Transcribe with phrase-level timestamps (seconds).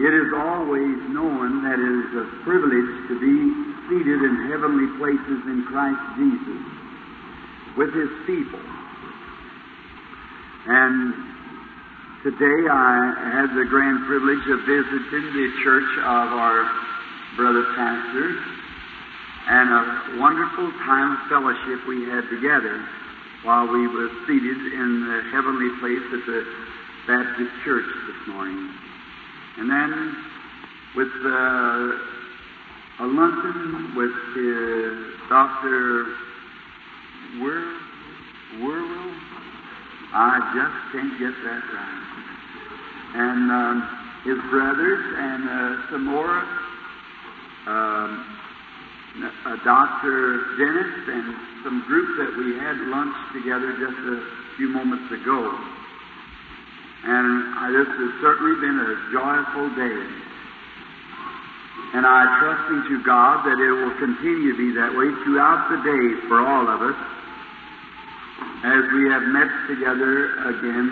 [0.00, 3.36] It is always known that it is a privilege to be
[3.84, 6.64] seated in heavenly places in Christ Jesus
[7.76, 8.64] with His people.
[10.72, 10.96] And
[12.24, 16.64] today I had the grand privilege of visiting the church of our
[17.36, 18.40] brother pastors
[19.52, 19.82] and a
[20.16, 22.80] wonderful time of fellowship we had together
[23.44, 26.40] while we were seated in the heavenly place at the
[27.04, 28.89] Baptist church this morning.
[29.58, 30.16] And then
[30.96, 32.10] with uh,
[33.00, 36.04] a luncheon with uh, Dr.
[37.40, 37.80] Wor-
[38.60, 39.14] Werwell.
[40.12, 42.00] I just can't get that right.
[43.14, 43.76] And um,
[44.24, 46.44] his brothers and uh, some more,
[47.66, 48.36] um,
[49.46, 50.58] uh, Dr.
[50.58, 54.20] Dennis and some group that we had lunch together just a
[54.58, 55.79] few moments ago.
[57.04, 60.00] And this has certainly been a joyful day.
[61.96, 65.80] And I trust into God that it will continue to be that way throughout the
[65.82, 66.98] day for all of us
[68.62, 70.86] as we have met together again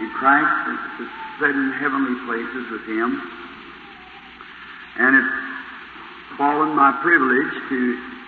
[0.00, 0.78] in Christ,
[1.40, 3.20] set in heavenly places with Him.
[4.98, 5.36] And it's
[6.38, 7.80] fallen my privilege to,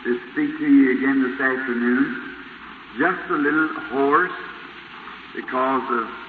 [0.05, 2.35] to speak to you again this afternoon.
[2.99, 4.39] Just a little hoarse
[5.37, 6.28] because of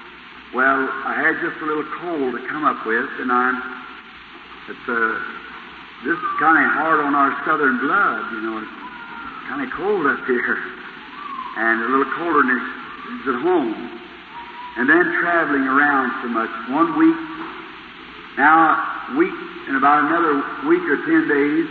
[0.53, 3.57] well, I had just a little cold to come up with, and I'm
[4.65, 5.13] it's uh,
[6.05, 8.57] this is kind of hard on our southern blood, you know.
[8.57, 8.77] It's
[9.45, 10.57] kind of cold up here,
[11.57, 13.77] and a little colder than it's at home.
[14.77, 16.49] And then traveling around so much.
[16.73, 17.19] One week,
[18.37, 18.73] now
[19.17, 19.37] week
[19.69, 20.33] in about another
[20.65, 21.69] week or ten days,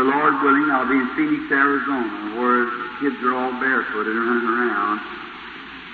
[0.00, 2.68] the Lord willing, I'll be in Phoenix, Arizona, where
[3.04, 5.25] kids are all barefooted and running around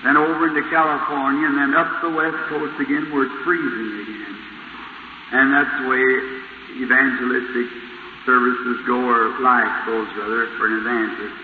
[0.03, 4.35] then over into California, and then up the west coast again where it's freezing again.
[5.31, 6.03] And that's the way
[6.83, 7.67] evangelistic
[8.25, 11.39] services go, or life goes, rather, for an evangelist.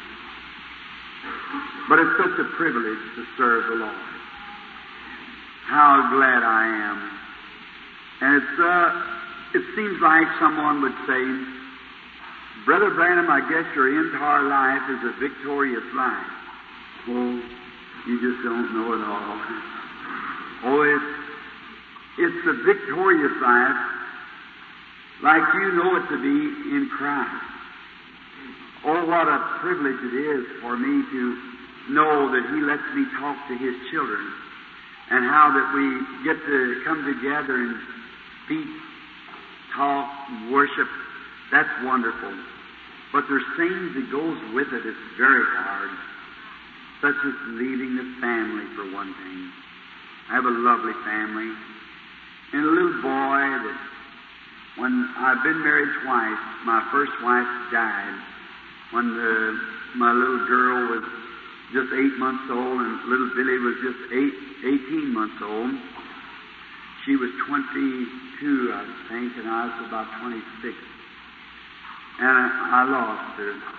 [1.88, 4.06] But it's such a privilege to serve the Lord.
[5.66, 7.00] How glad I am.
[8.22, 11.24] And it's, uh, it seems like someone would say,
[12.66, 16.31] Brother Branham, I guess your entire life is a victorious life.
[17.09, 17.59] Oh,
[18.08, 19.40] you just don't know it all.
[20.64, 21.12] Oh, it's,
[22.20, 23.80] it's the victorious life
[25.24, 26.38] like you know it to be
[26.76, 27.44] in Christ.
[28.86, 31.22] Oh, what a privilege it is for me to
[31.92, 34.24] know that He lets me talk to His children
[35.12, 37.76] and how that we get to come together and
[38.46, 38.68] speak,
[39.76, 40.08] talk,
[40.52, 40.88] worship.
[41.52, 42.32] That's wonderful.
[43.12, 44.86] But there's things that goes with it.
[44.86, 46.09] It's very hard
[47.02, 49.40] such as leaving the family for one thing.
[50.30, 51.52] I have a lovely family.
[52.54, 53.80] And a little boy that,
[54.78, 58.16] when I've been married twice, my first wife died
[58.92, 59.59] when the,
[59.98, 61.04] my little girl was
[61.74, 64.34] just eight months old and little Billy was just eight,
[64.66, 65.72] 18 months old.
[67.06, 70.76] She was 22, I think, and I was about 26.
[72.20, 73.78] And I, I lost her.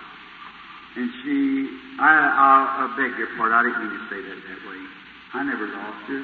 [0.95, 1.71] And she,
[2.03, 2.51] I, I,
[2.83, 4.81] I beg your pardon, I didn't mean to say that that way.
[5.33, 6.21] I never lost her.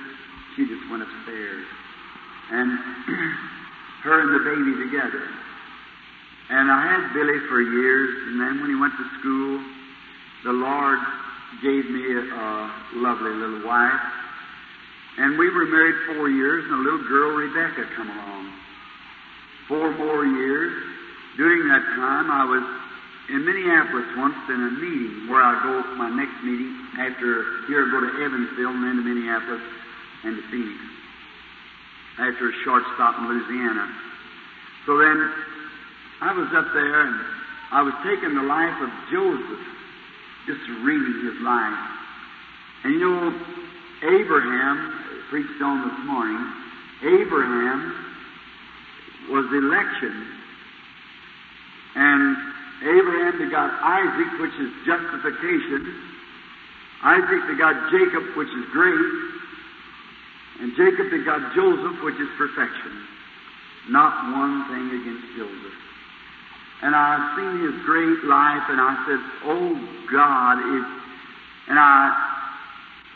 [0.55, 1.63] She just went upstairs.
[2.51, 2.67] And
[4.03, 5.23] her and the baby together.
[6.49, 9.63] And I had Billy for years, and then when he went to school,
[10.43, 10.99] the Lord
[11.63, 14.03] gave me a, a lovely little wife.
[15.17, 18.53] And we were married four years, and a little girl, Rebecca, come along.
[19.67, 20.71] Four more years.
[21.35, 22.63] During that time, I was
[23.29, 27.91] in Minneapolis once in a meeting where I go my next meeting after here I
[27.91, 29.63] go to Evansville and then to Minneapolis
[30.23, 30.79] and to Phoenix
[32.17, 33.85] after a short stop in Louisiana.
[34.87, 35.17] So then
[36.23, 37.15] I was up there and
[37.71, 39.63] I was taking the life of Joseph,
[40.47, 41.79] just reading his life.
[42.87, 43.27] And you know,
[44.07, 44.75] Abraham
[45.29, 46.41] preached on this morning.
[47.03, 47.79] Abraham
[49.29, 50.15] was election
[51.97, 55.97] and Abraham begot Isaac, which is justification.
[57.03, 59.13] Isaac begot Jacob, which is grace.
[60.61, 62.93] And Jacob begot Joseph, which is perfection.
[63.89, 65.77] Not one thing against Joseph.
[66.83, 69.73] And I've seen his great life, and I said, Oh
[70.13, 70.85] God, if,
[71.73, 72.13] and I,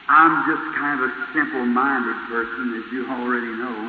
[0.10, 3.80] I'm just kind of a simple-minded person, as you already know.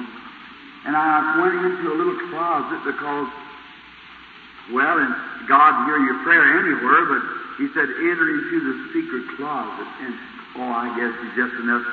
[0.84, 3.28] And I went into a little closet because
[4.70, 5.12] well, and
[5.49, 7.23] God hear your prayer anywhere, but
[7.59, 9.88] He said, enter into the secret closet.
[10.06, 10.14] And,
[10.62, 11.87] oh, I guess it's just enough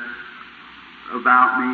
[1.17, 1.73] about me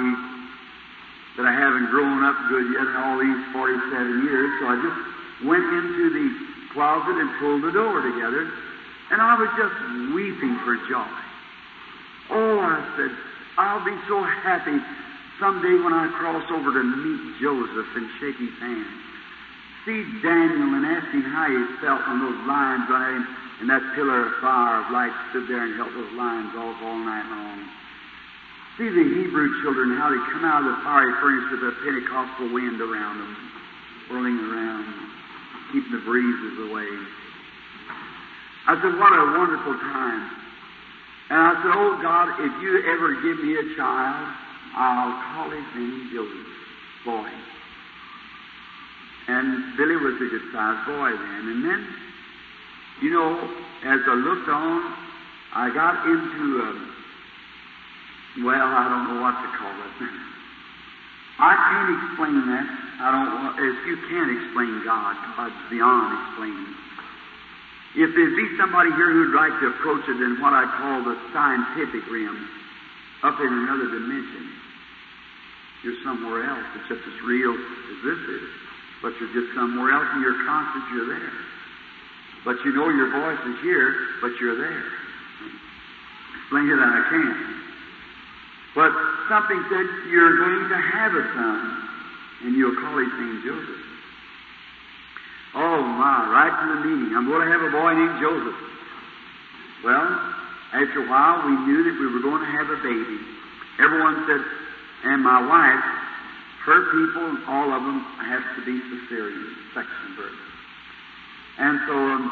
[1.36, 4.50] that I haven't grown up good yet in all these 47 years.
[4.60, 5.00] So I just
[5.44, 6.28] went into the
[6.72, 8.48] closet and pulled the door together,
[9.12, 9.76] and I was just
[10.16, 11.16] weeping for joy.
[12.32, 13.12] Oh, I said,
[13.58, 14.80] I'll be so happy
[15.40, 18.88] someday when I cross over to meet Joseph and shake his hand.
[19.86, 23.24] See Daniel and ask him how he felt when those lions on him
[23.62, 26.98] and that pillar of fire of light stood there and held those lions off all
[26.98, 27.70] night long.
[28.82, 32.50] See the Hebrew children, how they come out of the fiery furnace with a Pentecostal
[32.52, 33.34] wind around them,
[34.10, 34.90] whirling around,
[35.72, 36.90] keeping the breezes away.
[38.68, 40.34] I said, what a wonderful time.
[41.30, 44.34] And I said, oh God, if you ever give me a child,
[44.76, 46.50] I'll call his name Joseph,
[47.06, 47.30] boy.
[49.28, 51.44] And Billy was a good sized boy then.
[51.50, 51.82] And then,
[53.02, 53.38] you know,
[53.86, 54.94] as I looked on,
[55.56, 56.70] I got into, a,
[58.46, 59.96] well, I don't know what to call it.
[61.40, 62.68] I can't explain that.
[62.96, 65.16] I don't as you can't explain God.
[65.36, 66.72] God's beyond explaining.
[67.96, 71.16] If there'd be somebody here who'd like to approach it in what I call the
[71.32, 72.40] scientific realm,
[73.24, 74.52] up in another dimension,
[75.84, 76.68] you're somewhere else.
[76.76, 78.50] except as real as this is.
[79.06, 81.38] But you're just somewhere else and you're conscious you're there.
[82.42, 84.86] But you know your voice is here, but you're there.
[86.42, 87.38] Explain it I can't.
[88.74, 88.90] But
[89.30, 91.62] something said you're going to have a son,
[92.50, 93.86] and you'll call his name Joseph.
[95.54, 97.14] Oh my, right to the meaning.
[97.14, 98.58] I'm going to have a boy named Joseph.
[99.86, 100.34] Well,
[100.74, 103.22] after a while, we knew that we were going to have a baby.
[103.78, 104.42] Everyone said,
[105.14, 106.05] and my wife,
[106.66, 110.42] her people, all of them have to be cesarean section birth.
[111.62, 112.26] And so um,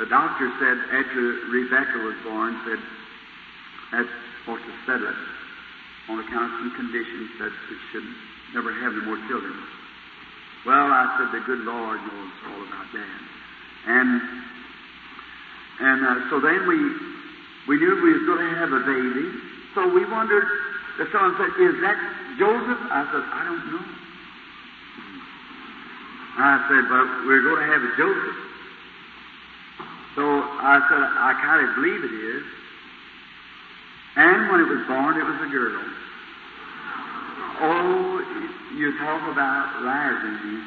[0.00, 1.20] the doctor said, after
[1.52, 2.80] Rebecca was born, said,
[3.92, 4.08] that's
[4.40, 5.20] supposed to settle it
[6.08, 8.08] on account of some conditions that we should
[8.54, 9.54] never have any more children.
[10.64, 13.20] Well, I said, the good Lord knows all about that.
[13.86, 14.20] And
[15.78, 16.78] and uh, so then we
[17.68, 19.36] we knew we was going to have a baby.
[19.74, 20.48] So we wondered.
[20.98, 21.96] The son said, "Is that
[22.38, 23.84] Joseph?" I said, "I don't know."
[26.38, 28.36] I said, "But we're going to have a Joseph."
[30.14, 32.44] So I said, "I kind of believe it is."
[34.16, 35.84] And when it was born, it was a girl.
[37.60, 38.20] Oh,
[38.76, 40.64] you talk about rising.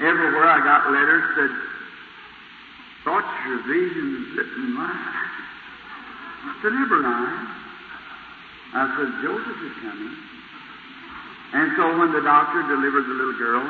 [0.00, 1.50] Everywhere I got letters said,
[3.04, 5.30] thought your visions didn't lie.
[6.44, 7.63] I said, never lie.
[8.74, 10.14] I said, Joseph is coming.
[11.54, 13.64] And so when the doctor delivered the little girl,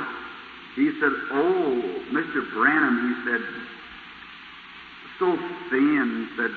[0.77, 2.41] he said, Oh, Mr.
[2.57, 3.43] Branham, he said,
[5.19, 5.37] so
[5.71, 6.51] thin, said,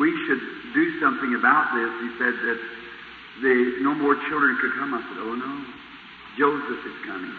[0.00, 0.42] we should
[0.74, 1.90] do something about this.
[2.02, 2.58] He said that
[3.40, 4.92] the, no more children could come.
[4.92, 5.64] I said, Oh no,
[6.36, 7.34] Joseph is coming.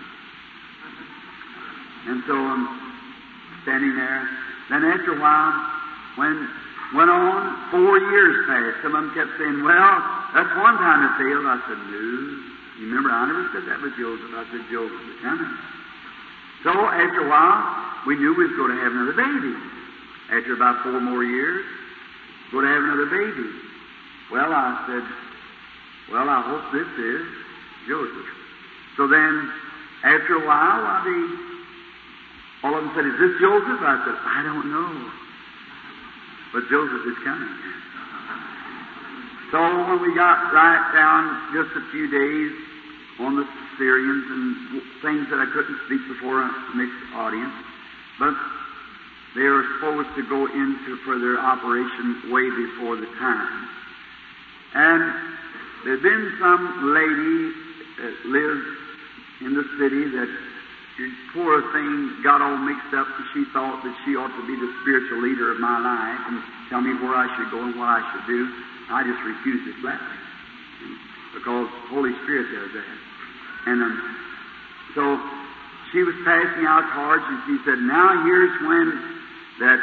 [2.07, 2.63] And so I'm
[3.62, 4.28] standing there.
[4.69, 5.54] Then after a while,
[6.16, 6.50] when
[6.95, 7.38] went on,
[7.71, 8.81] four years passed.
[8.81, 9.95] Some of them kept saying, Well,
[10.33, 11.45] that's one time it failed.
[11.45, 12.06] I said, No.
[12.80, 14.31] You remember, I never said that was Joseph.
[14.31, 15.51] I said, Joseph is coming.
[16.63, 17.59] So after a while,
[18.07, 19.53] we knew we was going to have another baby.
[20.31, 21.65] After about four more years,
[22.51, 23.48] going to have another baby.
[24.31, 25.05] Well, I said,
[26.13, 27.24] well, I hope this is
[27.88, 28.29] Joseph.
[28.96, 29.51] So then,
[30.03, 31.03] after a while, I
[32.63, 33.79] all of them said, Is this Joseph?
[33.79, 35.12] I said, I don't know.
[36.53, 37.56] But Joseph is coming.
[39.51, 42.51] So when we got right down just a few days
[43.20, 43.46] on the
[43.77, 47.53] cesareans and things that I couldn't speak before a mixed audience,
[48.20, 48.34] but
[49.36, 53.68] they were supposed to go into for their operation way before the time.
[54.74, 55.29] And
[55.86, 57.56] There'd been some lady
[58.03, 58.65] that lives
[59.39, 60.27] in the city that
[61.32, 64.70] poor thing got all mixed up and she thought that she ought to be the
[64.84, 68.01] spiritual leader of my life and tell me where I should go and what I
[68.12, 68.41] should do.
[68.91, 70.20] I just refused it flatly
[71.34, 72.96] because Holy Spirit does that.
[73.70, 73.96] And um,
[74.98, 75.03] so
[75.91, 78.88] she was passing out cards and she said, now here's when
[79.63, 79.79] that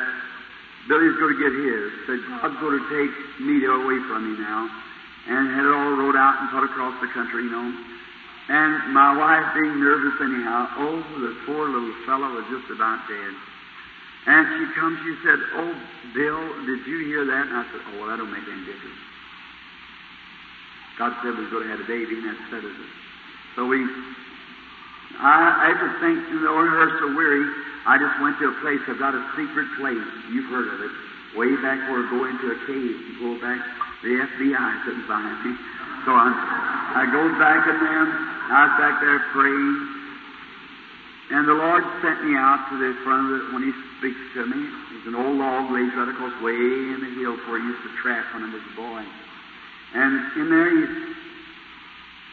[0.90, 1.86] Billy's going to get his.
[2.06, 4.68] Said, God's going to take me away from me now
[5.26, 7.95] and had it all wrote out and put across the country, you know.
[8.48, 13.34] And my wife being nervous anyhow, oh, the poor little fellow was just about dead.
[14.26, 15.72] And she comes, she said, Oh,
[16.14, 17.46] Bill, did you hear that?
[17.46, 19.02] And I said, Oh, well, that don't make any difference.
[20.98, 22.92] God said we was going to have a baby, and that settles it.
[23.54, 23.82] So we,
[25.18, 27.44] I, after thinking, the her so weary,
[27.86, 30.06] I just went to a place, I've got a secret place.
[30.32, 30.92] You've heard of it.
[31.38, 32.96] Way back where go into a cave.
[32.96, 33.60] You go back
[34.02, 35.52] the FBI couldn't find me.
[36.04, 38.06] So I, I go back in there,
[38.46, 39.74] I was back there praying,
[41.34, 44.46] and the Lord sent me out to the front of the, when He speaks to
[44.46, 47.82] me, there's an old log lays right across way in the hills where He used
[47.82, 49.02] to trap when I was a boy.
[49.98, 50.82] And in there He,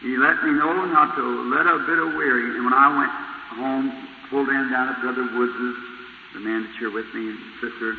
[0.06, 2.46] he let me know not to let a bit of weary.
[2.54, 3.14] And when I went
[3.58, 3.90] home,
[4.30, 5.76] pulled in down at Brother Woods's,
[6.38, 7.98] the man that's here with me and sister,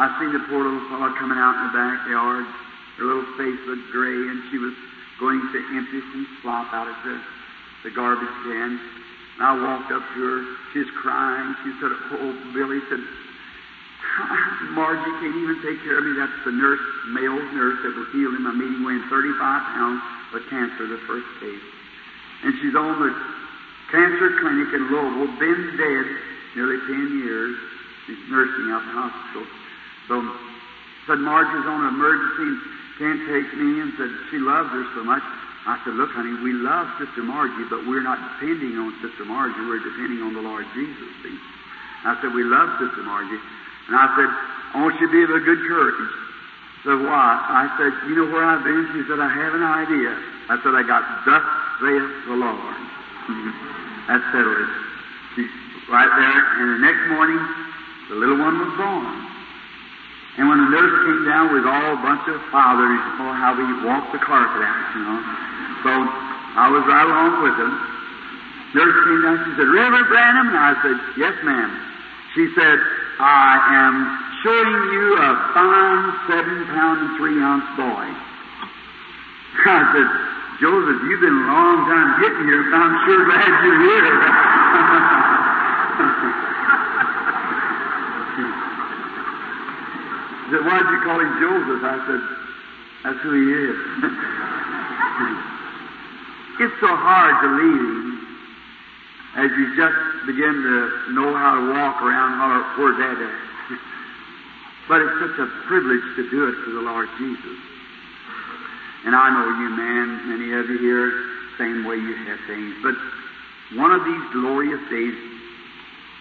[0.00, 2.48] I seen the poor little fellow coming out in the backyard.
[2.96, 4.72] Her little face looked gray, and she was
[5.18, 7.16] going to empty some slop out of the,
[7.88, 8.80] the garbage can.
[9.36, 10.38] And I walked up to her.
[10.72, 11.54] She was crying.
[11.64, 13.00] She said, Oh, Billy said,
[14.76, 16.16] Margie can't even take care of me.
[16.16, 16.80] That's the nurse,
[17.12, 19.36] male nurse that was healed in my meeting, weighing 35
[19.76, 20.00] pounds
[20.32, 21.66] of cancer, the first case.
[22.44, 23.12] And she's on the
[23.92, 26.06] cancer clinic in Louisville, been dead
[26.56, 27.56] nearly 10 years.
[28.06, 29.46] She's nursing out in the hospital.
[30.08, 30.14] So,
[31.06, 32.52] said Margie's on an emergency
[32.98, 35.22] can't take me, and said she loves her so much.
[35.66, 39.58] I said, look, honey, we love Sister Margie, but we're not depending on Sister Margie.
[39.66, 41.34] We're depending on the Lord Jesus, see.
[42.06, 43.42] I said, we love Sister Margie.
[43.90, 44.30] And I said,
[44.78, 46.06] I want you to be of a good courage.
[46.86, 47.34] So why?
[47.34, 48.86] I said, you know where I've been?
[48.94, 50.14] She said, I have an idea.
[50.46, 51.42] I said, I got thus
[51.82, 52.78] saith the Lord.
[54.06, 54.72] that settled it.
[55.34, 55.50] She's
[55.90, 57.42] right there, and the next morning,
[58.08, 59.35] the little one was born.
[60.36, 63.64] And when the nurse came down with all a bunch of fathers, oh, how we
[63.88, 65.20] walked the carpet out, you know.
[65.80, 65.92] So
[66.60, 67.72] I was right along with them.
[68.76, 70.52] Nurse came down, she said, Reverend Branham?
[70.52, 71.72] And I said, yes, ma'am.
[72.36, 72.76] She said,
[73.16, 73.96] I am
[74.44, 78.04] showing you a fine seven pound and three ounce boy.
[79.72, 80.08] I said,
[80.60, 84.20] Joseph, you've been a long time getting here, but I'm sure glad you're here.
[90.46, 91.82] He said, Why'd you call him Joseph?
[91.82, 92.22] I said,
[93.02, 93.78] That's who he is.
[96.70, 98.06] it's so hard to leave him
[99.36, 103.36] as you just begin to know how to walk around, holler, where's that at?
[104.88, 107.58] but it's such a privilege to do it for the Lord Jesus.
[109.04, 111.12] And I know you, man, many of you here,
[111.58, 112.74] same way you have things.
[112.80, 112.96] But
[113.76, 115.14] one of these glorious days,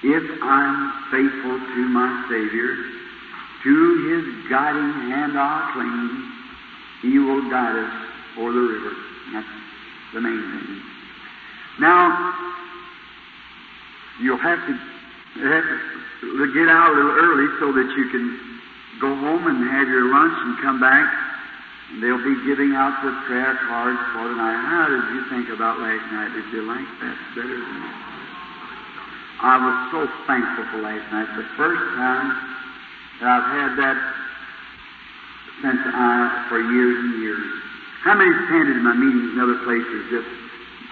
[0.04, 2.76] if I'm faithful to my Savior,
[3.66, 3.76] to
[4.14, 5.74] His guiding hand I'll
[7.02, 7.94] He will guide us
[8.38, 8.94] o'er the river.
[9.34, 9.48] That's
[10.14, 10.82] the main thing.
[11.82, 12.14] Now,
[14.22, 14.74] you'll have to,
[15.44, 15.66] have
[16.22, 18.60] to get out a little early so that you can
[19.02, 21.10] go home and have your lunch and come back.
[21.92, 24.62] And they'll be giving out the prayer cards for tonight.
[24.62, 26.32] How did you think about last night?
[26.34, 28.06] Did you like that better than
[29.42, 31.28] I was so thankful for last night.
[31.36, 32.56] The first time
[33.20, 33.98] that I've had that
[35.62, 37.48] since I, for years and years.
[38.04, 40.06] How many attended in my meetings in other places?
[40.12, 40.30] Just,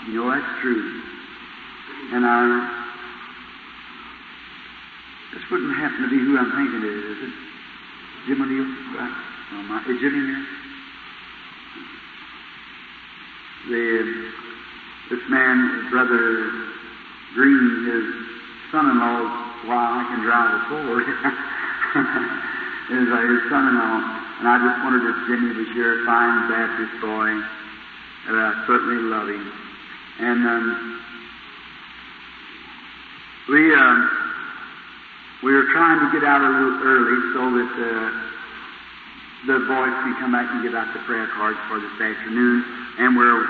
[0.07, 0.81] you know, that's true.
[2.13, 2.41] And I,
[5.33, 7.33] this wouldn't happen to be who I'm thinking it is, is it?
[8.27, 8.65] Jim O'Neill?
[8.65, 9.15] Uh, right.
[9.53, 10.45] Oh, my, is Jim here?
[13.69, 14.31] The,
[15.09, 16.51] this man, Brother
[17.35, 18.05] Green, his
[18.71, 21.03] son-in-law, why I can drive a Ford,
[21.93, 23.97] is his son-in-law.
[24.39, 29.29] And I just wondered if Jimmy was here, fine Baptist boy, and I certainly love
[29.29, 29.45] him.
[30.19, 30.65] And um,
[33.49, 33.99] we um,
[35.43, 38.09] we were trying to get out a little early so that uh,
[39.47, 42.63] the boys can come back and give out the prayer cards for this afternoon.
[42.99, 43.43] And we're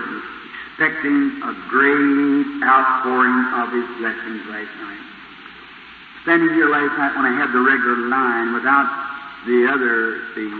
[0.73, 5.12] expecting a great outpouring of His blessings last night.
[6.23, 8.87] Standing here last night when I had the regular line without
[9.43, 10.55] the other thing,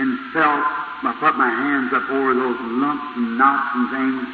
[0.00, 0.64] and felt,
[1.04, 4.24] I put my hands up over those lumps and knots and things,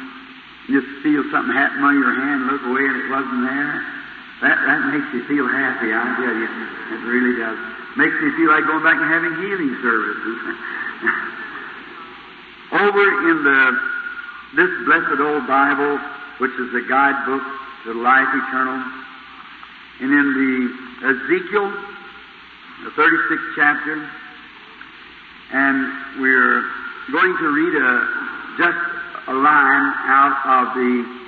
[0.63, 3.83] and just feel something happen on your hand, look away and it wasn't there.
[4.47, 6.47] That, that makes you feel happy, I tell you.
[6.47, 7.59] It really does.
[7.99, 10.39] Makes me feel like going back and having healing services.
[12.79, 13.59] Over in the
[14.55, 15.99] this blessed old Bible,
[16.39, 17.43] which is the guidebook
[17.83, 18.79] to life eternal,
[20.01, 21.69] and in the Ezekiel,
[22.83, 24.09] the 36th chapter,
[25.53, 26.63] and we're
[27.11, 28.23] going to read a
[28.57, 28.77] just
[29.27, 31.23] a line out of the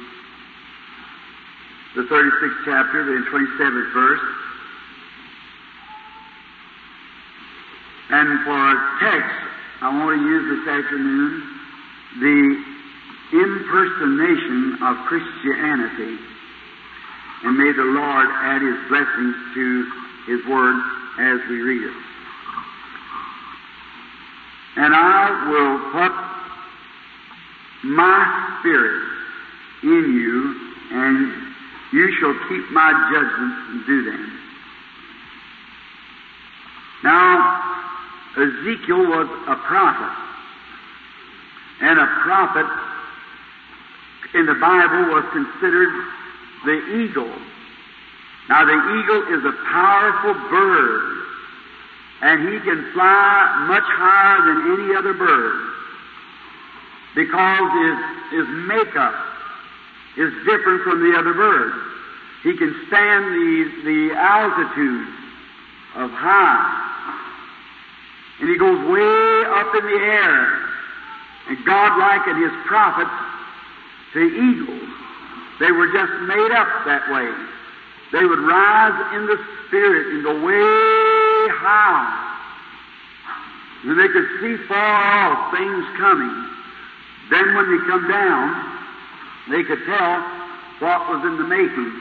[1.95, 4.19] the 36th chapter, the 27th verse.
[8.09, 8.65] And for
[8.99, 9.35] text,
[9.81, 11.55] I want to use this afternoon
[12.19, 12.75] the
[13.33, 16.34] impersonation of Christianity.
[17.45, 19.91] And may the Lord add His blessings to
[20.25, 20.81] His Word
[21.19, 21.93] as we read it.
[24.77, 26.11] And I will put
[27.85, 29.03] my spirit
[29.83, 30.55] in you,
[30.91, 31.33] and
[31.93, 34.39] you shall keep my judgments and do them.
[37.03, 37.61] Now,
[38.37, 40.11] Ezekiel was a prophet.
[41.81, 42.65] And a prophet
[44.33, 45.89] in the Bible was considered
[46.63, 47.33] the eagle.
[48.47, 51.17] Now, the eagle is a powerful bird,
[52.21, 55.65] and he can fly much higher than any other bird
[57.15, 59.15] because his, his makeup
[60.17, 61.75] is different from the other birds.
[62.43, 65.07] He can stand the, the altitude
[65.95, 66.85] of high,
[68.39, 70.65] and he goes way up in the air.
[71.47, 73.09] And God likened his prophets
[74.13, 74.94] to eagles.
[75.59, 77.31] They were just made up that way.
[78.11, 82.21] They would rise in the spirit and go way high.
[83.83, 86.35] And they could see far off things coming.
[87.29, 88.79] Then when they come down,
[89.49, 90.19] they could tell
[90.79, 91.91] what was in the making.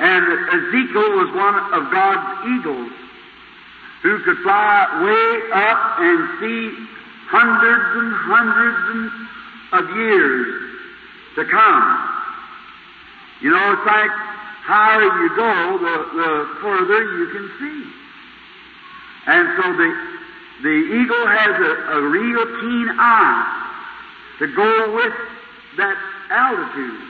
[0.00, 2.92] And Ezekiel was one of God's eagles
[4.02, 6.74] who could fly way up and see
[7.30, 9.12] hundreds and hundreds
[9.72, 10.63] of years
[11.36, 12.10] to come.
[13.40, 14.10] You know, it's like
[14.64, 16.30] higher you go, the, the
[16.62, 17.80] further you can see.
[19.26, 19.88] And so the,
[20.62, 23.44] the eagle has a, a real keen eye
[24.38, 25.12] to go with
[25.76, 25.96] that
[26.30, 27.00] altitude.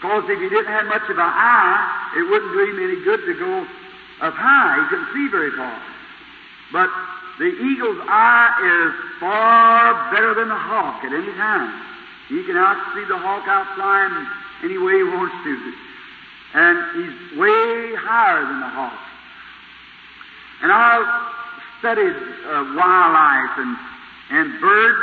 [0.00, 3.20] Because if he didn't have much of an eye, it wouldn't do him any good
[3.26, 3.66] to go
[4.24, 4.80] up high.
[4.80, 5.76] He couldn't see very far.
[6.72, 6.88] But
[7.38, 11.89] the eagle's eye is far better than the hawk at any time.
[12.30, 14.14] He can outsee the hawk out flying
[14.62, 15.54] any way he wants to.
[16.54, 19.00] And he's way higher than the hawk.
[20.62, 21.10] And I've
[21.82, 23.76] studied uh, wildlife and,
[24.30, 25.02] and birds.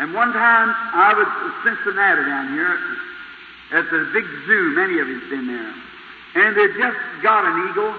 [0.00, 2.76] And one time I was in Cincinnati down here
[3.80, 4.76] at the big zoo.
[4.76, 5.74] Many of you've been there.
[6.44, 7.94] And they just got an eagle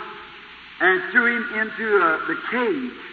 [0.82, 3.06] and threw him into uh, the cage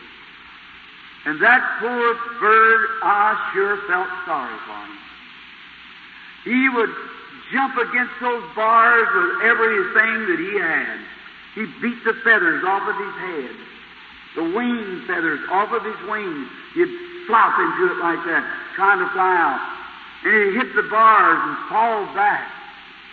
[1.25, 4.99] and that poor bird, I sure felt sorry for him.
[6.45, 6.91] He would
[7.53, 10.99] jump against those bars with everything that he had.
[11.55, 13.55] He beat the feathers off of his head,
[14.37, 16.49] the wing feathers off of his wings.
[16.75, 16.91] He'd
[17.27, 19.61] flop into it like that, trying to fly out.
[20.25, 22.51] And he'd hit the bars and fall back.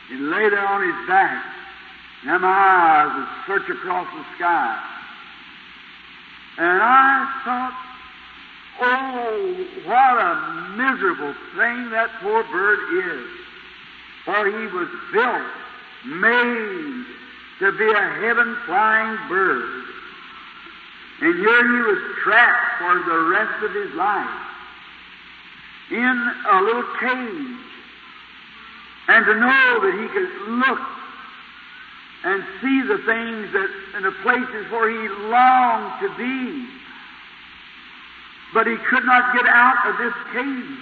[0.10, 1.44] He'd lay there on his back.
[2.26, 4.80] And my eyes would search across the sky.
[6.58, 7.89] And I thought,
[8.82, 10.36] Oh, what a
[10.78, 13.28] miserable thing that poor bird is.
[14.24, 15.48] For he was built,
[16.06, 17.06] made
[17.60, 19.84] to be a heaven flying bird.
[21.22, 24.40] And here he was trapped for the rest of his life
[25.92, 27.60] in a little cage.
[29.10, 30.80] And to know that he could look
[32.24, 36.79] and see the things that, in the places where he longed to be
[38.54, 40.78] but he could not get out of this cave.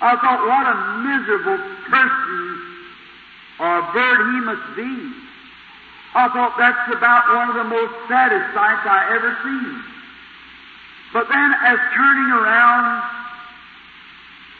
[0.00, 2.44] I thought, what a miserable person
[3.60, 5.12] or bird he must be.
[6.14, 9.82] I thought that's about one of the most saddest sights I ever seen.
[11.12, 13.02] But then, as turning around,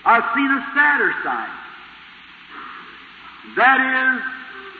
[0.05, 1.57] I've seen a sadder sight.
[3.57, 4.23] That is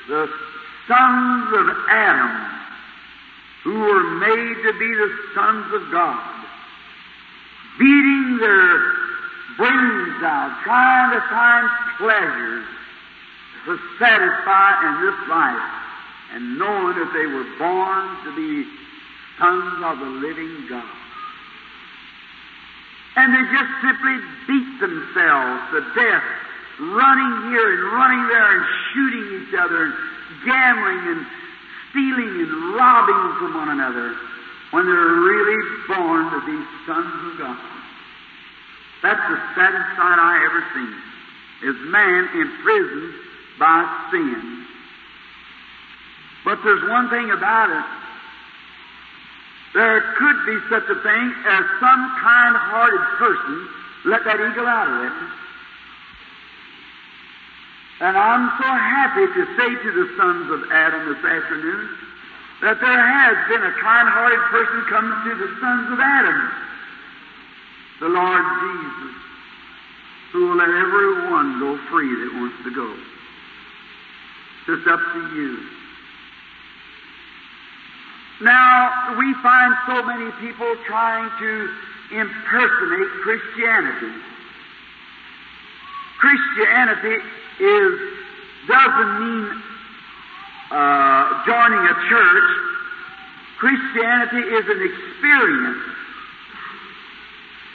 [0.09, 0.29] the
[0.87, 2.51] sons of Adam,
[3.65, 6.44] who were made to be the sons of God
[7.79, 8.93] beating their
[9.57, 11.67] brains out, trying to find
[11.99, 12.67] pleasures
[13.67, 15.71] to satisfy in this life,
[16.33, 18.69] and knowing that they were born to be
[19.39, 20.85] sons of the living God.
[23.17, 26.27] And they just simply beat themselves to death,
[26.81, 29.95] running here and running there and shooting each other and
[30.45, 31.27] gambling and
[31.91, 34.15] stealing and robbing from one another
[34.75, 37.63] when they're really born to be sons of God.
[39.07, 40.95] That's the saddest sight I ever seen,
[41.71, 43.15] is man imprisoned
[43.55, 44.67] by sin.
[46.45, 47.87] But there's one thing about it.
[49.79, 53.69] There could be such a thing as some kind-hearted person
[54.07, 55.17] let that eagle out of it.
[58.01, 61.89] And I'm so happy to say to the sons of Adam this afternoon
[62.63, 66.41] that there has been a kind-hearted person come to the sons of Adam,
[68.01, 69.15] the Lord Jesus,
[70.33, 72.89] who will let everyone go free that wants to go.
[74.73, 75.59] It's up to you.
[78.41, 81.69] Now, we find so many people trying to
[82.11, 83.11] impersonate.
[83.23, 84.13] Christianity
[86.25, 87.23] Christianity
[87.61, 88.01] is
[88.67, 89.63] doesn't mean
[90.71, 92.51] uh, joining a church.
[93.59, 95.83] Christianity is an experience.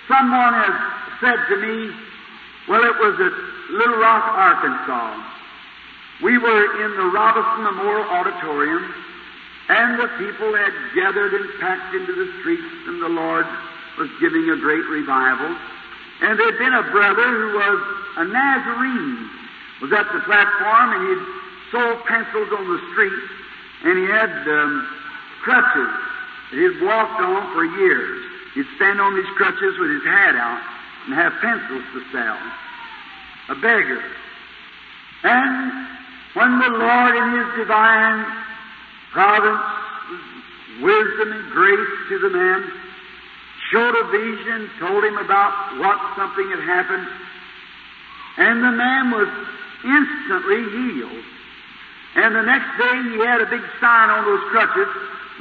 [0.08, 0.76] Someone has
[1.22, 1.94] said to me,
[2.68, 3.34] well, it was at
[3.74, 5.18] Little Rock, Arkansas.
[6.22, 8.94] We were in the Robinson Memorial Auditorium,
[9.70, 13.46] and the people had gathered and packed into the streets, and the Lord
[13.98, 15.56] was giving a great revival.
[16.22, 17.80] And there'd been a brother who was
[18.18, 19.30] a Nazarene,
[19.82, 21.26] was at the platform, and he'd
[21.72, 23.24] sold pencils on the street,
[23.84, 24.88] and he had um,
[25.42, 25.94] crutches
[26.52, 28.26] that he'd walked on for years.
[28.56, 30.62] He'd stand on these crutches with his hat out
[31.06, 32.38] and have pencils to sell.
[33.50, 34.04] A beggar.
[35.24, 35.88] And
[36.34, 38.26] when the Lord in His divine
[39.12, 39.62] providence,
[40.82, 42.72] wisdom and grace to the man,
[43.72, 47.08] showed a vision, told him about what something had happened,
[48.38, 49.28] and the man was
[49.84, 51.26] instantly healed.
[52.16, 54.90] And the next day he had a big sign on those crutches,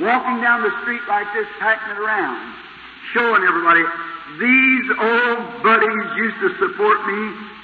[0.01, 2.55] walking down the street like this, packing it around,
[3.15, 3.83] showing everybody,
[4.37, 7.21] these old buddies used to support me,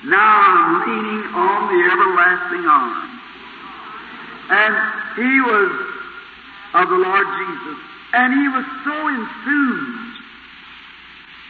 [0.09, 3.15] now I'm leaning on the everlasting arm.
[4.49, 4.75] And
[5.17, 5.95] he was
[6.75, 7.79] of the Lord Jesus.
[8.15, 10.05] And he was so enthused.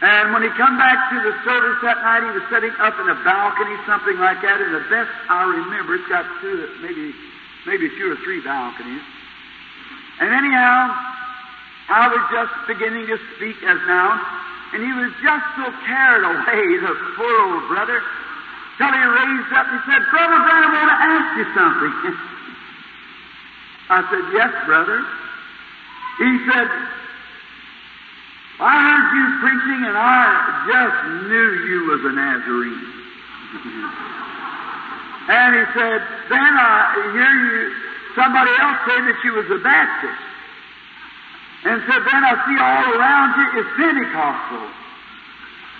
[0.01, 3.09] And when he come back to the service that night, he was sitting up in
[3.09, 4.61] a balcony, something like that.
[4.61, 7.13] And the best I remember, it's got two, maybe,
[7.65, 9.01] maybe two or three balconies.
[10.21, 10.95] And anyhow,
[11.89, 14.15] I was just beginning to speak as now,
[14.73, 18.01] and he was just so carried away, the poor old brother,
[18.77, 21.93] till he raised up and said, Brother Branham, I want to ask you something.
[23.85, 25.05] I said, Yes, brother.
[26.17, 26.69] He said,
[28.57, 30.31] I heard you preaching and I
[30.63, 32.87] just knew you was a Nazarene.
[35.25, 37.73] and he said, then I hear you,
[38.13, 40.21] somebody else say that you was a Baptist.
[41.65, 44.65] And said, then I see all around you is Pentecostal.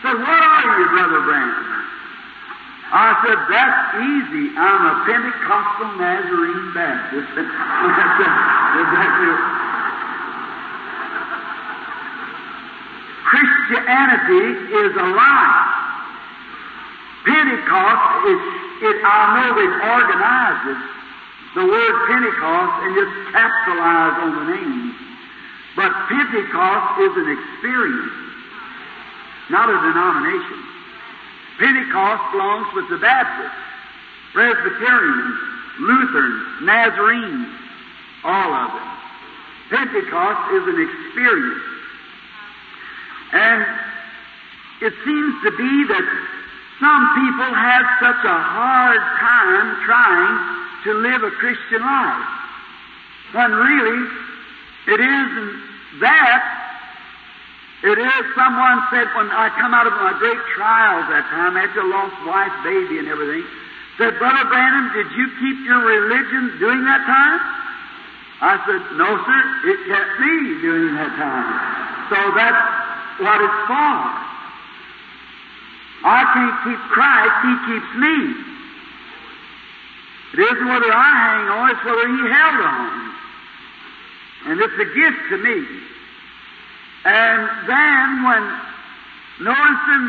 [0.02, 1.76] Said, what are you, Brother Branham?
[2.90, 4.46] I said, that's easy.
[4.58, 7.30] I'm a Pentecostal Nazarene Baptist.
[7.38, 8.22] that's
[8.82, 9.34] exactly
[13.26, 15.75] Christianity is a lie.
[17.26, 18.42] Pentecost is,
[18.86, 20.82] it, I know they've organized it,
[21.58, 24.96] the word Pentecost, and just capitalize on the name.
[25.76, 28.14] But Pentecost is an experience,
[29.50, 30.60] not a denomination.
[31.58, 33.58] Pentecost belongs with the Baptists,
[34.34, 35.36] Presbyterians,
[35.80, 37.48] Lutherans, Nazarenes,
[38.24, 38.96] all of them.
[39.70, 41.64] Pentecost is an experience.
[43.34, 43.66] And
[44.82, 46.06] it seems to be that
[46.80, 50.36] some people have such a hard time trying
[50.84, 52.28] to live a Christian life.
[53.32, 54.02] When really,
[54.92, 55.54] it isn't
[56.02, 56.42] that.
[57.84, 61.80] It is, someone said when I come out of my great trials that time, after
[61.80, 63.46] I lost wife, baby, and everything,
[63.98, 67.40] said, Brother Branham, did you keep your religion during that time?
[68.42, 71.48] I said, No, sir, it kept me during that time.
[72.12, 72.64] So that's
[73.24, 74.25] what it's for.
[76.06, 78.18] I can't keep Christ, He keeps me.
[80.38, 82.94] It isn't whether I hang on, it's whether He held on.
[84.46, 85.66] And it's a gift to me.
[87.06, 88.44] And then when
[89.42, 90.06] noticing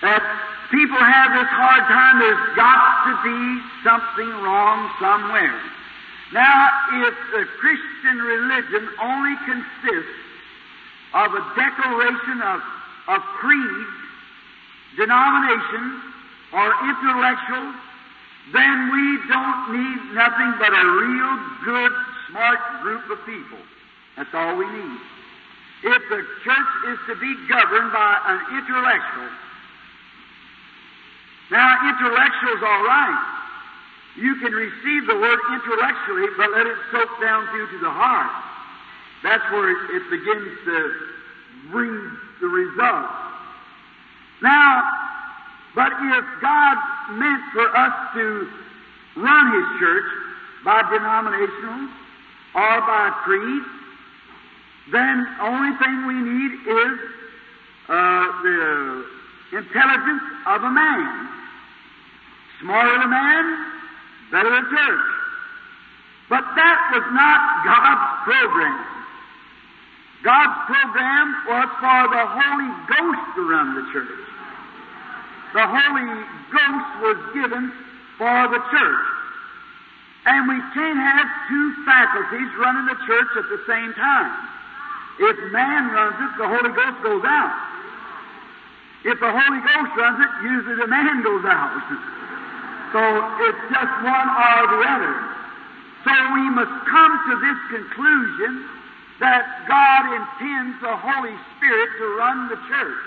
[0.00, 0.24] that
[0.72, 3.40] people have this hard time, there's got to be
[3.84, 5.60] something wrong somewhere.
[6.32, 6.68] Now,
[7.04, 10.23] if the Christian religion only consists
[11.14, 12.60] of a declaration of,
[13.08, 13.86] of creed,
[14.98, 16.02] denomination,
[16.52, 17.66] or intellectual,
[18.52, 21.92] then we don't need nothing but a real good,
[22.28, 23.62] smart group of people.
[24.16, 25.00] That's all we need.
[25.84, 29.30] If the church is to be governed by an intellectual,
[31.50, 33.34] now intellectual's all right.
[34.16, 38.30] You can receive the word intellectually, but let it soak down through to the heart.
[39.24, 40.92] That's where it, begins to
[41.72, 41.96] bring
[42.42, 43.08] the result.
[44.42, 44.84] Now,
[45.74, 46.76] but if God
[47.16, 48.48] meant for us to
[49.16, 50.04] run His church
[50.62, 51.88] by denominational
[52.54, 53.62] or by creed,
[54.92, 56.98] then the only thing we need is
[57.88, 59.04] uh, the
[59.56, 61.28] intelligence of a man.
[62.60, 63.72] Smarter the man,
[64.30, 65.06] better the church.
[66.28, 68.93] But that was not God's program.
[70.24, 74.24] God's program was for the Holy Ghost to run the church.
[75.52, 76.10] the Holy
[76.48, 77.68] Ghost was given
[78.16, 79.06] for the church.
[80.24, 84.32] And we can't have two faculties running the church at the same time.
[85.20, 87.54] If man runs it, the Holy Ghost goes out.
[89.04, 91.76] If the Holy Ghost runs it, usually the man goes out.
[92.96, 93.00] so
[93.44, 95.14] it's just one or the other.
[96.08, 98.74] So we must come to this conclusion
[99.20, 103.02] that God intends the Holy Spirit to run the church.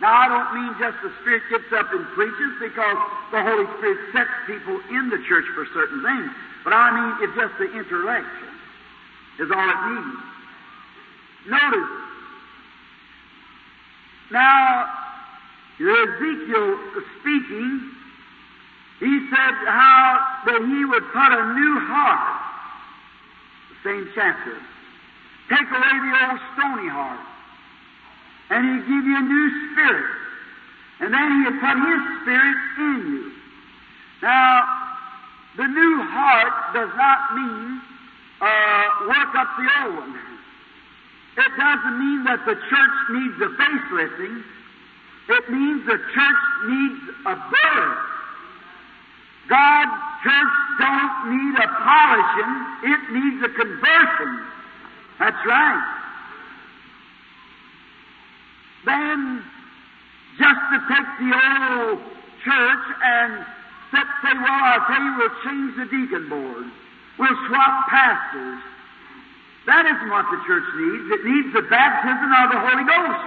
[0.00, 2.98] Now, I don't mean just the Spirit gets up and preaches because
[3.30, 6.30] the Holy Spirit sets people in the church for certain things.
[6.64, 8.50] But I mean it's just the interaction
[9.38, 10.18] is all it means.
[11.48, 11.92] Notice,
[14.30, 14.86] now,
[15.80, 16.78] Ezekiel
[17.20, 17.90] speaking,
[19.00, 22.40] he said how that he would put a new heart,
[23.70, 24.56] the same chapter,
[25.52, 27.20] take away the old stony heart,
[28.50, 30.10] and he'd give you a new spirit.
[31.00, 33.32] And then he'd put his spirit in you.
[34.22, 34.64] Now,
[35.56, 37.82] the new heart does not mean
[38.40, 40.16] uh, work up the old one.
[41.36, 44.44] It doesn't mean that the church needs a facelifting.
[45.28, 47.98] It means the church needs a birth.
[49.48, 52.52] God's church don't need a polishing,
[52.94, 54.46] it needs a conversion.
[55.22, 55.86] That's right.
[58.84, 59.44] Then,
[60.34, 62.02] just to take the old
[62.42, 63.46] church and
[63.94, 66.66] set, say, well, I'll tell you, we'll change the deacon board.
[67.22, 68.58] We'll swap pastors.
[69.70, 71.06] That isn't what the church needs.
[71.14, 73.22] It needs the baptism of the Holy Ghost.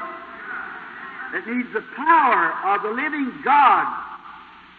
[1.31, 3.87] It needs the power of the living God.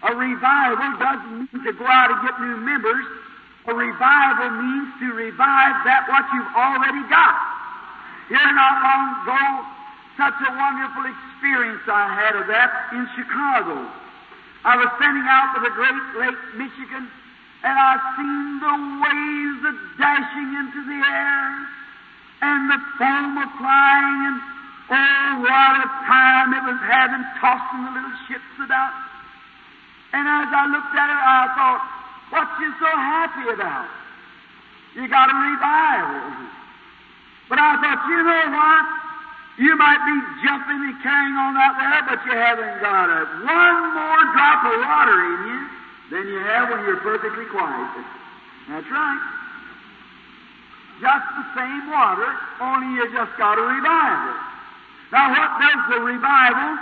[0.05, 3.07] A revival doesn't mean to go out and get new members.
[3.67, 7.35] A revival means to revive that what you've already got.
[8.31, 9.43] Here not long ago,
[10.15, 13.83] such a wonderful experience I had of that in Chicago.
[14.63, 17.11] I was standing out by the Great Lake, Michigan,
[17.67, 21.47] and I seen the waves a dashing into the air,
[22.47, 24.39] and the foam a flying, and
[24.95, 28.95] oh, what a time it was having, tossing the little ships about.
[30.15, 31.83] And as I looked at it, I thought,
[32.31, 33.89] what you so happy about?
[34.95, 36.49] You got a revival.
[37.49, 38.85] But I thought, you know what?
[39.57, 43.81] You might be jumping and carrying on out there, but you haven't got a one
[43.95, 45.61] more drop of water in you
[46.13, 48.05] than you have when you're perfectly quiet.
[48.69, 49.23] That's right.
[51.01, 52.29] Just the same water,
[52.61, 54.35] only you just got a revival.
[55.13, 56.79] Now, what does the revival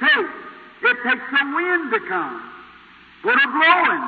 [0.00, 0.30] take?
[0.82, 2.49] It takes the wind to come,
[3.22, 4.04] blowing.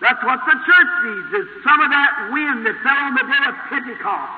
[0.00, 3.42] That's what the church needs, is some of that wind that fell on the day
[3.50, 4.32] of Pentecost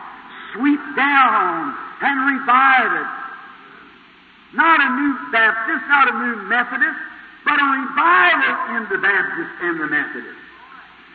[0.57, 3.11] sweep down and revive it.
[4.57, 7.01] Not a new Baptist, not a new Methodist,
[7.45, 10.41] but a revival in the Baptist and the Methodist.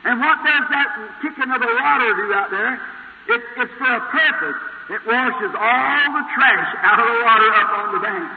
[0.06, 0.88] And what does that
[1.21, 2.80] kicking of the water do out there?
[3.28, 4.60] It, it's for a purpose.
[4.93, 8.30] It washes all the trash out of the water up on the bank.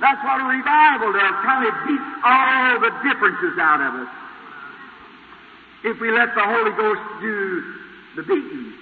[0.00, 1.34] That's what a revival does.
[1.42, 4.12] Kind of beats all the differences out of us.
[5.84, 7.62] If we let the Holy Ghost do
[8.16, 8.72] the beating.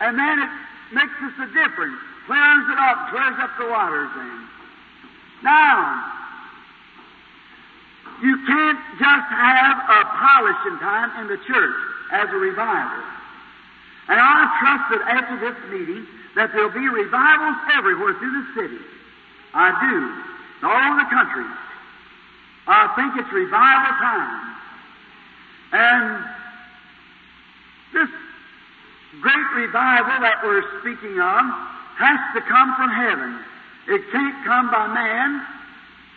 [0.00, 0.50] And then it
[0.92, 4.48] makes us a difference, clears it up, clears up the waters then.
[5.42, 6.04] Now,
[8.22, 11.76] you can't just have a polishing time in the church
[12.12, 13.04] as a revival.
[14.08, 18.84] And I trust that after this meeting that there'll be revivals everywhere through the city.
[19.54, 20.66] I do.
[20.66, 21.48] All the country.
[22.66, 24.48] I think it's revival time.
[25.72, 26.24] And
[27.94, 28.10] this
[29.20, 31.42] great revival that we're speaking of
[31.96, 33.40] has to come from heaven.
[33.88, 35.46] It can't come by man.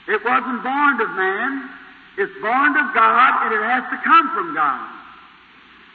[0.08, 1.70] It wasn't born of man.
[2.18, 4.90] It's born of God, and it has to come from God.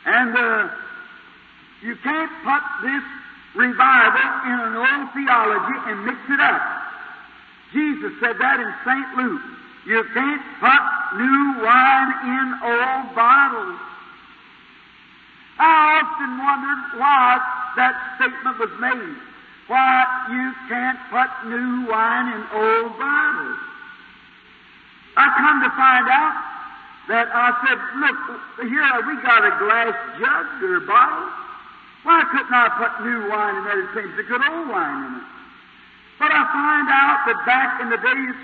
[0.07, 0.69] And uh,
[1.83, 3.05] you can't put this
[3.55, 6.76] revival in an old theology and mix it up.
[7.73, 9.09] Jesus said that in St.
[9.17, 9.43] Luke.
[9.87, 10.83] You can't put
[11.15, 13.79] new wine in old bottles.
[15.59, 17.39] I often wondered why
[17.77, 19.17] that statement was made.
[19.69, 23.59] Why you can't put new wine in old bottles.
[25.17, 26.37] I come to find out
[27.09, 28.19] that I said, look,
[28.69, 31.31] here we got a glass jug or bottle.
[32.03, 35.36] Why couldn't I put new wine in there the same good old wine in it?
[36.19, 38.35] But I find out that back in the days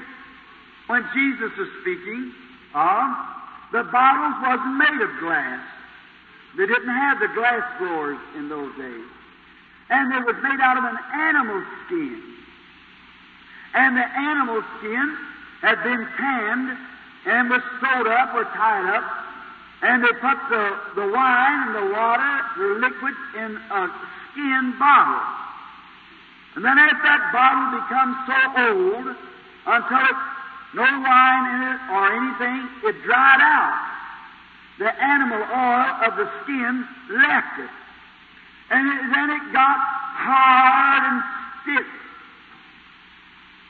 [0.88, 2.32] when Jesus was speaking,
[2.74, 3.14] uh,
[3.72, 5.60] the bottles wasn't made of glass.
[6.56, 9.08] They didn't have the glass blowers in those days.
[9.88, 12.22] And it was made out of an animal skin.
[13.74, 15.16] and the animal skin
[15.62, 16.76] had been tanned
[17.24, 19.04] and was sewed up or tied up,
[19.82, 23.88] and they put the, the wine and the water, the liquid, in a
[24.32, 25.41] skin bottle.
[26.54, 29.06] And then as that bottle becomes so old,
[29.64, 30.18] until it,
[30.74, 33.78] no wine in it or anything, it dried out.
[34.78, 37.72] The animal oil of the skin left it.
[38.70, 41.18] And it, then it got hard and
[41.62, 41.88] stiff.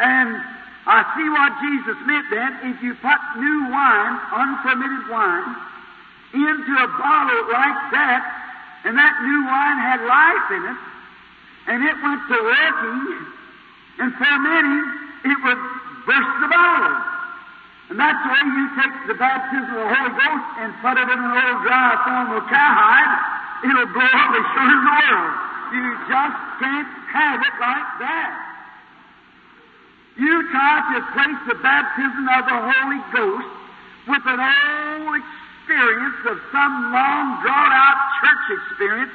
[0.01, 0.42] And
[0.87, 2.75] I see what Jesus meant then.
[2.75, 5.55] If you put new wine, unfermented wine,
[6.35, 8.23] into a bottle like that,
[8.85, 10.91] and that new wine had life in it,
[11.66, 12.98] and it went to working
[14.03, 14.83] and fermenting,
[15.31, 15.62] it would
[16.07, 16.96] burst the bottle.
[17.90, 21.07] And that's the way you take the baptism of the Holy Ghost and put it
[21.07, 23.12] in an old dry form of cowhide,
[23.68, 25.33] it'll blow up as sure as the world.
[25.72, 28.33] You just can't have it like that.
[30.16, 33.53] You try to place the baptism of the Holy Ghost
[34.09, 39.12] with an old experience of some long, drawn out church experience,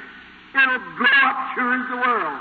[0.56, 2.40] it'll grow up sure as the world.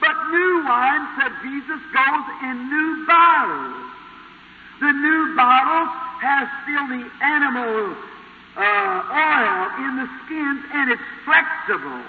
[0.00, 3.84] But new wine, said Jesus, goes in new bottles.
[4.80, 5.88] The new bottle
[6.20, 7.96] has still the animal
[8.56, 12.02] uh, oil in the skins and it's flexible.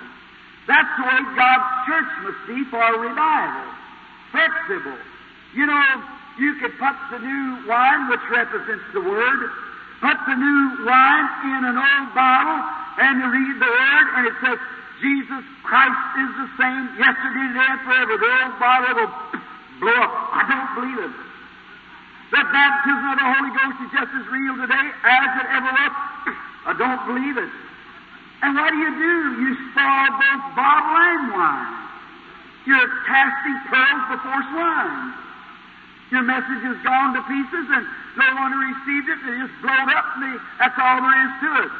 [0.67, 3.69] That's the way God's church must be for revival.
[4.31, 4.97] Flexible.
[5.53, 5.85] You know,
[6.37, 9.39] you could put the new wine, which represents the Word,
[10.01, 12.59] put the new wine in an old bottle,
[12.97, 14.59] and you read the Word, and it says,
[15.01, 18.13] Jesus Christ is the same yesterday, today, and forever.
[18.15, 19.13] The old bottle will
[19.83, 20.13] blow up.
[20.31, 21.13] I don't believe it.
[22.31, 25.93] The baptism of the Holy Ghost is just as real today as it ever was.
[26.65, 27.51] I don't believe it.
[28.41, 29.15] And what do you do?
[29.45, 31.85] You spoil both bottle and wine.
[32.65, 35.13] You're casting pearls before swine.
[36.11, 37.85] Your message is gone to pieces and
[38.17, 39.19] no one received it.
[39.21, 41.71] They just blow it up and they, that's all there is to it.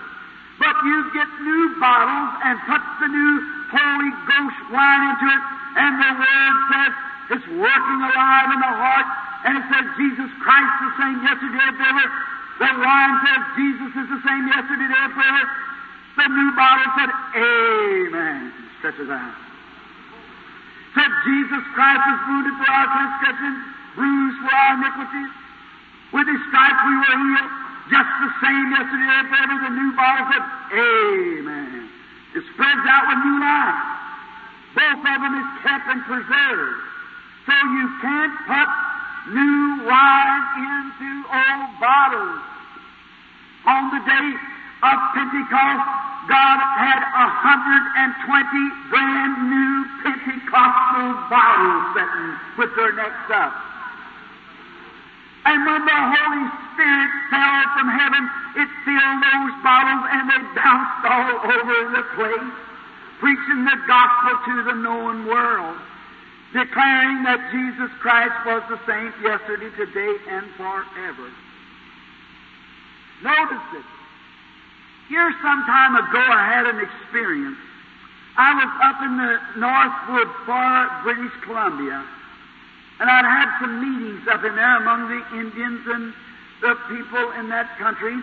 [0.60, 3.34] But you get new bottles and put the new
[3.76, 5.44] Holy Ghost wine into it,
[5.76, 6.92] and the Word says
[7.36, 9.08] it's working alive in the heart,
[9.44, 12.06] and it says Jesus Christ is the same yesterday and forever.
[12.56, 15.44] The wine says Jesus is the same yesterday and forever.
[16.16, 18.54] The new bottle said, Amen.
[18.80, 19.36] Such as that.
[20.96, 23.60] Said Jesus Christ was wounded for our transgressions,
[24.00, 25.32] bruised for our iniquities.
[26.16, 27.65] With his stripes we were healed.
[27.90, 29.56] Just the same yesterday and forever.
[29.62, 31.90] The new bottle said, Amen.
[32.34, 33.82] It spreads out with new life.
[34.74, 36.82] Both of them is kept and preserved.
[37.46, 38.70] So you can't put
[39.32, 42.42] new wine into old bottles.
[43.70, 44.30] On the day
[44.82, 45.86] of Pentecost,
[46.26, 53.54] God had a hundred and twenty brand new Pentecostal bottles sitting with their necks up.
[55.46, 58.24] And when the Holy Spirit fell from heaven,
[58.58, 62.54] it filled those bottles and they bounced all over the place,
[63.20, 65.78] preaching the gospel to the known world,
[66.52, 71.30] declaring that Jesus Christ was the same yesterday, today, and forever.
[73.22, 73.86] Notice it.
[75.10, 77.58] Here some time ago I had an experience.
[78.38, 82.04] I was up in the Northwood, far British Columbia,
[83.00, 86.14] and I'd had some meetings up in there among the Indians and
[86.62, 88.16] the people in that country.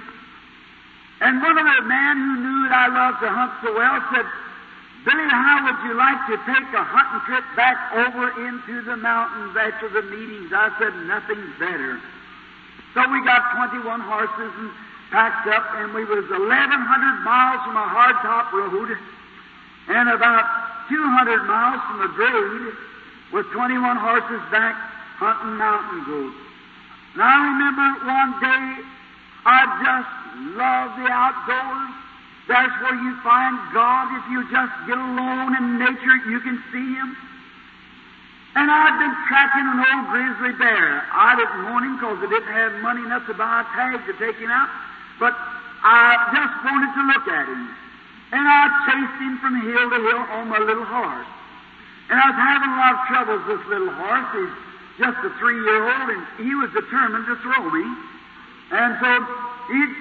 [1.20, 4.26] And one of the men who knew that I loved to hunt so well said,
[5.04, 9.54] Billy, how would you like to take a hunting trip back over into the mountains
[9.58, 10.50] after the meetings?
[10.54, 12.00] I said, nothing better.
[12.94, 14.70] So we got 21 horses and
[15.10, 16.40] packed up, and we was 1,100
[17.22, 18.96] miles from a hardtop road
[19.88, 20.44] and about
[20.88, 22.74] 200 miles from a grade
[23.32, 24.76] with 21 horses back
[25.16, 26.40] hunting mountain goats.
[27.16, 28.64] Now I remember one day
[29.44, 30.12] I just
[30.56, 31.92] love the outdoors.
[32.48, 34.12] That's where you find God.
[34.20, 37.16] If you just get alone in nature, you can see Him.
[38.54, 41.08] And I'd been tracking an old grizzly bear.
[41.08, 44.12] I didn't want him because I didn't have money enough to buy a tag to
[44.20, 44.68] take him out.
[45.16, 45.32] But
[45.80, 47.62] I just wanted to look at him.
[48.36, 51.32] And I chased him from hill to hill on my little horse.
[52.10, 54.30] And I was having a lot of troubles with this little horse.
[54.34, 54.54] He's
[55.06, 57.86] just a three-year-old, and he was determined to throw me.
[58.72, 59.10] And so
[59.70, 59.92] he'd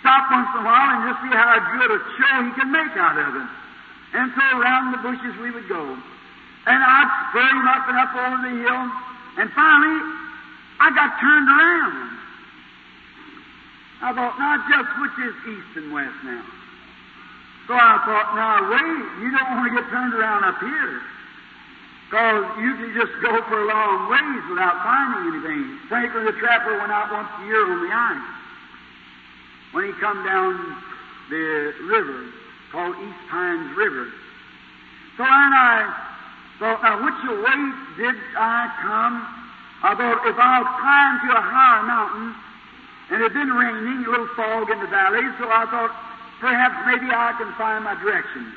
[0.00, 2.94] stop once in a while and just see how good a show he could make
[2.98, 3.48] out of it.
[4.14, 5.82] And so around the bushes we would go.
[5.82, 8.82] And I'd spur him up and up over the hill.
[9.38, 9.98] And finally,
[10.78, 12.12] I got turned around.
[14.02, 16.42] I thought, now just which is east and west now?
[17.70, 21.00] So I thought, now wait, you don't want to get turned around up here.
[22.12, 25.80] Because you can just go for a long ways without finding anything.
[25.88, 28.28] Franklin the Trapper went out once a year on the ice.
[29.72, 30.76] When he come down
[31.32, 32.28] the river
[32.70, 34.12] called East Pines River.
[35.16, 35.88] So then I
[36.60, 39.16] thought, now which way did I come?
[39.80, 42.36] I thought if I'll climb to a higher mountain,
[43.08, 45.96] and it had been raining, a little fog in the valley, so I thought
[46.44, 48.52] perhaps maybe I can find my direction.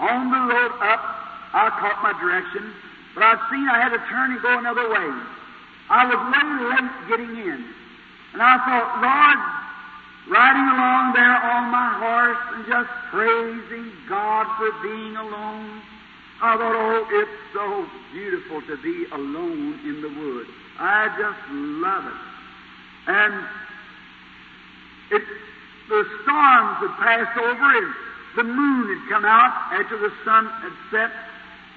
[0.00, 1.19] On the road up,
[1.52, 2.72] I caught my direction,
[3.14, 5.08] but I seen I had to turn and go another way.
[5.90, 6.20] I was
[6.70, 7.64] late getting in.
[8.32, 9.40] And I thought, Lord,
[10.30, 15.82] riding along there on my horse and just praising God for being alone.
[16.40, 20.48] I thought, oh, it's so beautiful to be alone in the woods.
[20.78, 21.42] I just
[21.82, 22.20] love it.
[23.10, 23.34] And
[25.10, 25.22] it,
[25.88, 27.94] the storms had passed over and
[28.36, 31.10] the moon had come out after the sun had set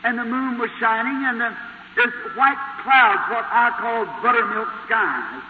[0.03, 1.49] and the moon was shining and the,
[1.95, 5.41] there's white clouds, what I call buttermilk skies,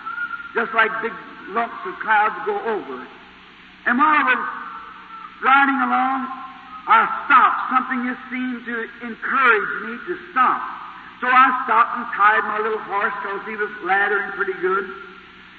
[0.53, 1.13] just like big
[1.49, 2.97] lumps of clouds go over.
[3.85, 4.41] And while I was
[5.43, 6.19] riding along,
[6.87, 7.61] I stopped.
[7.71, 8.75] Something just seemed to
[9.07, 10.61] encourage me to stop.
[11.23, 14.83] So I stopped and tied my little horse because he was laddering pretty good.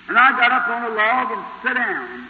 [0.09, 2.28] And I got up on a log and sat down.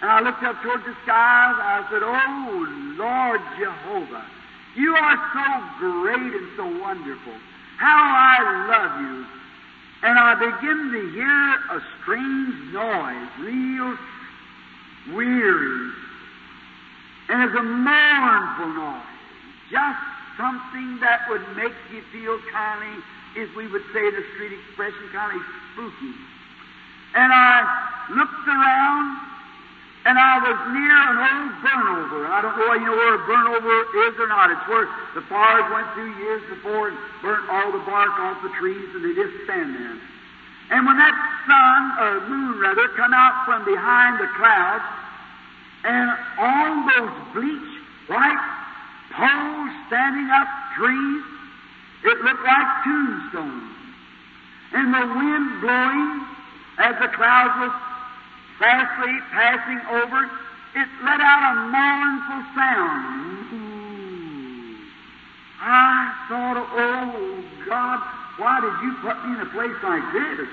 [0.00, 1.54] And I looked up towards the skies.
[1.60, 4.24] And I said, Oh, Lord Jehovah,
[4.76, 5.48] you are so
[5.78, 7.34] great and so wonderful.
[7.78, 9.26] How I love you.
[10.02, 13.96] And I begin to hear a strange noise, real
[15.14, 15.92] weary.
[17.28, 19.02] And it's a mournful noise.
[19.70, 19.98] Just
[20.36, 23.02] something that would make you feel kind of,
[23.42, 25.42] as we would say the street expression, kind of
[25.72, 26.14] spooky.
[27.14, 27.62] And I
[28.10, 29.31] looked around
[30.04, 32.26] and I was near an old burnover.
[32.26, 33.76] I don't know you know where a burnover
[34.10, 34.50] is or not.
[34.50, 38.50] It's where the fires went through years before and burnt all the bark off the
[38.58, 39.98] trees and they just stand there.
[40.74, 41.14] And when that
[41.46, 44.88] sun, or moon rather, come out from behind the clouds,
[45.84, 47.72] and all those bleach
[48.08, 48.44] white
[49.14, 51.22] poles standing up trees,
[52.10, 53.70] it looked like tombstones.
[54.72, 56.26] And the wind blowing
[56.78, 57.91] as the clouds was
[58.62, 60.22] fastly passing over,
[60.78, 63.50] it let out a mournful sound.
[63.50, 64.86] Mm-hmm.
[65.60, 67.98] I thought, oh God,
[68.38, 70.46] why did you put me in a place like this?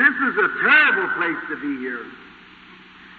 [0.00, 2.06] This is a terrible place to be here.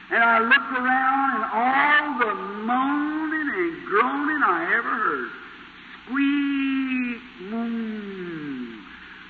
[0.09, 2.33] And I looked around and all the
[2.65, 5.29] moaning and groaning I ever heard.
[6.05, 7.21] Squeak,
[7.51, 8.81] moon.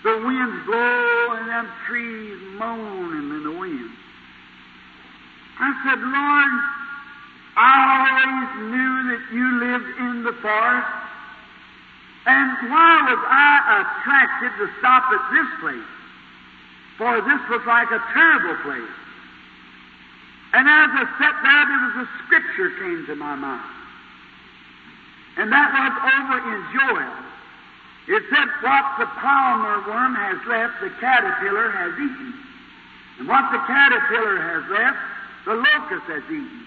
[0.04, 4.07] The winds blow and them trees moaning in the wind.
[5.60, 6.54] I said, Lord,
[7.58, 10.94] I always knew that you lived in the forest.
[12.28, 15.90] And why was I attracted to stop at this place?
[16.98, 18.96] For this was like a terrible place.
[20.54, 23.74] And as I sat there, there was a scripture came to my mind.
[25.38, 27.16] And that was over in Joel.
[28.08, 32.34] It said, What the palmer worm has left, the caterpillar has eaten.
[33.20, 34.98] And what the caterpillar has left,
[35.48, 36.64] the locust has eaten.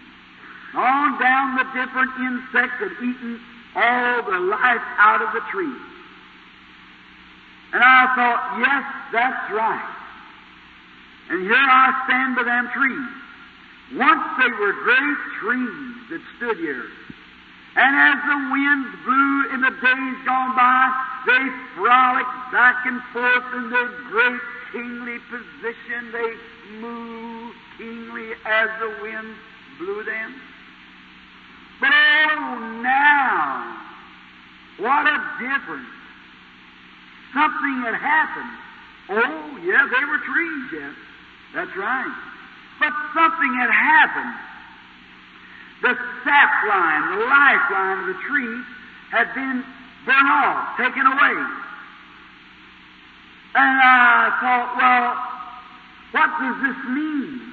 [0.73, 3.39] On down the different insects have eaten
[3.77, 5.77] all the life out of the tree.
[7.73, 9.91] And I thought, yes, that's right.
[11.29, 13.09] And here I stand by them trees.
[14.01, 16.89] Once they were great trees that stood here.
[17.77, 20.91] And as the winds blew in the days gone by,
[21.27, 21.45] they
[21.77, 24.41] frolicked back and forth in their great
[24.73, 26.11] kingly position.
[26.13, 26.33] They
[26.81, 29.35] moved kingly as the wind
[29.79, 30.35] blew them.
[31.81, 33.81] But oh, now,
[34.79, 35.89] what a difference.
[37.33, 38.53] Something had happened.
[39.09, 40.95] Oh, yeah, they were trees, yes.
[41.55, 42.15] That's right.
[42.79, 44.35] But something had happened.
[45.83, 48.61] The sap line, the lifeline of the tree
[49.11, 49.65] had been
[50.05, 51.37] burned off, taken away.
[53.55, 55.17] And I thought, well,
[56.13, 57.50] what does this mean?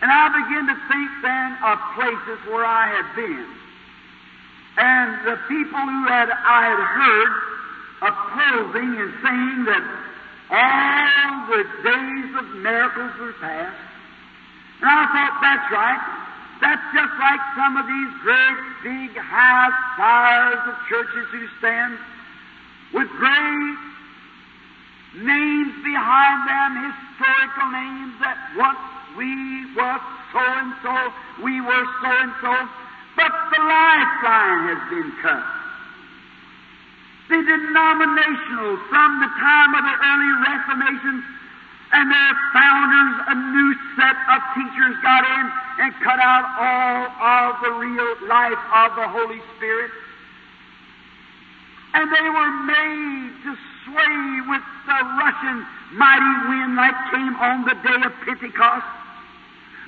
[0.00, 3.46] And I began to think then of places where I had been.
[4.78, 7.32] And the people who had I had heard
[7.98, 9.84] opposing and saying that
[10.54, 13.74] all the days of miracles were past.
[14.80, 16.04] And I thought, that's right.
[16.62, 21.98] That's just like some of these great big high spires of churches who stand
[22.94, 23.78] with great
[25.26, 28.78] names behind them, historical names that once
[29.18, 30.00] we were
[30.30, 30.94] so and so,
[31.42, 32.54] we were so and so,
[33.18, 35.42] but the lifeline has been cut.
[37.26, 41.16] the denominational from the time of the early Reformation
[41.90, 45.44] and their founders, a new set of teachers got in
[45.82, 49.90] and cut out all of the real life of the Holy Spirit.
[51.94, 53.52] And they were made to
[53.82, 55.66] sway with the rushing
[55.98, 59.07] mighty wind that came on the day of Pentecost.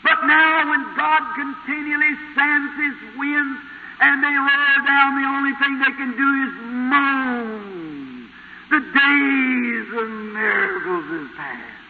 [0.02, 3.60] But now when God continually sends His winds
[4.00, 6.52] and they roar down, the only thing they can do is
[6.88, 8.28] moan.
[8.70, 11.80] The days of miracles is past.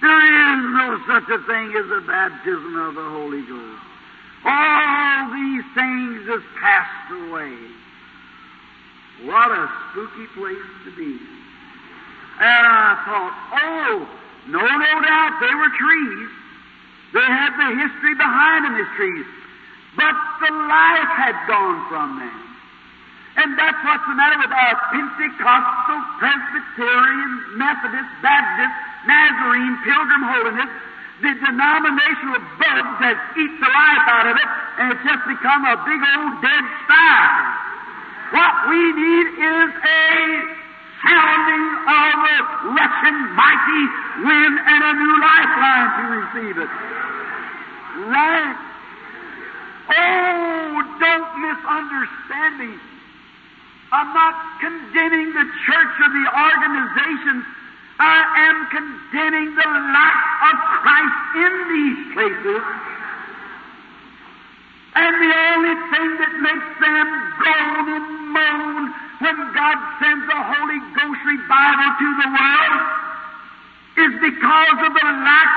[0.00, 3.82] There is no such a thing as the baptism of the Holy Ghost.
[4.44, 7.52] All these things has passed away.
[9.28, 11.18] What a spooky place to be.
[12.40, 14.08] And I thought, oh,
[14.48, 16.39] no, no doubt they were trees.
[17.12, 19.26] They had the history behind them as trees.
[19.96, 22.36] But the life had gone from them.
[23.36, 28.74] And that's what's the matter with our Pentecostal, Presbyterian, Methodist, Baptist,
[29.06, 30.70] Nazarene, Pilgrim Holiness.
[31.20, 34.48] The denominational bugs has eat the life out of it,
[34.80, 37.36] and it's just become a big old dead spire.
[38.32, 40.59] What we need is a
[41.02, 42.36] sounding of a
[42.76, 43.84] rushing mighty
[44.24, 46.72] wind and a new lifeline to receive it.
[48.08, 48.58] Right?
[49.90, 52.78] Oh, don't misunderstand me.
[53.92, 57.44] I'm not condemning the church or the organization.
[57.98, 62.62] I am condemning the lack of Christ in these places.
[64.94, 67.06] And the only thing that makes them
[67.38, 72.82] groan and moan when God sends the Holy Ghost revival to the world
[74.00, 75.52] is because of the lack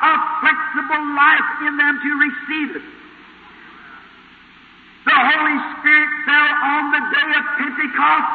[0.00, 2.86] of flexible life in them to receive it.
[5.04, 8.32] The Holy Spirit fell on the day of Pentecost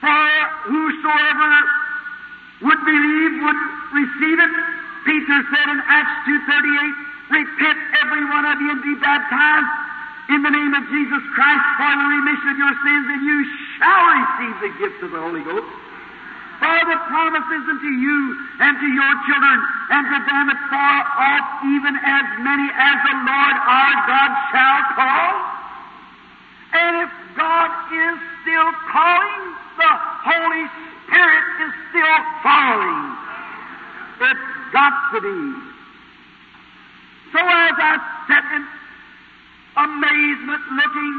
[0.00, 0.24] for
[0.72, 1.52] whosoever
[2.64, 3.60] would believe would
[3.92, 4.52] receive it.
[5.04, 6.16] Peter said in Acts
[6.48, 9.83] 2.38, Repent every one of you and be baptized
[10.28, 13.38] in the name of Jesus Christ for the remission of your sins, and you
[13.76, 15.68] shall receive the gift of the Holy Ghost.
[16.60, 18.18] For the promises unto you
[18.62, 19.58] and to your children
[19.90, 24.80] and to them that far off, even as many as the Lord our God shall
[24.96, 25.32] call.
[26.72, 29.44] And if God is still calling,
[29.76, 29.92] the
[30.24, 30.64] Holy
[31.04, 33.02] Spirit is still following.
[34.24, 35.38] It's got to be.
[37.34, 37.98] So as I
[38.30, 38.62] sat in
[39.76, 41.14] amazement looking,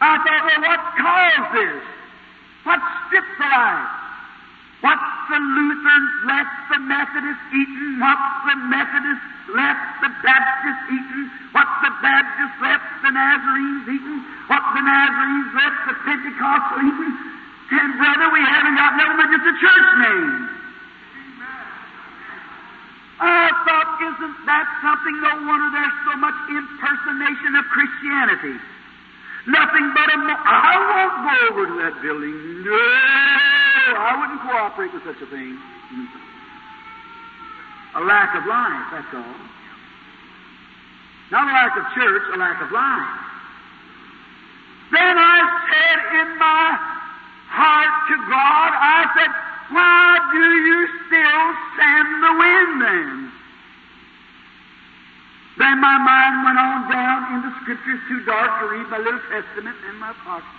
[0.00, 1.82] I thought, well, what caused this?
[2.64, 4.00] What stripped the life?
[4.80, 8.00] What's the Lutherans left the Methodists eating?
[8.00, 11.26] What's the Methodists left the Baptists eating?
[11.52, 14.20] What's the Baptists left the Nazarenes eating?
[14.48, 17.14] What's the Nazarenes left the Pentecostal eating?
[17.70, 20.59] And brother, we haven't got nothing but just a church name.
[23.20, 25.14] I thought, isn't that something?
[25.20, 28.56] No wonder there's so much impersonation of Christianity.
[29.46, 30.16] Nothing but a.
[30.24, 32.64] Mo- I won't go over to that building.
[32.64, 32.76] No,
[34.00, 35.56] I wouldn't cooperate with such a thing.
[37.96, 39.36] A lack of life, that's all.
[41.30, 43.10] Not a lack of church, a lack of life.
[44.92, 46.64] Then I said in my
[47.50, 49.30] heart to God, I said,
[49.70, 51.44] why do you still
[51.78, 53.32] send the wind then?
[55.58, 59.20] Then my mind went on down in the scriptures, too dark to read my little
[59.30, 60.56] testament in my pocket.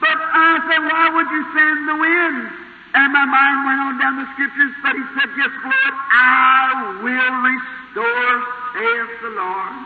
[0.00, 2.68] But I said, why would you send the wind?
[2.94, 7.34] And my mind went on down the scriptures, but he said, Yes, Lord, I will
[7.44, 8.34] restore,
[8.72, 9.76] saith the Lord.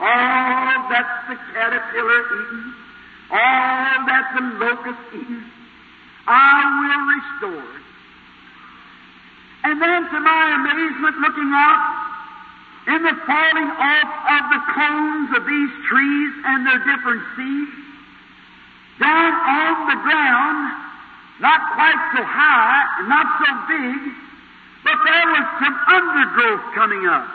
[0.00, 2.74] All that's the caterpillar eaten,
[3.30, 5.44] all that the locust eaten,
[6.26, 7.80] I will restore.
[9.64, 12.10] And then to my amazement, looking out,
[12.86, 17.76] in the falling off of the cones of these trees and their different seeds,
[18.98, 20.58] down on the ground,
[21.40, 24.12] not quite so high, not so big,
[24.84, 27.28] but there was some undergrowth coming up.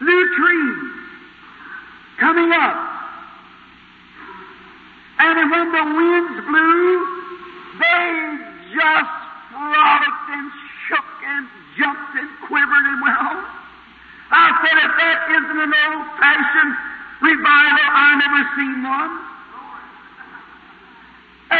[0.00, 0.98] New trees
[2.18, 2.98] coming up.
[5.28, 6.88] And when the winds blew,
[7.78, 8.08] they
[8.72, 9.16] just
[9.52, 10.46] frolicked and
[10.88, 11.44] shook and
[11.76, 13.44] jumped and quivered and went.
[14.32, 16.74] I said, if that isn't an old fashioned
[17.20, 19.14] revival, I never seen one.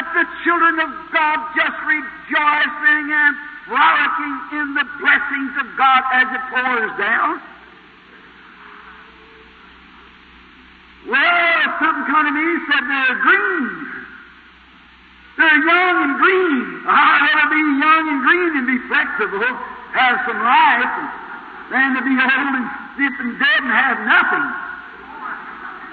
[0.00, 3.34] If the children of God just rejoicing and
[3.68, 7.57] frolicking in the blessings of God as it pours down.
[11.06, 13.66] Well, something kind to me said they're green.
[15.38, 16.82] They're young and green.
[16.90, 19.46] Ah, I'd rather be young and green and be flexible,
[19.94, 20.94] have some life,
[21.70, 24.46] than to be old and stiff and dead and have nothing.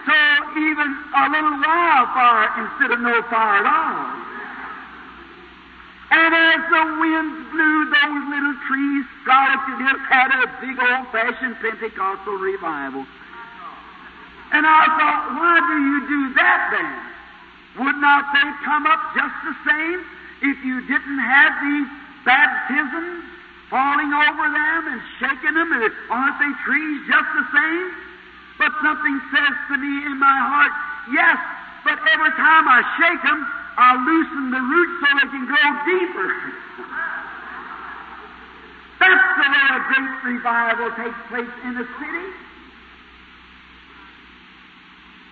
[0.10, 0.18] So
[0.58, 4.26] even a little wildfire instead of no fire at all.
[6.16, 12.38] And as the winds blew, those little trees and just had a big old-fashioned Pentecostal
[12.38, 13.06] revival.
[14.52, 16.94] And I thought, why do you do that then?
[17.86, 20.00] Would not they come up just the same
[20.46, 21.90] if you didn't have these
[22.24, 23.26] baptisms
[23.70, 25.74] falling over them and shaking them?
[25.74, 27.88] And aren't they trees just the same?
[28.58, 30.72] But something says to me in my heart,
[31.12, 31.36] yes,
[31.84, 33.44] but every time I shake them,
[33.76, 36.30] I loosen the roots so they can grow deeper.
[39.04, 42.45] That's the way a great revival takes place in a city.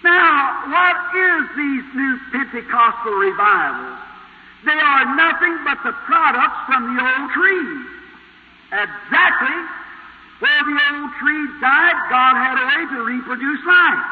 [0.04, 4.00] Now, what is these new Pentecostal revivals?
[4.66, 7.72] They are nothing but the products from the old tree.
[8.72, 9.60] Exactly
[10.44, 14.04] where the old tree died, God had a way to reproduce life.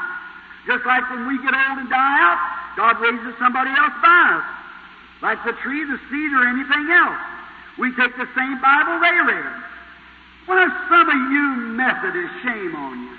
[0.63, 2.39] Just like when we get old and die out,
[2.79, 4.47] God raises somebody else by us.
[5.19, 7.19] Like the tree, the seed, or anything else.
[7.75, 9.53] We take the same Bible they read.
[10.47, 13.15] Why, some of you Methodists, shame on you.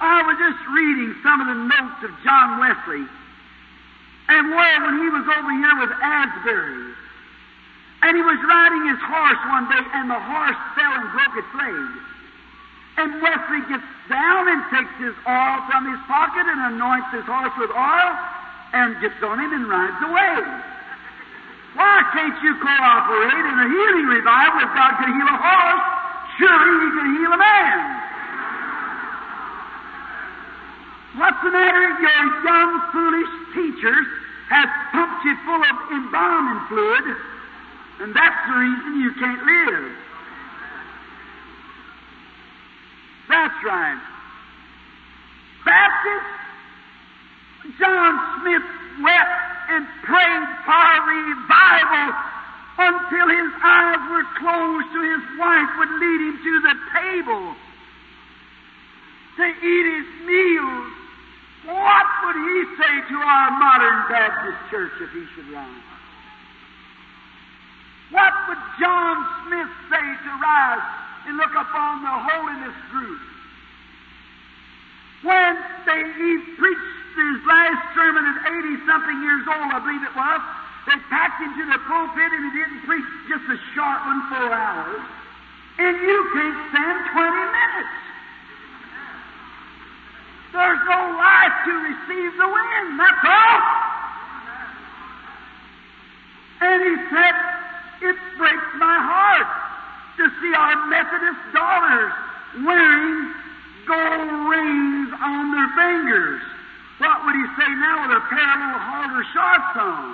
[0.00, 3.04] I was just reading some of the notes of John Wesley,
[4.28, 6.94] and where when he was over here with Asbury,
[8.02, 11.52] and he was riding his horse one day, and the horse fell and broke its
[11.54, 11.86] leg.
[12.98, 17.54] And Wesley gets down and takes his oil from his pocket and anoints his horse
[17.56, 18.10] with oil
[18.74, 20.36] and gets on him and rides away.
[21.72, 25.84] Why can't you cooperate in a healing revival if God could heal a horse?
[26.36, 28.11] Surely He could heal a man.
[31.16, 31.88] What's the matter?
[32.00, 34.06] Your young, foolish teachers
[34.48, 37.16] have pumped you full of embalming fluid,
[38.00, 39.92] and that's the reason you can't live.
[43.28, 44.00] That's right.
[45.64, 46.42] Baptists,
[47.78, 48.66] John Smith
[49.04, 52.08] wept and prayed for revival
[52.78, 57.54] until his eyes were closed so his wife would lead him to the table
[59.36, 61.01] to eat his meals.
[61.62, 65.86] What would he say to our modern Baptist church if he should rise?
[68.10, 70.86] What would John Smith say to rise
[71.26, 73.20] and look upon the holiness group?
[75.22, 75.54] When
[75.86, 80.42] they, he preached his last sermon at 80 something years old, I believe it was,
[80.90, 84.50] they packed him to the pulpit and he didn't preach just a short one, four
[84.50, 85.02] hours.
[85.78, 88.01] And you can't stand 20 minutes.
[90.52, 93.60] There's no life to receive the wind, that's all.
[96.60, 97.34] And he said,
[98.04, 99.48] It breaks my heart
[100.20, 102.12] to see our Methodist daughters
[102.68, 103.32] wearing
[103.88, 106.42] gold rings on their fingers.
[107.00, 110.04] What would he say now with a pair of little halter shorts on?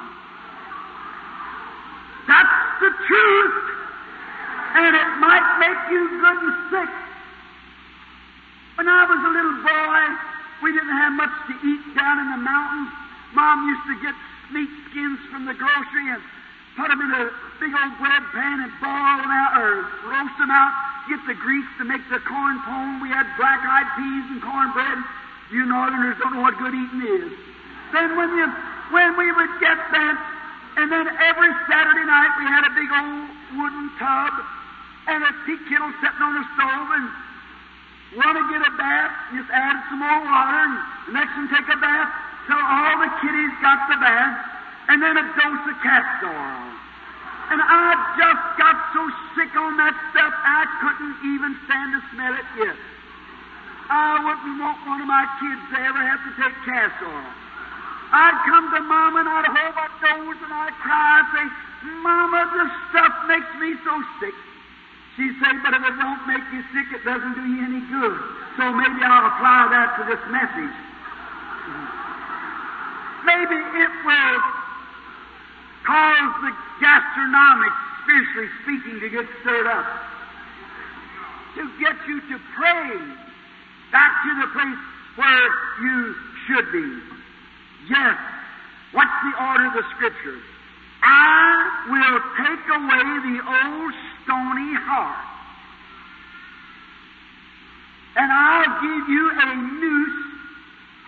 [2.31, 3.59] That's the truth.
[4.79, 7.08] And it might make you good and sick.
[8.79, 10.01] When I was a little boy,
[10.63, 12.95] we didn't have much to eat down in the mountains.
[13.35, 14.15] Mom used to get
[14.55, 16.23] meat skins from the grocery and
[16.79, 17.27] put them in a
[17.59, 20.71] big old bread pan and boil them out or roast them out,
[21.11, 23.03] get the grease to make the corn pone.
[23.03, 25.03] We had black-eyed peas and cornbread.
[25.51, 27.35] You northerners don't know what good eating is.
[27.91, 28.47] Then when you
[28.95, 30.17] when we would get that,
[30.79, 33.27] and then every Saturday night we had a big old
[33.59, 34.33] wooden tub
[35.11, 37.07] and a tea kettle sitting on the stove and
[38.17, 40.75] want to get a bath, just add some more water, and
[41.09, 42.09] the next one take a bath
[42.49, 44.37] till all the kiddies got the bath,
[44.89, 46.69] and then a dose of castor oil.
[47.53, 49.03] And I just got so
[49.37, 52.77] sick on that stuff, I couldn't even stand to smell it yet.
[53.89, 57.33] I wouldn't want one of my kids to ever have to take castor oil.
[58.09, 61.45] I'd come to Mama and I'd hold my nose and I'd cry and say,
[62.01, 64.37] Mama, this stuff makes me so sick.
[65.19, 68.15] She'd say, but if it don't make you sick, it doesn't do you any good.
[68.55, 70.77] So maybe I'll apply that to this message.
[73.27, 74.39] Maybe it will
[75.83, 79.87] cause the gastronomics, spiritually speaking, to get stirred up.
[81.59, 82.95] To get you to pray
[83.91, 84.83] back to the place
[85.19, 85.47] where
[85.83, 86.15] you
[86.47, 86.87] should be.
[87.91, 88.15] Yes.
[88.93, 90.39] What's the order of the Scripture?
[91.03, 93.95] I will take away the old
[94.29, 95.25] stony heart.
[98.17, 100.05] And I'll give you a new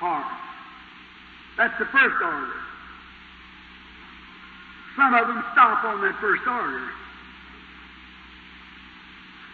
[0.00, 0.32] heart.
[1.58, 2.56] That's the first order.
[4.96, 6.88] Some of them stop on that first order.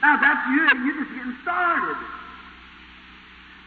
[0.02, 1.98] Now that's you, and you're just getting started.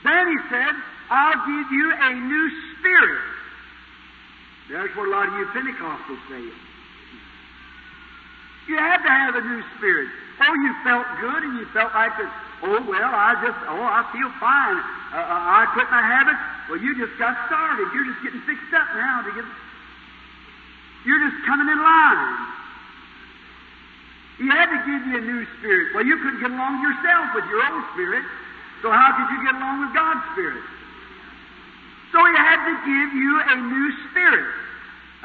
[0.06, 0.74] Then he said,
[1.10, 2.46] I'll give you a new
[2.80, 3.22] spirit.
[4.70, 6.69] There's what a lot of you Pentecostals say.
[8.70, 10.14] You had to have a new spirit.
[10.46, 12.30] Oh, you felt good and you felt like that,
[12.62, 14.78] oh, well, I just, oh, I feel fine.
[15.10, 16.38] Uh, uh I quit my habits.
[16.70, 17.90] Well, you just got started.
[17.98, 19.42] You're just getting fixed up now to get,
[21.02, 22.30] you're just coming in line.
[24.38, 25.98] He had to give you a new spirit.
[25.98, 28.24] Well, you couldn't get along yourself with your old spirit.
[28.86, 30.64] So how could you get along with God's Spirit?
[32.14, 34.48] So He had to give you a new spirit.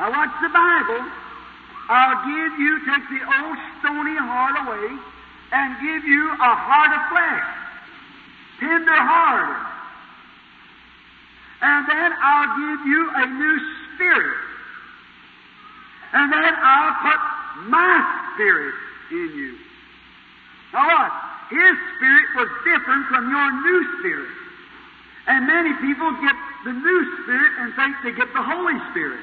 [0.01, 1.24] Now watch the Bible.
[1.89, 4.89] I'll give you, take the old stony heart away
[5.53, 7.47] and give you a heart of flesh.
[8.61, 9.75] Tender heart.
[11.61, 13.57] And then I'll give you a new
[13.95, 14.39] spirit.
[16.13, 17.21] And then I'll put
[17.69, 17.95] my
[18.35, 18.75] spirit
[19.11, 19.55] in you.
[20.73, 21.13] Now what?
[21.51, 24.31] His spirit was different from your new spirit.
[25.27, 29.21] And many people get the new spirit and think they get the Holy Spirit.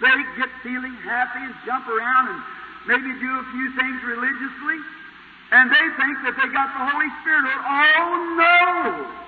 [0.00, 2.40] They get feeling happy and jump around and
[2.88, 4.80] maybe do a few things religiously,
[5.52, 7.52] and they think that they got the Holy Spirit.
[7.52, 9.20] Oh no!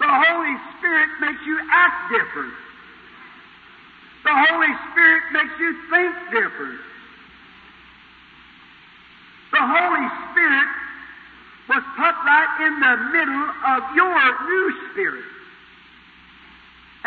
[0.00, 2.54] The Holy Spirit makes you act different.
[4.24, 6.80] The Holy Spirit makes you think different.
[9.52, 10.68] The Holy Spirit
[11.72, 15.37] was put right in the middle of your new spirit.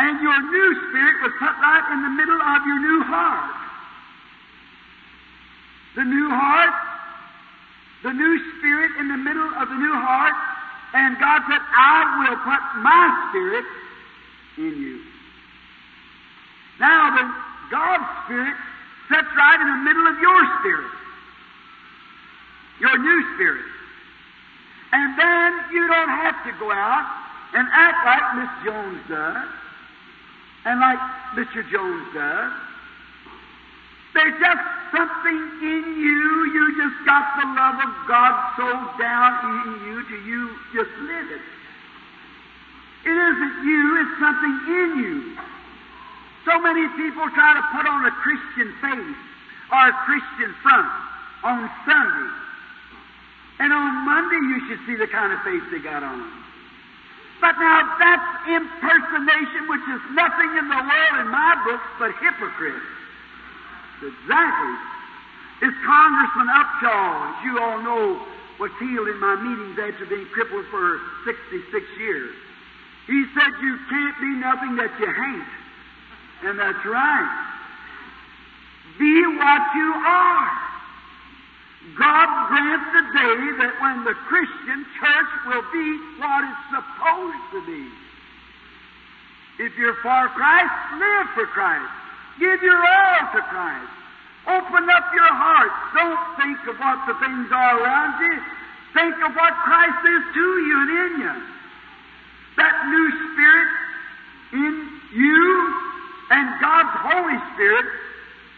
[0.01, 3.53] And your new spirit was put right in the middle of your new heart.
[5.95, 6.73] The new heart,
[8.01, 10.33] the new spirit in the middle of the new heart,
[10.93, 13.65] and God said, I will put my spirit
[14.57, 14.99] in you.
[16.79, 17.25] Now, the
[17.69, 18.55] God's spirit
[19.07, 20.91] sits right in the middle of your spirit
[22.81, 23.65] your new spirit.
[24.91, 27.05] And then you don't have to go out
[27.53, 29.60] and act like Miss Jones does
[30.65, 30.99] and like
[31.33, 31.63] Mr.
[31.71, 32.53] Jones does.
[34.13, 36.27] There's just something in you.
[36.51, 38.67] You just got the love of God so
[38.99, 40.41] down in you to you
[40.75, 41.43] just live it.
[43.03, 45.37] It isn't you, it's something in you.
[46.45, 49.17] So many people try to put on a Christian face
[49.71, 50.91] or a Christian front
[51.43, 52.31] on Sunday.
[53.59, 56.41] And on Monday, you should see the kind of face they got on.
[57.41, 62.85] But now that's impersonation, which is nothing in the world in my books but hypocrite.
[64.05, 64.75] Exactly.
[65.65, 68.21] It's Congressman Upshaw, as you all know,
[68.59, 72.35] was healed in my meetings after being crippled for 66 years.
[73.07, 75.49] He said, You can't be nothing that you ain't.
[76.45, 77.47] And that's right.
[78.97, 80.70] Be what you are.
[81.97, 85.87] God grants the day that when the Christian church will be
[86.21, 87.83] what it's supposed to be.
[89.65, 91.91] If you're for Christ, live for Christ.
[92.39, 93.91] Give your all to Christ.
[94.47, 95.73] Open up your heart.
[95.93, 98.37] Don't think of what the things are around you.
[98.93, 101.35] Think of what Christ is to you and in you.
[102.57, 103.69] That new spirit
[104.53, 104.73] in
[105.13, 105.45] you
[106.29, 107.85] and God's Holy Spirit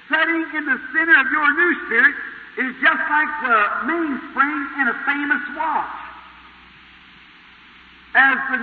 [0.10, 2.16] setting in the center of your new spirit
[2.58, 5.98] is just like the mainspring in a famous watch.
[8.14, 8.60] As the,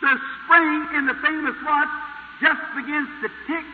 [0.00, 1.92] the spring in the famous watch
[2.40, 3.66] just begins to tick,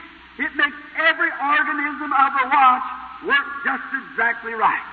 [0.42, 2.86] it makes every organism of the watch
[3.30, 4.86] work just exactly right.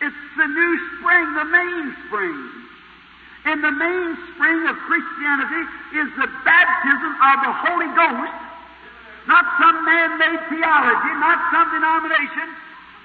[0.00, 2.38] It's the new spring, the mainspring.
[3.46, 5.64] And the mainspring of Christianity
[5.96, 8.47] is the baptism of the Holy Ghost
[9.28, 12.48] not some man made theology, not some denomination,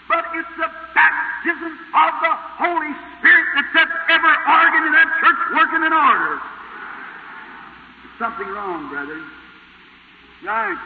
[0.08, 5.42] but it's the baptism of the Holy Spirit that sets every organ in that church
[5.52, 6.40] working in order.
[6.40, 9.20] There's something wrong, brother.
[10.48, 10.80] Right.